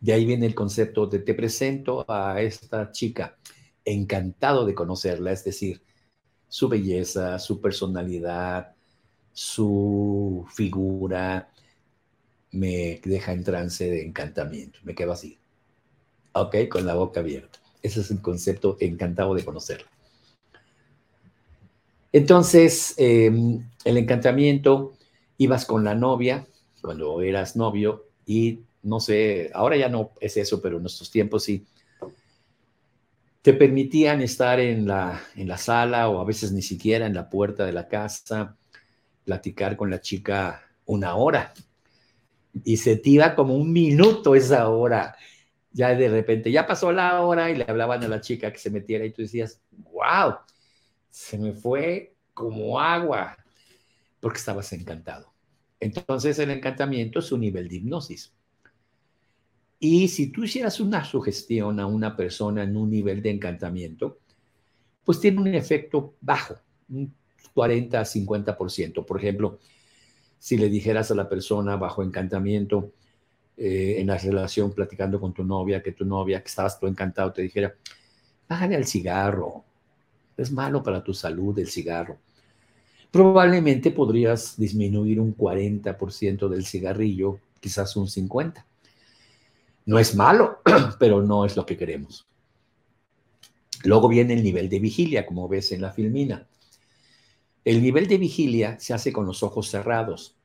De 0.00 0.12
ahí 0.12 0.24
viene 0.24 0.46
el 0.46 0.54
concepto 0.54 1.06
de 1.06 1.20
te 1.20 1.34
presento 1.34 2.04
a 2.08 2.40
esta 2.42 2.90
chica, 2.90 3.38
encantado 3.84 4.66
de 4.66 4.74
conocerla, 4.74 5.32
es 5.32 5.44
decir, 5.44 5.82
su 6.48 6.68
belleza, 6.68 7.38
su 7.38 7.60
personalidad, 7.60 8.74
su 9.32 10.46
figura, 10.52 11.50
me 12.52 13.00
deja 13.04 13.32
en 13.32 13.44
trance 13.44 13.88
de 13.88 14.04
encantamiento, 14.04 14.78
me 14.82 14.94
quedo 14.94 15.12
así, 15.12 15.38
ok, 16.32 16.68
con 16.70 16.86
la 16.86 16.94
boca 16.94 17.20
abierta. 17.20 17.58
Ese 17.82 18.00
es 18.00 18.10
el 18.10 18.20
concepto 18.20 18.76
encantado 18.80 19.34
de 19.34 19.44
conocerlo. 19.44 19.86
Entonces, 22.12 22.94
em, 22.96 23.68
el 23.84 23.96
encantamiento, 23.98 24.94
ibas 25.38 25.64
con 25.64 25.84
la 25.84 25.94
novia 25.94 26.46
cuando 26.80 27.20
eras 27.20 27.56
novio 27.56 28.06
y 28.24 28.60
no 28.82 29.00
sé, 29.00 29.50
ahora 29.54 29.76
ya 29.76 29.88
no 29.88 30.12
es 30.20 30.36
eso, 30.36 30.60
pero 30.62 30.76
en 30.76 30.82
nuestros 30.82 31.10
tiempos 31.10 31.44
sí 31.44 31.66
te 33.46 33.52
permitían 33.52 34.22
estar 34.22 34.58
en 34.58 34.88
la, 34.88 35.22
en 35.36 35.46
la 35.46 35.56
sala 35.56 36.08
o 36.08 36.20
a 36.20 36.24
veces 36.24 36.50
ni 36.50 36.62
siquiera 36.62 37.06
en 37.06 37.14
la 37.14 37.30
puerta 37.30 37.64
de 37.64 37.72
la 37.72 37.86
casa, 37.86 38.56
platicar 39.24 39.76
con 39.76 39.88
la 39.88 40.00
chica 40.00 40.62
una 40.84 41.14
hora. 41.14 41.54
Y 42.64 42.76
se 42.78 42.96
te 42.96 43.10
iba 43.10 43.36
como 43.36 43.54
un 43.54 43.72
minuto 43.72 44.34
esa 44.34 44.68
hora. 44.68 45.14
Ya 45.70 45.94
de 45.94 46.08
repente, 46.08 46.50
ya 46.50 46.66
pasó 46.66 46.90
la 46.90 47.20
hora 47.20 47.48
y 47.48 47.54
le 47.54 47.64
hablaban 47.68 48.02
a 48.02 48.08
la 48.08 48.20
chica 48.20 48.52
que 48.52 48.58
se 48.58 48.70
metiera 48.70 49.04
y 49.04 49.12
tú 49.12 49.22
decías, 49.22 49.60
wow, 49.92 50.38
se 51.08 51.38
me 51.38 51.52
fue 51.52 52.16
como 52.34 52.80
agua, 52.80 53.36
porque 54.20 54.38
estabas 54.38 54.72
encantado. 54.72 55.32
Entonces 55.80 56.38
el 56.38 56.50
encantamiento 56.50 57.18
es 57.18 57.30
un 57.32 57.40
nivel 57.40 57.68
de 57.68 57.76
hipnosis. 57.76 58.32
Y 59.78 60.08
si 60.08 60.28
tú 60.28 60.44
hicieras 60.44 60.80
una 60.80 61.04
sugestión 61.04 61.80
a 61.80 61.86
una 61.86 62.16
persona 62.16 62.62
en 62.62 62.76
un 62.76 62.90
nivel 62.90 63.22
de 63.22 63.30
encantamiento, 63.30 64.18
pues 65.04 65.20
tiene 65.20 65.40
un 65.40 65.54
efecto 65.54 66.14
bajo, 66.20 66.56
un 66.88 67.14
40 67.52 68.00
a 68.00 68.04
50%. 68.04 69.04
Por 69.04 69.18
ejemplo, 69.18 69.58
si 70.38 70.56
le 70.56 70.68
dijeras 70.68 71.10
a 71.10 71.14
la 71.14 71.28
persona 71.28 71.76
bajo 71.76 72.02
encantamiento 72.02 72.92
eh, 73.56 73.96
en 73.98 74.08
la 74.08 74.18
relación 74.18 74.72
platicando 74.72 75.20
con 75.20 75.32
tu 75.32 75.44
novia, 75.44 75.82
que 75.82 75.92
tu 75.92 76.04
novia, 76.04 76.42
que 76.42 76.48
estabas 76.48 76.78
tú 76.78 76.86
encantado, 76.86 77.32
te 77.32 77.42
dijera, 77.42 77.74
bájale 78.48 78.76
al 78.76 78.86
cigarro, 78.86 79.64
es 80.36 80.52
malo 80.52 80.82
para 80.82 81.02
tu 81.02 81.14
salud 81.14 81.58
el 81.58 81.68
cigarro. 81.68 82.18
Probablemente 83.16 83.92
podrías 83.92 84.58
disminuir 84.58 85.20
un 85.20 85.34
40% 85.34 86.50
del 86.50 86.66
cigarrillo, 86.66 87.40
quizás 87.60 87.96
un 87.96 88.08
50%. 88.08 88.62
No 89.86 89.98
es 89.98 90.14
malo, 90.14 90.58
pero 90.98 91.22
no 91.22 91.46
es 91.46 91.56
lo 91.56 91.64
que 91.64 91.78
queremos. 91.78 92.26
Luego 93.84 94.08
viene 94.08 94.34
el 94.34 94.42
nivel 94.42 94.68
de 94.68 94.80
vigilia, 94.80 95.24
como 95.24 95.48
ves 95.48 95.72
en 95.72 95.80
la 95.80 95.92
filmina. 95.92 96.46
El 97.64 97.82
nivel 97.82 98.06
de 98.06 98.18
vigilia 98.18 98.78
se 98.78 98.92
hace 98.92 99.14
con 99.14 99.24
los 99.24 99.42
ojos 99.42 99.70
cerrados. 99.70 100.36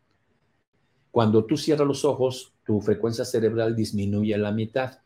Cuando 1.11 1.43
tú 1.43 1.57
cierras 1.57 1.89
los 1.89 2.05
ojos, 2.05 2.53
tu 2.63 2.79
frecuencia 2.79 3.25
cerebral 3.25 3.75
disminuye 3.75 4.33
a 4.33 4.37
la 4.37 4.53
mitad. 4.53 4.99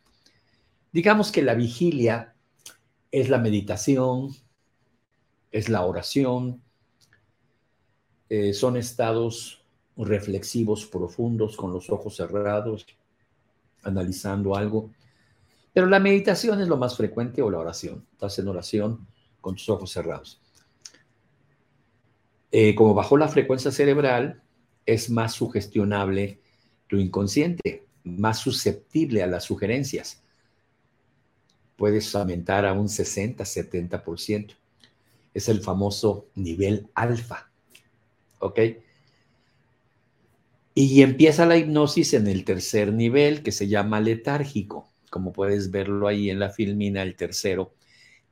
Digamos 0.92 1.32
que 1.32 1.42
la 1.42 1.56
vigilia 1.56 2.36
es 3.10 3.30
la 3.30 3.40
meditación, 3.40 4.36
es 5.52 5.68
la 5.68 5.84
oración, 5.84 6.62
eh, 8.30 8.54
son 8.54 8.78
estados 8.78 9.64
reflexivos 9.98 10.86
profundos 10.86 11.56
con 11.56 11.72
los 11.72 11.90
ojos 11.90 12.16
cerrados, 12.16 12.86
analizando 13.84 14.56
algo. 14.56 14.92
Pero 15.74 15.88
la 15.88 16.00
meditación 16.00 16.62
es 16.62 16.68
lo 16.68 16.78
más 16.78 16.96
frecuente 16.98 17.42
o 17.42 17.50
la 17.50 17.60
oración. 17.60 18.06
Estás 18.14 18.40
en 18.40 18.48
oración 18.48 19.08
con 19.42 19.56
tus 19.56 19.70
ojos 19.70 19.92
cerrados. 19.92 20.42
Eh, 22.52 22.74
como 22.76 22.94
bajó 22.94 23.18
la 23.18 23.28
frecuencia 23.28 23.72
cerebral, 23.72 24.42
es 24.86 25.10
más 25.10 25.34
sugestionable 25.34 26.40
tu 26.88 26.98
inconsciente, 26.98 27.86
más 28.04 28.40
susceptible 28.40 29.24
a 29.24 29.28
las 29.28 29.44
sugerencias. 29.44 30.22
Puedes 31.76 32.16
aumentar 32.16 32.66
a 32.66 32.74
un 32.74 32.88
60, 32.88 33.44
70%. 33.44 34.56
Es 35.34 35.50
el 35.50 35.60
famoso 35.60 36.28
nivel 36.36 36.88
alfa. 36.94 37.50
¿Ok? 38.40 38.60
Y 40.74 41.02
empieza 41.02 41.46
la 41.46 41.58
hipnosis 41.58 42.14
en 42.14 42.28
el 42.28 42.44
tercer 42.44 42.92
nivel 42.92 43.44
que 43.44 43.52
se 43.52 43.68
llama 43.68 44.02
letárgico. 44.02 44.90
Como 45.10 45.32
puedes 45.32 45.72
verlo 45.72 46.08
ahí 46.08 46.30
en 46.30 46.40
la 46.40 46.50
filmina, 46.50 47.02
el 47.02 47.16
tercero 47.16 47.74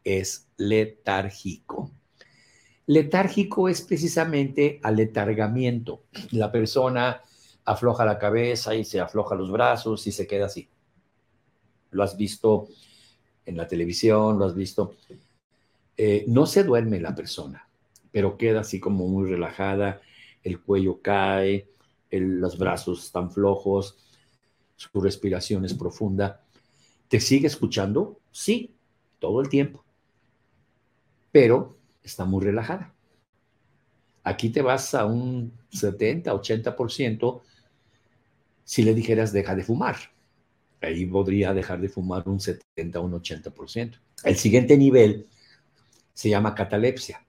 es 0.04 0.48
letárgico. 0.58 1.92
Letárgico 2.86 3.70
es 3.70 3.82
precisamente 3.82 4.80
aletargamiento. 4.84 6.04
La 6.32 6.52
persona 6.52 7.22
afloja 7.66 8.04
la 8.04 8.20
cabeza 8.20 8.76
y 8.76 8.84
se 8.84 9.00
afloja 9.00 9.36
los 9.36 9.52
brazos 9.52 10.06
y 10.08 10.12
se 10.12 10.28
queda 10.28 10.48
así. 10.48 10.68
Lo 11.92 12.04
has 12.04 12.18
visto 12.18 12.68
en 13.46 13.58
la 13.58 13.68
televisión, 13.68 14.38
lo 14.38 14.46
has 14.46 14.56
visto. 14.56 14.96
Eh, 15.96 16.26
no 16.28 16.46
se 16.46 16.64
duerme 16.64 17.00
la 17.00 17.16
persona, 17.16 17.63
pero 18.14 18.38
queda 18.38 18.62
así 18.62 18.80
como 18.80 19.08
muy 19.08 19.30
relajada, 19.30 20.00
el 20.44 20.62
cuello 20.62 21.02
cae, 21.02 21.68
los 22.12 22.58
brazos 22.60 23.04
están 23.04 23.32
flojos, 23.32 23.98
su 24.76 25.02
respiración 25.02 25.66
es 25.66 25.74
profunda. 25.74 26.44
¿Te 27.08 27.20
sigue 27.20 27.48
escuchando? 27.48 28.20
Sí, 28.32 28.76
todo 29.20 29.42
el 29.42 29.50
tiempo. 29.50 29.84
Pero 31.32 31.76
está 32.04 32.24
muy 32.24 32.44
relajada. 32.44 32.94
Aquí 34.24 34.50
te 34.50 34.62
vas 34.62 34.94
a 34.94 35.06
un 35.06 35.52
70, 35.72 36.32
80% 36.34 37.42
si 38.64 38.84
le 38.84 38.94
dijeras 38.94 39.34
deja 39.34 39.56
de 39.56 39.64
fumar. 39.64 39.98
Ahí 40.82 41.06
podría 41.08 41.52
dejar 41.54 41.82
de 41.82 41.90
fumar 41.90 42.30
un 42.30 42.40
70, 42.40 43.00
un 43.00 43.14
80%. 43.14 44.00
El 44.24 44.36
siguiente 44.36 44.78
nivel 44.78 45.28
se 46.14 46.30
llama 46.30 46.54
catalepsia. 46.54 47.23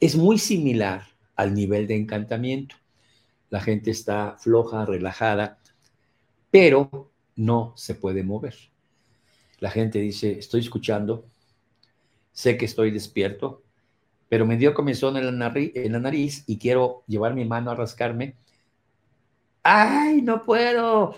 Es 0.00 0.16
muy 0.16 0.38
similar 0.38 1.02
al 1.36 1.54
nivel 1.54 1.86
de 1.86 1.96
encantamiento. 1.96 2.74
La 3.50 3.60
gente 3.60 3.90
está 3.90 4.36
floja, 4.38 4.86
relajada, 4.86 5.58
pero 6.50 7.12
no 7.36 7.74
se 7.76 7.94
puede 7.94 8.22
mover. 8.22 8.54
La 9.58 9.70
gente 9.70 9.98
dice, 9.98 10.38
estoy 10.38 10.60
escuchando, 10.60 11.26
sé 12.32 12.56
que 12.56 12.64
estoy 12.64 12.90
despierto, 12.90 13.62
pero 14.30 14.46
me 14.46 14.56
dio 14.56 14.72
comezón 14.72 15.18
en 15.18 15.38
la, 15.38 15.52
en 15.54 15.92
la 15.92 15.98
nariz 15.98 16.44
y 16.46 16.58
quiero 16.58 17.04
llevar 17.06 17.34
mi 17.34 17.44
mano 17.44 17.70
a 17.70 17.74
rascarme. 17.74 18.36
¡Ay, 19.62 20.22
no 20.22 20.44
puedo! 20.44 21.14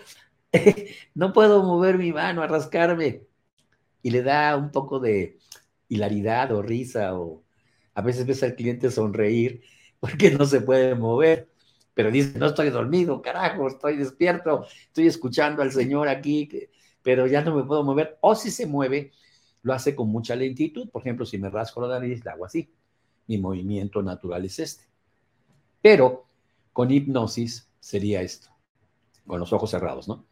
no 1.14 1.32
puedo 1.32 1.62
mover 1.62 1.98
mi 1.98 2.12
mano 2.12 2.42
a 2.42 2.48
rascarme. 2.48 3.22
Y 4.02 4.10
le 4.10 4.22
da 4.22 4.56
un 4.56 4.72
poco 4.72 4.98
de 4.98 5.38
hilaridad 5.88 6.50
o 6.50 6.62
risa 6.62 7.14
o 7.16 7.44
a 7.94 8.02
veces 8.02 8.26
ves 8.26 8.42
al 8.42 8.54
cliente 8.54 8.90
sonreír 8.90 9.62
porque 10.00 10.30
no 10.30 10.44
se 10.46 10.60
puede 10.60 10.94
mover. 10.94 11.48
Pero 11.94 12.10
dice, 12.10 12.38
no 12.38 12.46
estoy 12.46 12.70
dormido, 12.70 13.20
carajo, 13.20 13.68
estoy 13.68 13.96
despierto, 13.98 14.66
estoy 14.86 15.06
escuchando 15.06 15.60
al 15.60 15.72
Señor 15.72 16.08
aquí, 16.08 16.48
pero 17.02 17.26
ya 17.26 17.42
no 17.42 17.54
me 17.54 17.64
puedo 17.64 17.84
mover. 17.84 18.16
O 18.22 18.34
si 18.34 18.50
se 18.50 18.66
mueve, 18.66 19.12
lo 19.62 19.74
hace 19.74 19.94
con 19.94 20.08
mucha 20.08 20.34
lentitud. 20.34 20.88
Por 20.88 21.02
ejemplo, 21.02 21.26
si 21.26 21.36
me 21.36 21.50
rasco 21.50 21.86
la 21.86 21.98
nariz, 21.98 22.24
la 22.24 22.32
hago 22.32 22.46
así 22.46 22.70
mi 23.26 23.38
movimiento 23.38 24.02
natural 24.02 24.44
es 24.44 24.58
este. 24.58 24.84
Pero 25.80 26.26
con 26.72 26.90
hipnosis 26.90 27.68
sería 27.80 28.22
esto, 28.22 28.48
con 29.26 29.40
los 29.40 29.52
ojos 29.52 29.70
cerrados, 29.70 30.08
¿no? 30.08 30.24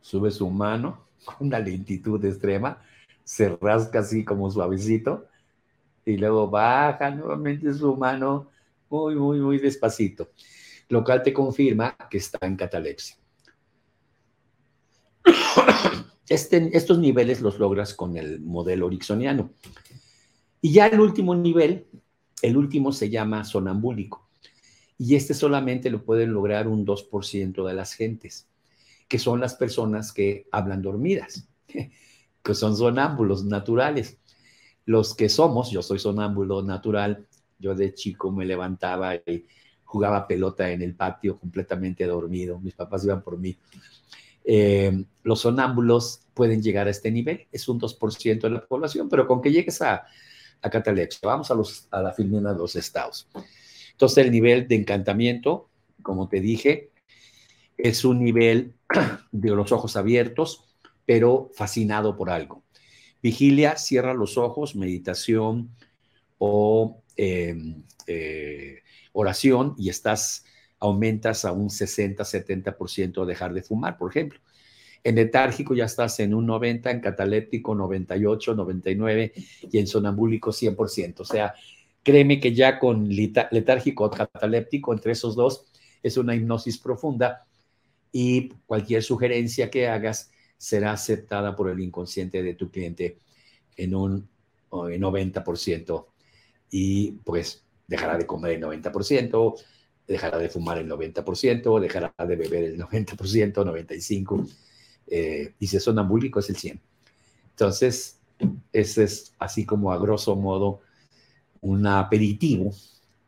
Sube 0.00 0.30
su 0.30 0.48
mano 0.50 1.06
con 1.24 1.48
una 1.48 1.58
lentitud 1.58 2.22
extrema, 2.24 2.82
se 3.24 3.56
rasca 3.56 4.00
así 4.00 4.24
como 4.24 4.50
suavecito 4.50 5.26
y 6.04 6.16
luego 6.18 6.48
baja 6.48 7.10
nuevamente 7.10 7.72
su 7.72 7.96
mano 7.96 8.50
muy, 8.90 9.16
muy, 9.16 9.40
muy 9.40 9.58
despacito, 9.58 10.30
lo 10.88 11.02
cual 11.02 11.22
te 11.22 11.32
confirma 11.32 11.96
que 12.10 12.18
está 12.18 12.38
en 12.46 12.56
catalepsia. 12.56 13.16
Este, 16.26 16.70
estos 16.74 16.98
niveles 16.98 17.42
los 17.42 17.58
logras 17.58 17.92
con 17.92 18.16
el 18.16 18.40
modelo 18.40 18.86
ericksoniano. 18.86 19.52
Y 20.62 20.72
ya 20.72 20.86
el 20.86 20.98
último 20.98 21.34
nivel, 21.34 21.86
el 22.40 22.56
último 22.56 22.92
se 22.92 23.10
llama 23.10 23.44
sonambúlico. 23.44 24.30
Y 24.96 25.16
este 25.16 25.34
solamente 25.34 25.90
lo 25.90 26.02
pueden 26.02 26.32
lograr 26.32 26.66
un 26.66 26.86
2% 26.86 27.66
de 27.66 27.74
las 27.74 27.92
gentes, 27.92 28.48
que 29.06 29.18
son 29.18 29.38
las 29.38 29.54
personas 29.54 30.12
que 30.14 30.46
hablan 30.50 30.80
dormidas, 30.80 31.46
que 32.44 32.54
son 32.54 32.76
sonámbulos 32.76 33.44
naturales. 33.44 34.18
Los 34.86 35.14
que 35.14 35.28
somos, 35.28 35.70
yo 35.70 35.82
soy 35.82 35.98
sonámbulo 35.98 36.62
natural, 36.62 37.26
yo 37.58 37.74
de 37.74 37.94
chico 37.94 38.30
me 38.30 38.44
levantaba 38.44 39.16
y 39.16 39.46
jugaba 39.84 40.26
pelota 40.26 40.70
en 40.70 40.82
el 40.82 40.94
patio 40.94 41.38
completamente 41.38 42.04
dormido, 42.06 42.60
mis 42.60 42.74
papás 42.74 43.04
iban 43.04 43.22
por 43.22 43.38
mí 43.38 43.56
eh, 44.44 45.04
los 45.22 45.40
sonámbulos 45.40 46.20
pueden 46.34 46.62
llegar 46.62 46.86
a 46.86 46.90
este 46.90 47.10
nivel, 47.10 47.46
es 47.50 47.66
un 47.68 47.80
2% 47.80 48.42
de 48.42 48.50
la 48.50 48.66
población, 48.66 49.08
pero 49.08 49.26
con 49.26 49.40
que 49.40 49.50
llegues 49.50 49.80
a, 49.80 50.04
a 50.62 50.82
vamos 51.22 51.50
a, 51.50 51.54
los, 51.54 51.88
a 51.90 52.02
la 52.02 52.12
filmina 52.12 52.52
de 52.52 52.58
los 52.58 52.76
estados. 52.76 53.28
Entonces 53.92 54.24
el 54.24 54.30
nivel 54.30 54.68
de 54.68 54.76
encantamiento, 54.76 55.70
como 56.02 56.28
te 56.28 56.40
dije, 56.40 56.90
es 57.78 58.04
un 58.04 58.22
nivel 58.22 58.74
de 59.32 59.50
los 59.50 59.72
ojos 59.72 59.96
abiertos, 59.96 60.73
pero 61.06 61.50
fascinado 61.54 62.16
por 62.16 62.30
algo. 62.30 62.62
Vigilia, 63.22 63.76
cierra 63.76 64.14
los 64.14 64.36
ojos, 64.36 64.76
meditación 64.76 65.70
o 66.38 67.02
em, 67.16 67.82
eh, 68.06 68.82
oración 69.12 69.74
y 69.78 69.88
estás 69.88 70.44
aumentas 70.78 71.44
a 71.44 71.52
un 71.52 71.70
60-70% 71.70 73.24
dejar 73.24 73.54
de 73.54 73.62
fumar, 73.62 73.96
por 73.96 74.10
ejemplo. 74.10 74.40
En 75.02 75.16
letárgico 75.16 75.74
ya 75.74 75.84
estás 75.84 76.20
en 76.20 76.34
un 76.34 76.46
90, 76.46 76.90
en 76.90 77.00
cataléptico 77.00 77.74
98, 77.74 78.54
99 78.54 79.32
y 79.70 79.78
en 79.78 79.86
sonambúlico 79.86 80.50
100%. 80.50 81.20
O 81.20 81.24
sea, 81.24 81.54
créeme 82.02 82.40
que 82.40 82.54
ya 82.54 82.78
con 82.78 83.08
letárgico 83.08 84.04
o 84.04 84.10
cataléptico, 84.10 84.92
entre 84.92 85.12
esos 85.12 85.36
dos, 85.36 85.66
es 86.02 86.16
una 86.16 86.34
hipnosis 86.34 86.78
profunda 86.78 87.46
y 88.12 88.50
cualquier 88.66 89.02
sugerencia 89.02 89.70
que 89.70 89.88
hagas 89.88 90.30
será 90.56 90.92
aceptada 90.92 91.54
por 91.54 91.70
el 91.70 91.80
inconsciente 91.80 92.42
de 92.42 92.54
tu 92.54 92.70
cliente 92.70 93.18
en 93.76 93.94
un 93.94 94.28
90% 94.70 96.06
y 96.70 97.12
pues 97.12 97.64
dejará 97.86 98.16
de 98.18 98.26
comer 98.26 98.52
el 98.52 98.62
90%, 98.62 99.54
dejará 100.06 100.38
de 100.38 100.48
fumar 100.48 100.78
el 100.78 100.88
90%, 100.90 101.80
dejará 101.80 102.14
de 102.26 102.36
beber 102.36 102.64
el 102.64 102.78
90%, 102.78 103.64
95%, 103.64 104.48
eh, 105.06 105.54
y 105.58 105.66
si 105.66 105.76
es 105.76 105.84
sonambúlico 105.84 106.40
es 106.40 106.50
el 106.50 106.56
100%. 106.56 106.80
Entonces, 107.50 108.18
ese 108.72 109.04
es 109.04 109.34
así 109.38 109.64
como 109.64 109.92
a 109.92 109.98
grosso 109.98 110.34
modo 110.34 110.80
un 111.60 111.86
aperitivo 111.86 112.72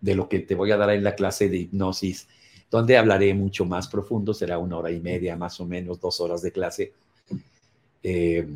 de 0.00 0.14
lo 0.14 0.28
que 0.28 0.40
te 0.40 0.54
voy 0.54 0.72
a 0.72 0.76
dar 0.76 0.90
en 0.90 1.04
la 1.04 1.14
clase 1.14 1.48
de 1.48 1.58
hipnosis, 1.58 2.28
donde 2.70 2.98
hablaré 2.98 3.32
mucho 3.34 3.64
más 3.64 3.88
profundo, 3.88 4.34
será 4.34 4.58
una 4.58 4.78
hora 4.78 4.90
y 4.90 5.00
media, 5.00 5.36
más 5.36 5.60
o 5.60 5.66
menos, 5.66 6.00
dos 6.00 6.20
horas 6.20 6.42
de 6.42 6.52
clase. 6.52 6.92
Eh, 8.08 8.46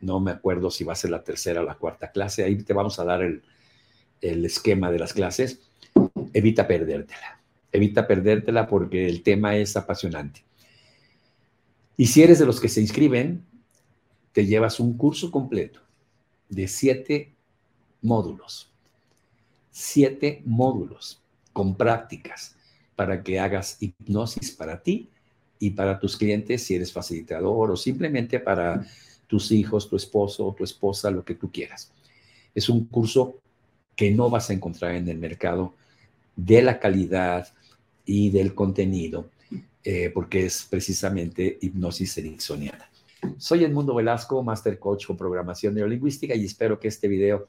no 0.00 0.20
me 0.20 0.30
acuerdo 0.30 0.70
si 0.70 0.84
va 0.84 0.92
a 0.92 0.96
ser 0.96 1.10
la 1.10 1.24
tercera 1.24 1.62
o 1.62 1.64
la 1.64 1.74
cuarta 1.74 2.12
clase, 2.12 2.44
ahí 2.44 2.56
te 2.56 2.72
vamos 2.72 2.98
a 3.00 3.04
dar 3.04 3.22
el, 3.22 3.42
el 4.20 4.44
esquema 4.44 4.90
de 4.90 4.98
las 4.98 5.12
clases. 5.12 5.60
Evita 6.32 6.68
perdértela 6.68 7.40
evita 7.72 8.06
perdértela 8.06 8.66
porque 8.66 9.08
el 9.08 9.22
tema 9.22 9.56
es 9.56 9.76
apasionante. 9.76 10.44
Y 11.96 12.06
si 12.06 12.22
eres 12.22 12.38
de 12.38 12.46
los 12.46 12.60
que 12.60 12.68
se 12.68 12.80
inscriben, 12.80 13.44
te 14.32 14.46
llevas 14.46 14.80
un 14.80 14.96
curso 14.96 15.30
completo 15.30 15.80
de 16.48 16.66
siete 16.68 17.34
módulos. 18.00 18.70
Siete 19.70 20.42
módulos 20.44 21.22
con 21.52 21.76
prácticas 21.76 22.56
para 22.96 23.22
que 23.22 23.38
hagas 23.38 23.76
hipnosis 23.80 24.50
para 24.52 24.82
ti 24.82 25.10
y 25.60 25.70
para 25.70 26.00
tus 26.00 26.16
clientes 26.16 26.64
si 26.64 26.74
eres 26.74 26.92
facilitador 26.92 27.70
o 27.70 27.76
simplemente 27.76 28.40
para 28.40 28.84
tus 29.28 29.52
hijos, 29.52 29.88
tu 29.88 29.94
esposo 29.94 30.48
o 30.48 30.54
tu 30.54 30.64
esposa, 30.64 31.12
lo 31.12 31.24
que 31.24 31.36
tú 31.36 31.52
quieras. 31.52 31.92
Es 32.52 32.68
un 32.68 32.86
curso 32.86 33.36
que 33.94 34.10
no 34.10 34.28
vas 34.28 34.50
a 34.50 34.54
encontrar 34.54 34.96
en 34.96 35.08
el 35.08 35.18
mercado 35.18 35.74
de 36.34 36.62
la 36.62 36.80
calidad, 36.80 37.46
y 38.10 38.30
del 38.30 38.56
contenido, 38.56 39.30
eh, 39.84 40.10
porque 40.12 40.46
es 40.46 40.66
precisamente 40.68 41.58
hipnosis 41.60 42.18
ericksoniana. 42.18 42.90
Soy 43.38 43.62
Edmundo 43.62 43.94
Velasco, 43.94 44.42
Master 44.42 44.80
Coach 44.80 45.06
con 45.06 45.16
programación 45.16 45.74
neurolingüística 45.74 46.34
y 46.34 46.44
espero 46.44 46.80
que 46.80 46.88
este 46.88 47.06
video 47.06 47.46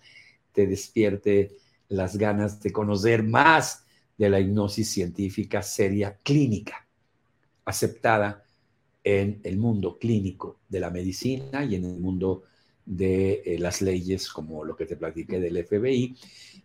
te 0.52 0.68
despierte 0.68 1.58
las 1.90 2.16
ganas 2.16 2.62
de 2.62 2.72
conocer 2.72 3.24
más 3.24 3.86
de 4.20 4.30
la 4.30 4.40
hipnosis 4.40 4.88
científica 4.88 5.64
seria 5.64 6.16
clínica, 6.22 6.86
aceptada 7.66 8.44
en 9.04 9.40
el 9.44 9.58
mundo 9.58 9.98
clínico 9.98 10.60
de 10.70 10.80
la 10.80 10.90
medicina 10.90 11.64
y 11.66 11.76
en 11.76 11.86
el 11.86 12.00
mundo 12.00 12.44
de 12.86 13.42
eh, 13.46 13.60
las 13.60 13.82
leyes, 13.82 14.30
como 14.30 14.64
lo 14.64 14.76
que 14.76 14.86
te 14.86 14.96
platiqué 14.96 15.40
del 15.40 15.58
FBI, 15.58 16.16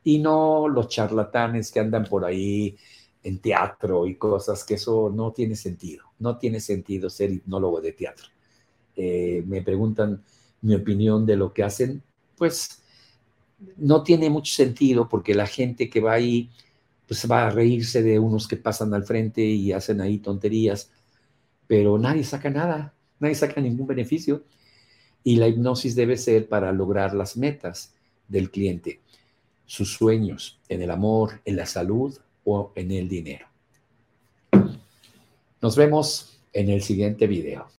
y 0.05 0.18
no 0.18 0.68
los 0.68 0.88
charlatanes 0.88 1.70
que 1.70 1.80
andan 1.80 2.05
por 2.05 2.24
ahí 2.24 2.76
en 3.22 3.38
teatro 3.40 4.07
y 4.07 4.16
cosas, 4.16 4.64
que 4.64 4.74
eso 4.74 5.11
no 5.14 5.32
tiene 5.32 5.57
sentido, 5.57 6.05
no 6.18 6.38
tiene 6.38 6.61
sentido 6.61 7.11
ser 7.11 7.32
hipnólogo 7.32 7.80
de 7.80 7.92
teatro. 7.92 8.28
Eh, 8.94 9.42
me 9.47 9.62
preguntan 9.62 10.22
mi 10.62 10.74
opinión 10.74 11.26
de 11.26 11.36
lo 11.36 11.53
que 11.53 11.62
hacen, 11.62 12.03
pues 12.36 12.82
no 13.76 14.03
tiene 14.03 14.30
mucho 14.30 14.55
sentido 14.55 15.09
porque 15.09 15.34
la 15.34 15.47
gente 15.47 15.88
que 15.88 16.01
va 16.01 16.14
ahí, 16.14 16.51
pues 17.07 17.30
va 17.30 17.46
a 17.46 17.50
reírse 17.50 18.02
de 18.02 18.18
unos 18.18 18.48
que 18.48 18.57
pasan 18.57 18.92
al 18.94 19.04
frente 19.04 19.42
y 19.42 19.72
hacen 19.72 20.00
ahí 20.00 20.18
tonterías, 20.18 20.90
pero 21.66 21.98
nadie 21.98 22.24
saca 22.24 22.50
nada, 22.50 22.94
nadie 23.18 23.34
saca 23.34 23.61
ningún 23.61 23.86
beneficio. 23.86 24.44
Y 25.22 25.36
la 25.36 25.48
hipnosis 25.48 25.96
debe 25.96 26.16
ser 26.16 26.48
para 26.48 26.70
lograr 26.72 27.14
las 27.14 27.36
metas 27.36 27.94
del 28.28 28.50
cliente, 28.50 29.00
sus 29.64 29.92
sueños 29.92 30.61
en 30.68 30.82
el 30.82 30.90
amor, 30.90 31.40
en 31.44 31.57
la 31.57 31.66
salud 31.66 32.16
o 32.44 32.72
en 32.76 32.92
el 32.92 33.09
dinero. 33.09 33.46
Nos 35.61 35.76
vemos 35.76 36.38
en 36.52 36.70
el 36.70 36.82
siguiente 36.82 37.26
video. 37.26 37.66